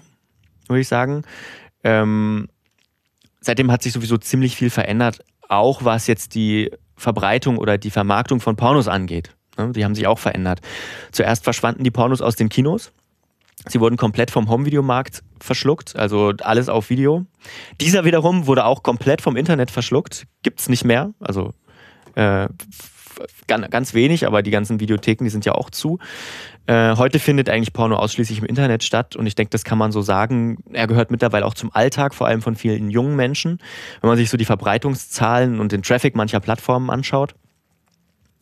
würde 0.69 0.81
ich 0.81 0.89
sagen. 0.89 1.23
Ähm, 1.83 2.49
seitdem 3.45 3.71
hat 3.71 3.83
sich 3.83 3.93
sowieso 3.93 4.17
ziemlich 4.17 4.57
viel 4.57 4.71
verändert, 4.71 5.25
auch 5.49 5.85
was 5.85 6.07
jetzt 6.07 6.35
die 6.35 6.71
Verbreitung 6.97 7.59
oder 7.59 7.79
die 7.79 7.91
Vermarktung 7.91 8.41
von 8.41 8.57
Pornos 8.57 8.89
angeht. 8.89 9.35
Ne, 9.59 9.73
Die 9.73 9.85
haben 9.85 9.95
sich 9.95 10.07
auch 10.07 10.19
verändert. 10.19 10.61
Zuerst 11.13 11.45
verschwanden 11.45 11.85
die 11.85 11.91
Pornos 11.91 12.21
aus 12.21 12.37
den 12.37 12.49
Kinos. 12.49 12.93
Sie 13.67 13.81
wurden 13.81 13.97
komplett 13.97 14.31
vom 14.31 14.49
Home-Video-Markt 14.49 15.23
verschluckt, 15.41 15.97
also 15.97 16.33
alles 16.43 16.69
auf 16.69 16.91
Video. 16.91 17.25
Dieser 17.81 18.05
wiederum 18.05 18.47
wurde 18.47 18.65
auch 18.65 18.83
komplett 18.83 19.23
vom 19.23 19.37
Internet 19.37 19.71
verschluckt. 19.71 20.27
Gibt's 20.43 20.69
nicht 20.69 20.85
mehr. 20.85 21.13
Also 21.21 21.53
äh, 22.15 22.49
ganz, 23.47 23.95
wenig, 23.95 24.27
aber 24.27 24.43
die 24.43 24.51
ganzen 24.51 24.81
Videotheken, 24.81 25.25
die 25.25 25.31
sind 25.31 25.45
ja 25.45 25.53
auch 25.53 25.71
zu. 25.71 25.99
Äh, 26.67 26.97
heute 26.97 27.19
findet 27.19 27.49
eigentlich 27.49 27.73
Porno 27.73 27.97
ausschließlich 27.97 28.39
im 28.39 28.47
Internet 28.47 28.83
statt 28.85 29.17
und 29.17 29.27
ich 29.27 29.35
denke, 29.35 29.51
das 29.51 29.65
kann 29.65 29.79
man 29.79 29.93
so 29.93 30.03
sagen. 30.03 30.59
Er 30.73 30.87
gehört 30.87 31.11
mittlerweile 31.11 31.45
auch 31.47 31.55
zum 31.55 31.75
Alltag, 31.75 32.15
vor 32.15 32.27
allem 32.27 32.43
von 32.43 32.57
vielen 32.57 32.91
jungen 32.91 33.17
Menschen. 33.17 33.59
Wenn 34.01 34.09
man 34.09 34.17
sich 34.17 34.31
so 34.31 34.37
die 34.37 34.45
Verbreitungszahlen 34.45 35.61
und 35.61 35.73
den 35.73 35.83
Traffic 35.83 36.17
mancher 36.17 36.41
Plattformen 36.41 36.91
anschaut. 36.91 37.35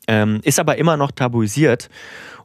Ähm, 0.08 0.40
ist 0.42 0.58
aber 0.58 0.78
immer 0.78 0.96
noch 0.96 1.12
tabuisiert 1.12 1.88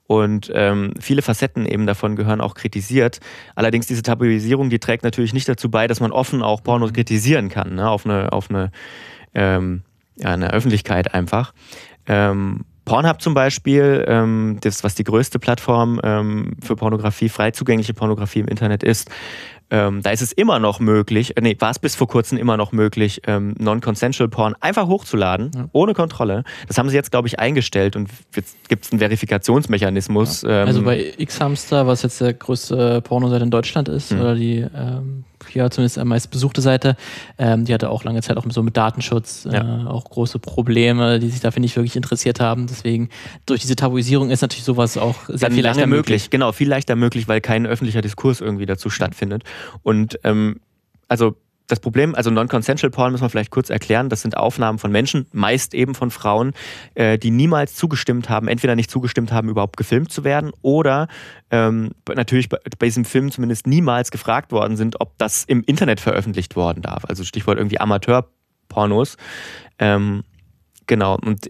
und 0.08 0.50
ähm, 0.56 0.94
viele 1.00 1.22
Facetten 1.22 1.66
eben 1.66 1.86
davon 1.86 2.16
gehören 2.16 2.40
auch 2.42 2.56
kritisiert. 2.56 3.20
Allerdings 3.56 3.88
diese 3.88 4.02
Tabuisierung, 4.02 4.70
die 4.70 4.80
trägt 4.80 5.04
natürlich 5.04 5.34
nicht 5.34 5.50
dazu 5.50 5.70
bei, 5.70 5.88
dass 5.88 6.00
man 6.00 6.14
offen 6.14 6.42
auch 6.42 6.64
Pornos 6.64 6.94
kritisieren 6.94 7.50
kann, 7.50 7.76
ne? 7.76 7.90
auf 7.90 8.06
eine, 8.06 8.32
auf 8.32 8.50
eine, 8.50 8.72
ähm, 9.36 9.84
ja, 10.16 10.30
eine 10.30 10.52
Öffentlichkeit 10.52 11.14
einfach. 11.14 11.54
Ähm, 12.08 12.62
Pornhub 12.86 13.22
zum 13.22 13.34
Beispiel, 13.34 14.06
ähm, 14.08 14.60
das, 14.62 14.84
was 14.84 14.96
die 14.96 15.04
größte 15.04 15.40
Plattform 15.40 16.00
ähm, 16.04 16.54
für 16.64 16.76
Pornografie, 16.78 17.28
frei 17.28 17.52
zugängliche 17.52 17.94
Pornografie 17.94 18.40
im 18.40 18.48
Internet 18.48 18.82
ist, 18.82 19.10
ähm, 19.70 20.02
da 20.02 20.12
ist 20.12 20.22
es 20.22 20.32
immer 20.32 20.60
noch 20.60 20.80
möglich, 20.80 21.36
äh, 21.36 21.42
nee, 21.42 21.58
war 21.60 21.72
es 21.72 21.80
bis 21.80 21.96
vor 21.98 22.08
kurzem 22.08 22.38
immer 22.38 22.56
noch 22.56 22.72
möglich, 22.72 23.24
ähm, 23.28 23.54
Non-Consensual 23.60 24.30
Porn 24.30 24.56
einfach 24.62 24.88
hochzuladen, 24.88 25.52
ohne 25.74 25.94
Kontrolle. 25.94 26.46
Das 26.70 26.78
haben 26.78 26.88
sie 26.88 26.96
jetzt, 26.96 27.12
glaube 27.12 27.28
ich, 27.28 27.40
eingestellt 27.40 27.98
und 27.98 28.10
jetzt 28.34 28.56
gibt 28.70 28.86
es 28.86 28.92
einen 28.94 29.00
Verifikationsmechanismus. 29.00 30.44
Ähm, 30.44 30.50
Also 30.68 30.84
bei 30.84 31.14
X-Hamster, 31.18 31.88
was 31.88 32.04
jetzt 32.04 32.22
der 32.22 32.34
größte 32.34 33.02
Pornoseite 33.02 33.44
in 33.44 33.52
Deutschland 33.52 33.90
ist, 33.90 34.14
Mhm. 34.14 34.20
oder 34.22 34.36
die 34.36 34.66
ähm, 34.74 35.26
ja 35.56 35.70
zumindest 35.70 35.98
am 35.98 36.08
meist 36.08 36.32
besuchte 36.32 36.62
Seite, 36.62 36.96
ähm, 37.38 37.66
die 37.66 37.74
hatte 37.74 37.90
auch 37.90 38.04
lange 38.04 38.22
Zeit 38.22 38.38
auch 38.38 38.46
so 38.50 38.64
mit 38.64 38.78
Datenschutz 38.78 39.46
äh, 39.46 39.54
Ja. 39.56 39.88
auch 39.88 40.06
große 40.06 40.40
Probleme, 40.40 41.20
die 41.20 41.30
sich 41.30 41.40
dafür 41.40 41.60
nicht 41.62 41.76
wirklich 41.76 41.96
interessiert 41.96 42.40
haben. 42.40 42.68
Deswegen 42.68 43.10
durch 43.46 43.62
diese 43.62 43.76
Tabuisierung 43.76 44.30
ist 44.30 44.42
natürlich 44.42 44.66
sowas 44.66 44.98
auch 44.98 45.26
sehr 45.28 45.38
dann 45.38 45.54
viel 45.54 45.64
leichter 45.64 45.88
möglich. 45.88 46.30
Genau, 46.30 46.52
viel 46.52 46.70
leichter 46.70 46.96
möglich, 46.96 47.28
weil 47.28 47.42
kein 47.42 47.66
öffentlicher 47.66 48.02
Diskurs 48.02 48.42
irgendwie 48.42 48.66
dazu 48.66 48.90
stattfindet. 48.90 49.44
Und 49.84 50.20
ähm, 50.24 50.60
also 51.08 51.36
das 51.68 51.80
Problem, 51.80 52.16
also 52.16 52.32
Non-Consensual 52.32 52.90
Porn 52.90 53.12
müssen 53.12 53.24
wir 53.24 53.30
vielleicht 53.30 53.52
kurz 53.52 53.70
erklären, 53.70 54.10
das 54.10 54.22
sind 54.22 54.38
Aufnahmen 54.38 54.80
von 54.80 54.92
Menschen, 54.92 55.28
meist 55.34 55.74
eben 55.74 55.96
von 55.96 56.12
Frauen, 56.12 56.54
äh, 56.96 57.18
die 57.18 57.30
niemals 57.30 57.76
zugestimmt 57.76 58.30
haben, 58.30 58.48
entweder 58.48 58.76
nicht 58.76 58.90
zugestimmt 58.90 59.32
haben, 59.32 59.50
überhaupt 59.50 59.78
gefilmt 59.78 60.12
zu 60.12 60.24
werden 60.24 60.52
oder 60.62 61.08
ähm, 61.52 61.92
natürlich 62.08 62.50
bei, 62.50 62.58
bei 62.80 62.88
diesem 62.88 63.06
Film 63.06 63.32
zumindest 63.32 63.68
niemals 63.68 64.12
gefragt 64.12 64.52
worden 64.52 64.78
sind, 64.78 65.02
ob 65.02 65.18
das 65.18 65.44
im 65.44 65.64
Internet 65.64 66.00
veröffentlicht 66.00 66.56
worden 66.56 66.82
darf. 66.82 67.04
Also 67.06 67.24
Stichwort 67.24 67.58
irgendwie 67.58 67.80
Amateurpornos. 67.80 69.18
Ähm, 69.80 70.24
Genau, 70.88 71.18
und 71.18 71.50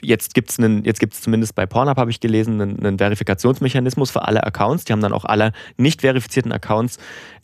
jetzt 0.00 0.32
gibt 0.32 0.50
es 0.50 0.56
jetzt 0.84 1.00
gibt's 1.00 1.20
zumindest 1.20 1.54
bei 1.54 1.66
Pornhub, 1.66 1.98
habe 1.98 2.10
ich 2.10 2.18
gelesen, 2.18 2.60
einen, 2.60 2.78
einen 2.84 2.98
Verifikationsmechanismus 2.98 4.10
für 4.10 4.22
alle 4.22 4.42
Accounts. 4.42 4.84
Die 4.86 4.92
haben 4.92 5.02
dann 5.02 5.12
auch 5.12 5.26
alle 5.26 5.52
nicht 5.76 6.00
verifizierten 6.00 6.50
Accounts 6.50 6.96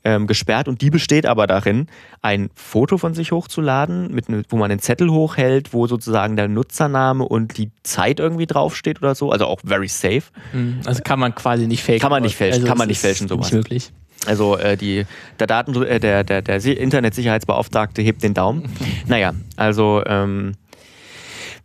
ähm, 0.02 0.26
gesperrt 0.26 0.66
und 0.66 0.80
die 0.80 0.88
besteht 0.88 1.26
aber 1.26 1.46
darin, 1.46 1.88
ein 2.22 2.48
Foto 2.54 2.96
von 2.96 3.12
sich 3.12 3.32
hochzuladen, 3.32 4.14
mit, 4.14 4.30
ne- 4.30 4.44
wo 4.48 4.56
man 4.56 4.70
einen 4.70 4.80
Zettel 4.80 5.10
hochhält, 5.10 5.74
wo 5.74 5.86
sozusagen 5.86 6.36
der 6.36 6.48
Nutzername 6.48 7.24
und 7.24 7.58
die 7.58 7.70
Zeit 7.82 8.18
irgendwie 8.18 8.46
draufsteht 8.46 9.02
oder 9.02 9.14
so. 9.14 9.30
Also 9.30 9.44
auch 9.44 9.60
very 9.64 9.88
safe. 9.88 10.22
Mhm. 10.54 10.80
Also 10.86 11.02
kann 11.02 11.18
man 11.18 11.34
quasi 11.34 11.66
nicht 11.66 11.82
fälschen. 11.82 12.00
Kann 12.00 12.10
man 12.10 12.22
nicht 12.22 12.36
fälschen, 12.36 12.62
also 12.62 12.68
kann 12.68 12.78
man 12.78 12.88
nicht 12.88 13.00
fälschen, 13.00 13.28
sowas. 13.28 13.46
Nicht 13.52 13.54
möglich. 13.54 13.92
Also 14.24 14.56
äh, 14.56 14.76
die, 14.76 15.04
der, 15.38 15.46
Daten, 15.46 15.74
äh, 15.82 16.00
der, 16.00 16.24
der, 16.24 16.40
der 16.40 16.64
Internetsicherheitsbeauftragte 16.64 18.00
hebt 18.00 18.22
den 18.22 18.32
Daumen. 18.32 18.70
naja, 19.06 19.34
also 19.56 20.02
ähm, 20.06 20.52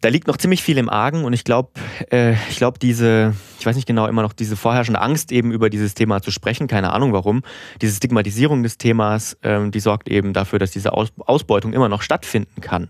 da 0.02 0.10
liegt 0.10 0.28
noch 0.28 0.38
ziemlich 0.38 0.64
viel 0.64 0.78
im 0.78 0.90
Argen 0.90 1.24
und 1.24 1.34
ich 1.34 1.44
glaube, 1.44 1.72
äh, 2.12 2.34
ich 2.50 2.58
glaube 2.58 2.80
diese, 2.80 3.36
ich 3.60 3.66
weiß 3.66 3.76
nicht 3.76 3.88
genau 3.88 4.08
immer 4.08 4.24
noch 4.24 4.34
diese 4.34 4.56
vorherrschende 4.56 5.00
Angst 5.00 5.32
eben 5.32 5.52
über 5.52 5.70
dieses 5.70 5.94
Thema 5.94 6.22
zu 6.22 6.32
sprechen, 6.32 6.68
keine 6.68 6.92
Ahnung 6.92 7.14
warum, 7.14 7.44
diese 7.82 7.96
Stigmatisierung 7.96 8.64
des 8.64 8.78
Themas, 8.78 9.38
ähm, 9.44 9.72
die 9.72 9.80
sorgt 9.80 10.10
eben 10.10 10.34
dafür, 10.34 10.60
dass 10.60 10.72
diese 10.72 10.94
Aus 10.94 11.10
Ausbeutung 11.20 11.74
immer 11.74 11.88
noch 11.88 12.02
stattfinden 12.02 12.62
kann. 12.62 12.90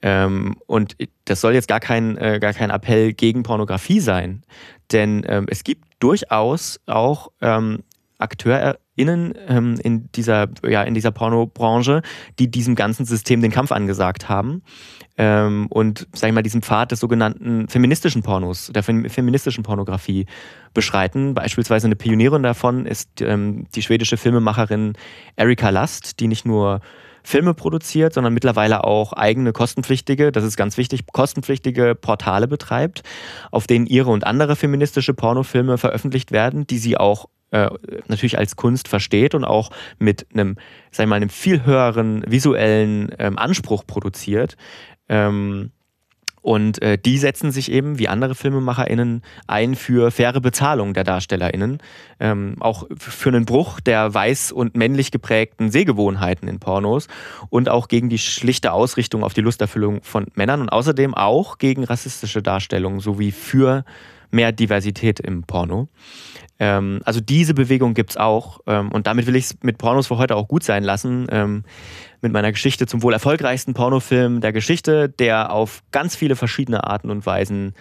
Ähm, 0.00 0.56
und 0.66 0.96
das 1.24 1.40
soll 1.40 1.54
jetzt 1.54 1.66
gar 1.66 1.80
kein, 1.80 2.16
äh, 2.18 2.38
gar 2.40 2.52
kein 2.52 2.70
Appell 2.70 3.12
gegen 3.12 3.42
Pornografie 3.42 3.98
sein, 3.98 4.44
denn 4.92 5.24
ähm, 5.28 5.46
es 5.48 5.64
gibt 5.64 5.84
durchaus 5.98 6.78
auch 6.86 7.32
ähm, 7.40 7.82
AkteurInnen 8.98 9.34
ähm, 9.46 9.78
in 9.82 10.10
dieser, 10.12 10.48
ja, 10.66 10.82
in 10.82 10.94
dieser 10.94 11.10
Pornobranche, 11.10 12.02
die 12.38 12.50
diesem 12.50 12.74
ganzen 12.74 13.04
System 13.06 13.40
den 13.40 13.50
Kampf 13.50 13.72
angesagt 13.72 14.28
haben 14.28 14.62
ähm, 15.16 15.66
und, 15.70 16.06
sag 16.12 16.28
ich 16.28 16.34
mal, 16.34 16.42
diesen 16.42 16.62
Pfad 16.62 16.92
des 16.92 17.00
sogenannten 17.00 17.68
feministischen 17.68 18.22
Pornos, 18.22 18.70
der 18.74 18.82
fem 18.82 19.08
feministischen 19.08 19.62
Pornografie 19.62 20.26
beschreiten. 20.74 21.34
Beispielsweise 21.34 21.86
eine 21.86 21.96
Pionierin 21.96 22.42
davon 22.42 22.86
ist 22.86 23.20
ähm, 23.20 23.66
die 23.74 23.82
schwedische 23.82 24.16
Filmemacherin 24.16 24.94
Erika 25.36 25.70
Last, 25.70 26.20
die 26.20 26.28
nicht 26.28 26.44
nur 26.44 26.80
Filme 27.24 27.52
produziert, 27.52 28.14
sondern 28.14 28.32
mittlerweile 28.32 28.84
auch 28.84 29.12
eigene 29.12 29.52
kostenpflichtige, 29.52 30.32
das 30.32 30.44
ist 30.44 30.56
ganz 30.56 30.78
wichtig, 30.78 31.04
kostenpflichtige 31.12 31.94
Portale 31.94 32.48
betreibt, 32.48 33.02
auf 33.50 33.66
denen 33.66 33.86
ihre 33.86 34.10
und 34.10 34.24
andere 34.24 34.56
feministische 34.56 35.12
Pornofilme 35.12 35.76
veröffentlicht 35.76 36.32
werden, 36.32 36.66
die 36.66 36.78
sie 36.78 36.96
auch 36.96 37.26
äh, 37.50 37.70
natürlich 38.08 38.38
als 38.38 38.56
Kunst 38.56 38.88
versteht 38.88 39.34
und 39.34 39.44
auch 39.44 39.70
mit 39.98 40.26
einem, 40.34 40.56
sag 40.90 41.04
ich 41.04 41.08
mal, 41.08 41.16
einem 41.16 41.30
viel 41.30 41.64
höheren 41.64 42.24
visuellen 42.26 43.14
ähm, 43.18 43.38
Anspruch 43.38 43.86
produziert. 43.86 44.56
Ähm, 45.08 45.70
und 46.48 46.80
äh, 46.82 46.96
die 46.96 47.18
setzen 47.18 47.50
sich 47.50 47.70
eben, 47.70 47.98
wie 47.98 48.08
andere 48.08 48.34
FilmemacherInnen, 48.34 49.22
ein 49.46 49.74
für 49.74 50.10
faire 50.10 50.40
Bezahlung 50.40 50.94
der 50.94 51.04
DarstellerInnen. 51.04 51.78
Ähm, 52.20 52.56
auch 52.60 52.86
für 52.96 53.28
einen 53.28 53.44
Bruch 53.44 53.80
der 53.80 54.12
weiß- 54.12 54.52
und 54.52 54.76
männlich 54.76 55.10
geprägten 55.10 55.70
Sehgewohnheiten 55.70 56.48
in 56.48 56.58
Pornos 56.58 57.08
und 57.50 57.68
auch 57.68 57.88
gegen 57.88 58.08
die 58.08 58.18
schlichte 58.18 58.72
Ausrichtung 58.72 59.24
auf 59.24 59.34
die 59.34 59.40
Lusterfüllung 59.40 60.02
von 60.02 60.26
Männern 60.34 60.60
und 60.60 60.68
außerdem 60.68 61.14
auch 61.14 61.58
gegen 61.58 61.84
rassistische 61.84 62.42
Darstellungen 62.42 63.00
sowie 63.00 63.32
für 63.32 63.84
mehr 64.30 64.52
Diversität 64.52 65.20
im 65.20 65.42
Porno. 65.42 65.88
Ähm, 66.58 67.00
also 67.04 67.20
diese 67.20 67.54
Bewegung 67.54 67.94
gibt's 67.94 68.16
auch 68.16 68.60
ähm, 68.66 68.90
und 68.90 69.06
damit 69.06 69.26
will 69.26 69.36
ich 69.36 69.44
es 69.44 69.58
mit 69.62 69.78
Pornos 69.78 70.08
für 70.08 70.18
heute 70.18 70.36
auch 70.36 70.48
gut 70.48 70.64
sein 70.64 70.82
lassen. 70.82 71.26
Ähm, 71.30 71.64
mit 72.20 72.32
meiner 72.32 72.50
Geschichte 72.50 72.86
zum 72.86 73.02
wohl 73.02 73.12
erfolgreichsten 73.12 73.74
Pornofilm 73.74 74.40
der 74.40 74.52
Geschichte, 74.52 75.08
der 75.08 75.52
auf 75.52 75.82
ganz 75.92 76.16
viele 76.16 76.34
verschiedene 76.34 76.84
Arten 76.84 77.10
und 77.10 77.24
Weisen 77.24 77.74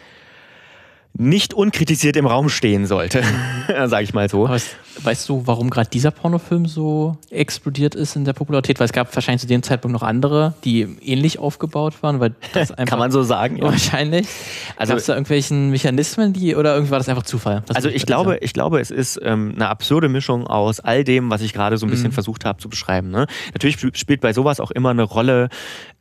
nicht 1.20 1.54
unkritisiert 1.54 2.16
im 2.16 2.26
Raum 2.28 2.50
stehen 2.50 2.86
sollte, 2.86 3.24
sage 3.88 4.04
ich 4.04 4.14
mal 4.14 4.30
so. 4.30 4.48
Weißt, 4.48 4.76
weißt 5.04 5.30
du, 5.30 5.44
warum 5.46 5.70
gerade 5.70 5.90
dieser 5.90 6.12
Pornofilm 6.12 6.66
so 6.68 7.18
explodiert 7.32 7.96
ist 7.96 8.16
in 8.16 8.24
der 8.26 8.34
Popularität? 8.34 8.80
Weil 8.80 8.86
es 8.86 8.94
gab 8.94 9.14
wahrscheinlich 9.16 9.42
zu 9.42 9.48
dem 9.48 9.64
Zeitpunkt 9.64 9.94
noch 9.94 10.04
andere, 10.04 10.54
die 10.64 10.82
ähnlich 11.04 11.40
aufgebaut 11.40 12.02
waren, 12.04 12.20
weil 12.20 12.36
das 12.54 12.72
einfach 12.72 12.86
Kann 12.92 13.00
man 13.00 13.12
so 13.12 13.24
sagen. 13.24 13.58
Ja. 13.58 13.64
wahrscheinlich. 13.66 14.28
Also- 14.76 14.88
Also 14.88 14.92
Gab 14.94 15.00
es 15.00 15.06
da 15.08 15.14
irgendwelchen 15.14 15.70
Mechanismen, 15.72 16.34
die 16.34 16.56
oder 16.56 16.74
irgendwie 16.76 16.92
war 16.92 17.00
das 17.00 17.10
einfach 17.10 17.24
Zufall? 17.24 17.64
Das 17.68 17.76
Also 17.78 17.90
ich 17.90 18.06
glaube, 18.06 18.38
ich 18.42 18.54
glaube, 18.54 18.80
es 18.80 18.92
ist 18.92 19.20
ähm, 19.24 19.54
eine 19.56 19.70
absurde 19.70 20.10
Mischung 20.10 20.46
aus 20.48 20.80
all 20.80 21.04
dem, 21.04 21.30
was 21.30 21.42
ich 21.42 21.52
gerade 21.54 21.78
so 21.78 21.86
ein 21.86 21.90
bisschen 21.90 22.12
versucht 22.12 22.46
habe 22.46 22.60
zu 22.60 22.70
beschreiben. 22.70 23.10
Ne? 23.10 23.28
Natürlich 23.54 23.76
sp- 23.82 23.96
spielt 23.98 24.22
bei 24.22 24.34
sowas 24.34 24.60
auch 24.60 24.72
immer 24.72 24.92
eine 24.92 25.04
Rolle, 25.04 25.50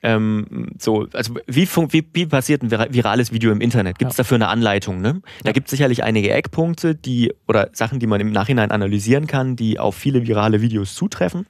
ähm, 0.06 0.68
so, 0.78 1.08
also 1.12 1.34
wie, 1.48 1.66
wie, 1.90 2.06
wie 2.12 2.26
passiert 2.26 2.62
ein 2.62 2.70
vira- 2.70 2.92
virales 2.92 3.32
Video 3.32 3.50
im 3.50 3.60
Internet? 3.60 3.98
Gibt 3.98 4.12
es 4.12 4.16
Ja. 4.16 4.22
dafür 4.22 4.36
eine 4.36 4.46
Anleitung? 4.48 5.00
Ne? 5.00 5.20
Da 5.42 5.50
gibt 5.50 5.66
es 5.66 5.72
sicherlich 5.72 6.04
einige 6.04 6.30
Eckpunkte, 6.30 6.94
die 6.94 7.32
oder 7.48 7.70
Sachen, 7.72 7.98
die 7.98 8.06
man 8.06 8.20
im 8.20 8.30
Nachhinein 8.30 8.70
analysieren 8.70 9.26
kann, 9.26 9.56
die 9.56 9.80
auf 9.80 9.96
viele 9.96 10.24
virale 10.26 10.60
Videos 10.60 10.94
zutreffen. 10.94 11.46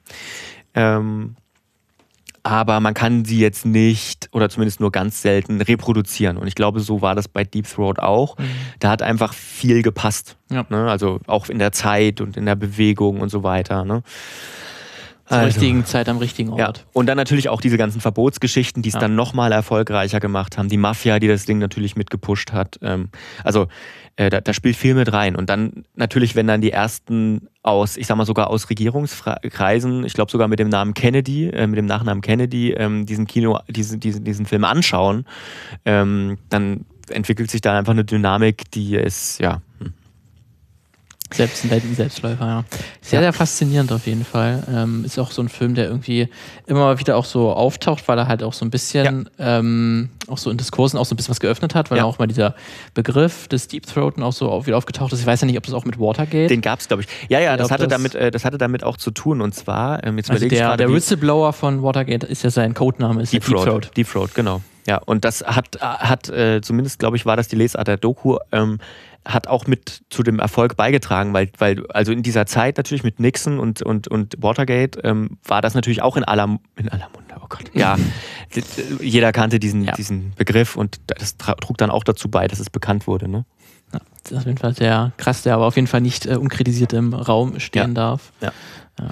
Ähm, 0.73 1.35
aber 2.41 2.79
man 2.79 2.93
kann 2.93 3.25
sie 3.25 3.39
jetzt 3.39 3.65
nicht 3.65 4.29
oder 4.31 4.49
zumindest 4.49 4.79
nur 4.79 4.91
ganz 4.91 5.21
selten 5.21 5.59
reproduzieren. 5.61 6.37
Und 6.37 6.47
ich 6.47 6.55
glaube, 6.55 6.79
so 6.79 7.01
war 7.01 7.13
das 7.13 7.27
bei 7.27 7.43
Deep 7.43 7.67
Throat 7.69 7.99
auch. 7.99 8.37
Da 8.79 8.89
hat 8.89 9.01
einfach 9.01 9.33
viel 9.33 9.81
gepasst. 9.83 10.37
Ja. 10.49 10.65
Ne? 10.69 10.89
Also 10.89 11.19
auch 11.27 11.49
in 11.49 11.59
der 11.59 11.73
Zeit 11.73 12.21
und 12.21 12.37
in 12.37 12.45
der 12.45 12.55
Bewegung 12.55 13.19
und 13.21 13.29
so 13.29 13.43
weiter. 13.43 13.83
Ne? 13.85 14.01
Zur 15.27 15.37
Also, 15.37 15.59
richtigen 15.59 15.85
Zeit 15.85 16.07
am 16.09 16.17
richtigen 16.17 16.55
ja. 16.55 16.67
Ort. 16.67 16.85
Und 16.93 17.07
dann 17.07 17.17
natürlich 17.17 17.49
auch 17.49 17.59
diese 17.61 17.77
ganzen 17.77 17.99
Verbotsgeschichten, 18.01 18.81
die 18.81 18.89
es 18.89 18.95
Ja. 18.95 19.01
dann 19.01 19.15
nochmal 19.15 19.51
erfolgreicher 19.51 20.19
gemacht 20.19 20.57
haben. 20.57 20.69
Die 20.69 20.77
Mafia, 20.77 21.19
die 21.19 21.27
das 21.27 21.45
Ding 21.45 21.57
natürlich 21.57 21.95
mitgepusht 21.95 22.53
hat. 22.53 22.77
Ähm, 22.81 23.09
also 23.43 23.67
äh, 24.15 24.29
da, 24.29 24.41
da 24.41 24.53
spielt 24.53 24.75
viel 24.75 24.93
mit 24.95 25.11
rein. 25.13 25.35
Und 25.35 25.49
dann 25.49 25.83
natürlich, 25.95 26.35
wenn 26.35 26.47
dann 26.47 26.61
die 26.61 26.71
ersten 26.71 27.49
aus, 27.61 27.97
ich 27.97 28.07
sag 28.07 28.15
mal 28.17 28.25
sogar 28.25 28.49
aus 28.49 28.69
Regierungskreisen, 28.69 30.05
ich 30.05 30.13
glaube 30.13 30.31
sogar 30.31 30.47
mit 30.47 30.59
dem 30.59 30.69
Namen 30.69 30.93
Kennedy, 30.93 31.49
äh, 31.49 31.67
mit 31.67 31.77
dem 31.77 31.85
Nachnamen 31.85 32.21
Kennedy, 32.21 32.71
ähm, 32.71 33.05
diesen 33.05 33.27
Kino, 33.27 33.59
diesen, 33.67 33.99
diesen, 33.99 34.23
diesen 34.23 34.45
Film 34.45 34.63
anschauen, 34.63 35.25
ähm, 35.85 36.37
dann 36.49 36.85
entwickelt 37.09 37.51
sich 37.51 37.61
da 37.61 37.77
einfach 37.77 37.93
eine 37.93 38.03
Dynamik, 38.05 38.71
die 38.71 38.95
ist, 38.95 39.39
ja. 39.39 39.61
Selbst 41.33 41.65
ein 41.65 41.95
Selbstläufer, 41.95 42.45
ja. 42.45 42.63
Sehr, 43.01 43.19
sehr 43.19 43.33
faszinierend 43.33 43.91
auf 43.91 44.07
jeden 44.07 44.23
Fall. 44.23 44.63
Ähm, 44.73 45.03
ist 45.05 45.19
auch 45.19 45.31
so 45.31 45.41
ein 45.41 45.49
Film, 45.49 45.75
der 45.75 45.85
irgendwie 45.87 46.29
immer 46.67 46.79
mal 46.79 46.99
wieder 46.99 47.17
auch 47.17 47.25
so 47.25 47.51
auftaucht, 47.51 48.07
weil 48.07 48.17
er 48.17 48.27
halt 48.27 48.43
auch 48.43 48.53
so 48.53 48.63
ein 48.65 48.69
bisschen, 48.69 49.29
ähm, 49.37 50.09
auch 50.27 50.37
so 50.37 50.49
in 50.49 50.57
Diskursen 50.57 50.97
auch 50.97 51.05
so 51.05 51.13
ein 51.13 51.17
bisschen 51.17 51.31
was 51.31 51.39
geöffnet 51.41 51.75
hat, 51.75 51.91
weil 51.91 51.97
Ja. 51.97 52.05
auch 52.05 52.17
mal 52.17 52.27
dieser 52.27 52.55
Begriff 52.93 53.47
des 53.49 53.67
Deep 53.67 53.85
Throaten 53.85 54.23
auch 54.23 54.31
so 54.33 54.65
wieder 54.65 54.77
aufgetaucht 54.77 55.11
ist. 55.13 55.19
Ich 55.19 55.25
weiß 55.25 55.41
ja 55.41 55.47
nicht, 55.47 55.57
ob 55.57 55.65
das 55.65 55.73
auch 55.73 55.85
mit 55.85 55.99
Watergate. 55.99 56.47
den 56.47 56.61
gab 56.61 56.79
es, 56.79 56.87
glaube 56.87 57.03
ich. 57.03 57.07
Ja, 57.29 57.39
ja, 57.39 57.57
das 57.57 57.71
hatte, 57.71 57.87
das- 57.87 57.91
damit, 57.97 58.15
äh, 58.15 58.31
das 58.31 58.45
hatte 58.45 58.57
damit 58.57 58.83
auch 58.83 58.97
zu 58.97 59.11
tun. 59.11 59.41
Und 59.41 59.53
zwar, 59.53 60.03
ähm, 60.05 60.17
jetzt 60.17 60.29
also 60.29 60.37
überlege 60.37 60.55
ich 60.55 60.59
der, 60.59 60.67
gerade, 60.69 60.85
der 60.85 60.93
Whistleblower 60.93 61.51
von 61.53 61.83
Watergate 61.83 62.25
ist 62.25 62.43
ja 62.43 62.49
sein 62.49 62.73
Codename, 62.73 63.21
ist 63.21 63.33
Deep 63.33 63.43
ja 63.43 63.47
Deep 63.49 63.55
Throat. 63.57 63.65
Throat. 63.83 63.97
Deep 63.97 64.09
Throat, 64.09 64.33
genau. 64.33 64.61
Ja, 64.87 64.97
und 65.05 65.25
das 65.25 65.43
hat, 65.45 65.77
hat 65.81 66.29
äh, 66.29 66.61
zumindest, 66.61 66.99
glaube 66.99 67.17
ich, 67.17 67.25
war 67.25 67.35
das 67.35 67.49
die 67.49 67.57
Lesart 67.57 67.89
der 67.89 67.97
Doku, 67.97 68.37
ähm, 68.53 68.79
hat 69.27 69.47
auch 69.47 69.67
mit 69.67 70.03
zu 70.09 70.23
dem 70.23 70.39
Erfolg 70.39 70.77
beigetragen, 70.77 71.33
weil, 71.33 71.49
weil 71.57 71.85
also 71.87 72.11
in 72.11 72.23
dieser 72.23 72.45
Zeit 72.45 72.77
natürlich 72.77 73.03
mit 73.03 73.19
Nixon 73.19 73.59
und, 73.59 73.81
und, 73.81 74.07
und 74.07 74.35
Watergate 74.41 74.99
ähm, 75.03 75.37
war 75.43 75.61
das 75.61 75.73
natürlich 75.73 76.01
auch 76.01 76.15
in 76.17 76.23
aller, 76.23 76.57
in 76.77 76.89
aller 76.89 77.09
Munde, 77.13 77.35
oh 77.41 77.45
Gott. 77.49 77.69
Ja, 77.73 77.97
jeder 79.01 79.31
kannte 79.31 79.59
diesen, 79.59 79.83
Ja. 79.83 79.93
diesen 79.93 80.31
Begriff 80.37 80.75
und 80.75 80.97
das 81.07 81.37
trug 81.37 81.77
dann 81.77 81.89
auch 81.89 82.03
dazu 82.03 82.29
bei, 82.29 82.47
dass 82.47 82.59
es 82.59 82.69
bekannt 82.69 83.05
wurde. 83.07 83.27
Ne? 83.27 83.45
Ja, 83.93 83.99
das 84.23 84.31
ist 84.31 84.37
auf 84.39 84.45
jeden 84.45 84.57
Fall 84.57 84.73
sehr 84.75 85.11
krass, 85.17 85.43
der 85.43 85.55
aber 85.55 85.65
auf 85.65 85.75
jeden 85.75 85.87
Fall 85.87 86.01
nicht 86.01 86.25
äh, 86.25 86.35
unkritisiert 86.35 86.93
im 86.93 87.13
Raum 87.13 87.59
stehen 87.59 87.89
Ja. 87.89 87.93
darf. 87.93 88.31
Ja. 88.41 88.51
Ähm, 88.99 89.07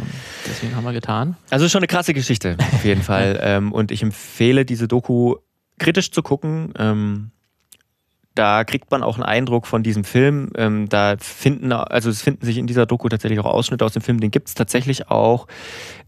deswegen 0.47 0.75
haben 0.75 0.83
wir 0.83 0.93
getan. 0.93 1.37
Also 1.49 1.69
schon 1.69 1.79
eine 1.79 1.87
krasse 1.87 2.13
Geschichte, 2.13 2.57
auf 2.73 2.83
jeden 2.85 3.03
Fall. 3.03 3.39
Ähm, 3.41 3.71
und 3.71 3.91
ich 3.91 4.01
empfehle, 4.01 4.65
diese 4.65 4.87
Doku 4.87 5.35
kritisch 5.77 6.11
zu 6.11 6.23
gucken. 6.23 6.73
Ähm, 6.77 7.31
da 8.35 8.63
kriegt 8.65 8.91
man 8.91 9.01
auch 9.01 9.15
einen 9.15 9.23
Eindruck 9.23 9.65
von 9.65 9.81
diesem 9.81 10.03
Film. 10.03 10.49
Ähm, 10.55 10.87
da 10.89 11.15
finden, 11.19 11.71
also 11.71 12.09
es 12.09 12.21
finden 12.21 12.45
sich 12.45 12.57
in 12.57 12.67
dieser 12.67 12.85
Doku 12.85 13.07
tatsächlich 13.09 13.39
auch 13.39 13.45
Ausschnitte 13.45 13.83
aus 13.85 13.93
dem 13.93 14.01
Film. 14.01 14.19
Den 14.19 14.29
gibt 14.31 14.49
es 14.49 14.53
tatsächlich 14.53 15.09
auch 15.09 15.47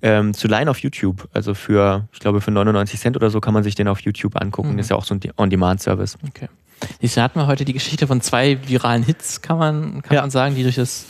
ähm, 0.02 0.34
zu 0.34 0.48
leihen 0.48 0.68
auf 0.70 0.80
YouTube. 0.80 1.28
Also 1.34 1.54
für, 1.54 2.08
ich 2.12 2.20
glaube, 2.20 2.42
für 2.42 2.52
99 2.52 3.00
Cent 3.00 3.16
oder 3.16 3.30
so 3.30 3.40
kann 3.40 3.54
man 3.54 3.64
sich 3.64 3.76
den 3.76 3.88
auf 3.88 4.02
YouTube 4.02 4.40
angucken. 4.40 4.74
Mhm. 4.74 4.80
Ist 4.80 4.90
ja 4.90 4.96
auch 4.98 5.06
so 5.06 5.16
ein 5.16 5.22
On-Demand-Service. 5.38 6.18
Okay. 6.28 6.50
Siehst 7.02 7.18
du, 7.18 7.22
hatten 7.22 7.40
wir 7.40 7.48
heute 7.48 7.66
die 7.66 7.74
Geschichte 7.74 8.06
von 8.06 8.22
zwei 8.22 8.60
viralen 8.68 9.02
Hits, 9.04 9.42
kann 9.42 9.58
man, 9.58 10.02
kann 10.04 10.16
Ja. 10.16 10.22
man 10.22 10.30
sagen, 10.30 10.54
die 10.56 10.64
durch 10.64 10.76
das, 10.76 11.06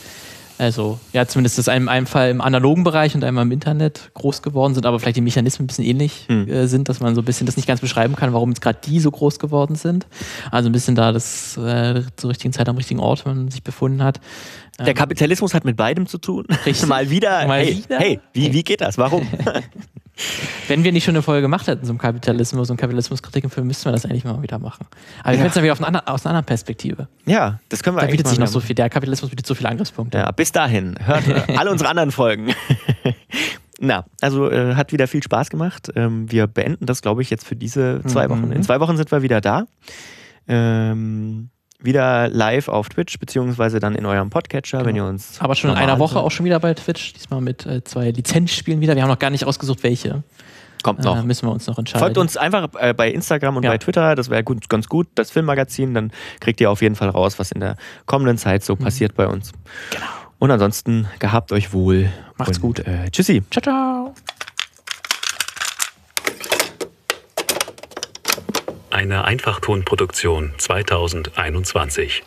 also 0.58 1.00
ja, 1.14 1.28
zumindest 1.28 1.58
das 1.58 1.68
in 1.68 1.88
einem 1.88 2.08
Fall 2.08 2.30
im 2.32 2.42
analogen 2.42 2.84
Bereich 2.84 3.16
und 3.16 3.24
einmal 3.24 3.44
im 3.44 3.52
Internet 3.52 4.12
groß 4.14 4.42
geworden 4.42 4.74
sind, 4.74 4.86
aber 4.86 5.00
vielleicht 5.00 5.18
die 5.18 5.22
Mechanismen 5.22 5.66
ein 5.66 5.68
bisschen 5.68 5.86
ähnlich 5.86 6.26
Hm. 6.28 6.48
äh, 6.48 6.68
sind, 6.68 6.90
dass 6.90 7.00
man 7.00 7.16
so 7.16 7.22
ein 7.22 7.26
bisschen 7.26 7.46
das 7.46 7.58
nicht 7.58 7.68
ganz 7.68 7.82
beschreiben 7.82 8.16
kann, 8.16 8.34
warum 8.34 8.50
jetzt 8.50 8.62
gerade 8.62 8.80
die 8.86 9.00
so 9.00 9.12
groß 9.12 9.40
geworden 9.40 9.76
sind. 9.76 10.08
Also 10.52 10.70
ein 10.70 10.72
bisschen 10.72 10.96
da 10.96 11.12
das 11.12 11.58
äh, 11.58 12.02
zur 12.16 12.30
richtigen 12.30 12.54
Zeit 12.54 12.68
am 12.70 12.78
richtigen 12.78 13.00
Ort, 13.00 13.26
wenn 13.26 13.36
man 13.38 13.52
sich 13.52 13.64
befunden 13.64 14.04
hat. 14.04 14.20
Der 14.80 14.94
Kapitalismus 14.94 15.54
hat 15.56 15.66
mit 15.66 15.76
beidem 15.76 16.06
zu 16.06 16.20
tun. 16.20 16.46
Richtig. 16.66 16.88
Mal 16.88 17.10
wieder. 17.10 17.48
Mal 17.48 17.62
hey, 17.62 17.78
wieder? 17.78 17.98
hey, 17.98 18.20
wie, 18.34 18.54
wie 18.54 18.64
geht 18.64 18.82
das? 18.82 18.98
Warum? 18.98 19.28
Wenn 20.68 20.84
wir 20.84 20.92
nicht 20.92 21.04
schon 21.04 21.16
eine 21.16 21.22
Folge 21.22 21.42
gemacht 21.44 21.68
hätten 21.68 21.86
zum 21.86 21.98
Kapitalismus 21.98 22.70
und 22.70 22.78
Kapitalismuskritik 22.78 23.44
im 23.44 23.50
Film, 23.50 23.68
müssten 23.68 23.86
wir 23.86 23.92
das 23.92 24.06
eigentlich 24.06 24.24
mal 24.24 24.42
wieder 24.42 24.60
machen. 24.60 24.86
Aber 25.22 25.32
wir 25.32 25.38
können 25.38 25.48
es 25.48 25.54
dann 25.54 25.64
wieder 25.64 25.74
aus 25.74 25.82
einer 25.82 26.04
anderen 26.08 26.46
Perspektive. 26.46 27.08
ja, 27.26 27.60
das 27.70 27.84
können 27.84 27.96
wir 27.96 28.02
Da 28.02 28.08
eigentlich 28.08 28.18
bietet 28.18 28.30
sich 28.30 28.40
noch 28.40 28.48
so 28.48 28.60
viel, 28.60 28.76
der 28.76 28.90
Kapitalismus 28.90 29.30
bietet 29.30 29.46
so 29.46 29.54
viele 29.56 29.70
Angriffspunkte. 29.70 30.18
Ja, 30.18 30.32
bis 30.32 30.52
dahin. 30.52 30.96
Hört 31.06 31.28
äh, 31.28 31.44
alle 31.58 31.72
unsere 31.72 31.90
anderen 31.90 32.12
Folgen. 32.12 32.54
Na, 33.80 34.06
also 34.22 34.50
äh, 34.50 34.74
hat 34.74 34.92
wieder 34.92 35.08
viel 35.08 35.22
Spaß 35.22 35.50
gemacht. 35.52 35.90
Ähm, 35.96 36.32
wir 36.32 36.48
beenden 36.48 36.88
das, 36.88 37.04
glaube 37.04 37.22
ich, 37.22 37.30
jetzt 37.30 37.46
für 37.46 37.56
diese 37.56 38.02
zwei 38.08 38.28
Mhm. 38.28 38.32
Wochen. 38.32 38.52
In 38.52 38.64
zwei 38.64 38.80
Wochen 38.80 38.98
sind 38.98 39.12
wir 39.12 39.22
wieder 39.22 39.40
da. 39.40 39.66
Ähm, 40.48 41.50
wieder 41.80 42.28
live 42.30 42.68
auf 42.70 42.90
Twitch, 42.90 43.20
beziehungsweise 43.20 43.80
dann 43.80 43.96
in 43.96 44.06
eurem 44.06 44.30
Podcatcher, 44.30 44.86
wenn 44.86 44.96
ihr 44.96 45.06
uns. 45.06 45.40
Aber 45.40 45.56
schon 45.56 45.70
in 45.70 45.76
einer 45.78 46.00
Woche 46.00 46.20
auch 46.20 46.32
schon 46.32 46.46
wieder 46.46 46.60
bei 46.60 46.74
Twitch, 46.74 47.14
diesmal 47.14 47.42
mit 47.42 47.66
äh, 47.66 47.84
zwei 47.84 48.12
Lizenzspielen 48.12 48.82
wieder. 48.82 48.96
Wir 48.96 49.04
haben 49.04 49.10
noch 49.10 49.20
gar 49.20 49.30
nicht 49.30 49.46
ausgesucht, 49.46 49.84
welche. 49.84 50.24
Kommt 50.84 51.04
noch. 51.04 51.18
Äh, 51.18 51.24
müssen 51.24 51.48
wir 51.48 51.52
uns 51.52 51.68
noch 51.68 51.78
entscheiden. 51.78 52.00
Folgt 52.00 52.18
uns 52.18 52.38
einfach 52.38 52.70
äh, 52.80 52.94
bei 52.94 53.12
Instagram 53.12 53.58
und 53.58 53.64
Ja. 53.64 53.70
bei 53.72 53.78
Twitter, 53.78 54.16
das 54.16 54.30
wäre 54.30 54.44
gut, 54.44 54.70
ganz 54.70 54.88
gut, 54.88 55.08
das 55.16 55.32
Filmmagazin, 55.32 55.94
dann 55.94 56.12
kriegt 56.40 56.62
ihr 56.62 56.70
auf 56.72 56.82
jeden 56.82 56.96
Fall 56.96 57.10
raus, 57.10 57.40
was 57.40 57.52
in 57.52 57.60
der 57.60 57.78
kommenden 58.06 58.38
Zeit 58.38 58.62
Mhm. 58.62 58.66
so 58.66 58.76
passiert 58.76 59.16
bei 59.16 59.28
uns. 59.28 59.52
Genau. 59.92 60.06
Und 60.40 60.52
ansonsten 60.52 61.08
gehabt 61.20 61.52
euch 61.52 61.74
wohl. 61.74 62.10
Macht's 62.38 62.58
und, 62.58 62.62
gut. 62.62 62.80
Äh, 62.80 63.10
tschüssi. 63.12 63.42
Ciao, 63.52 63.62
ciao. 63.62 64.07
Eine 68.98 69.26
Einfachtonproduktion 69.26 70.54
2021. 70.58 72.24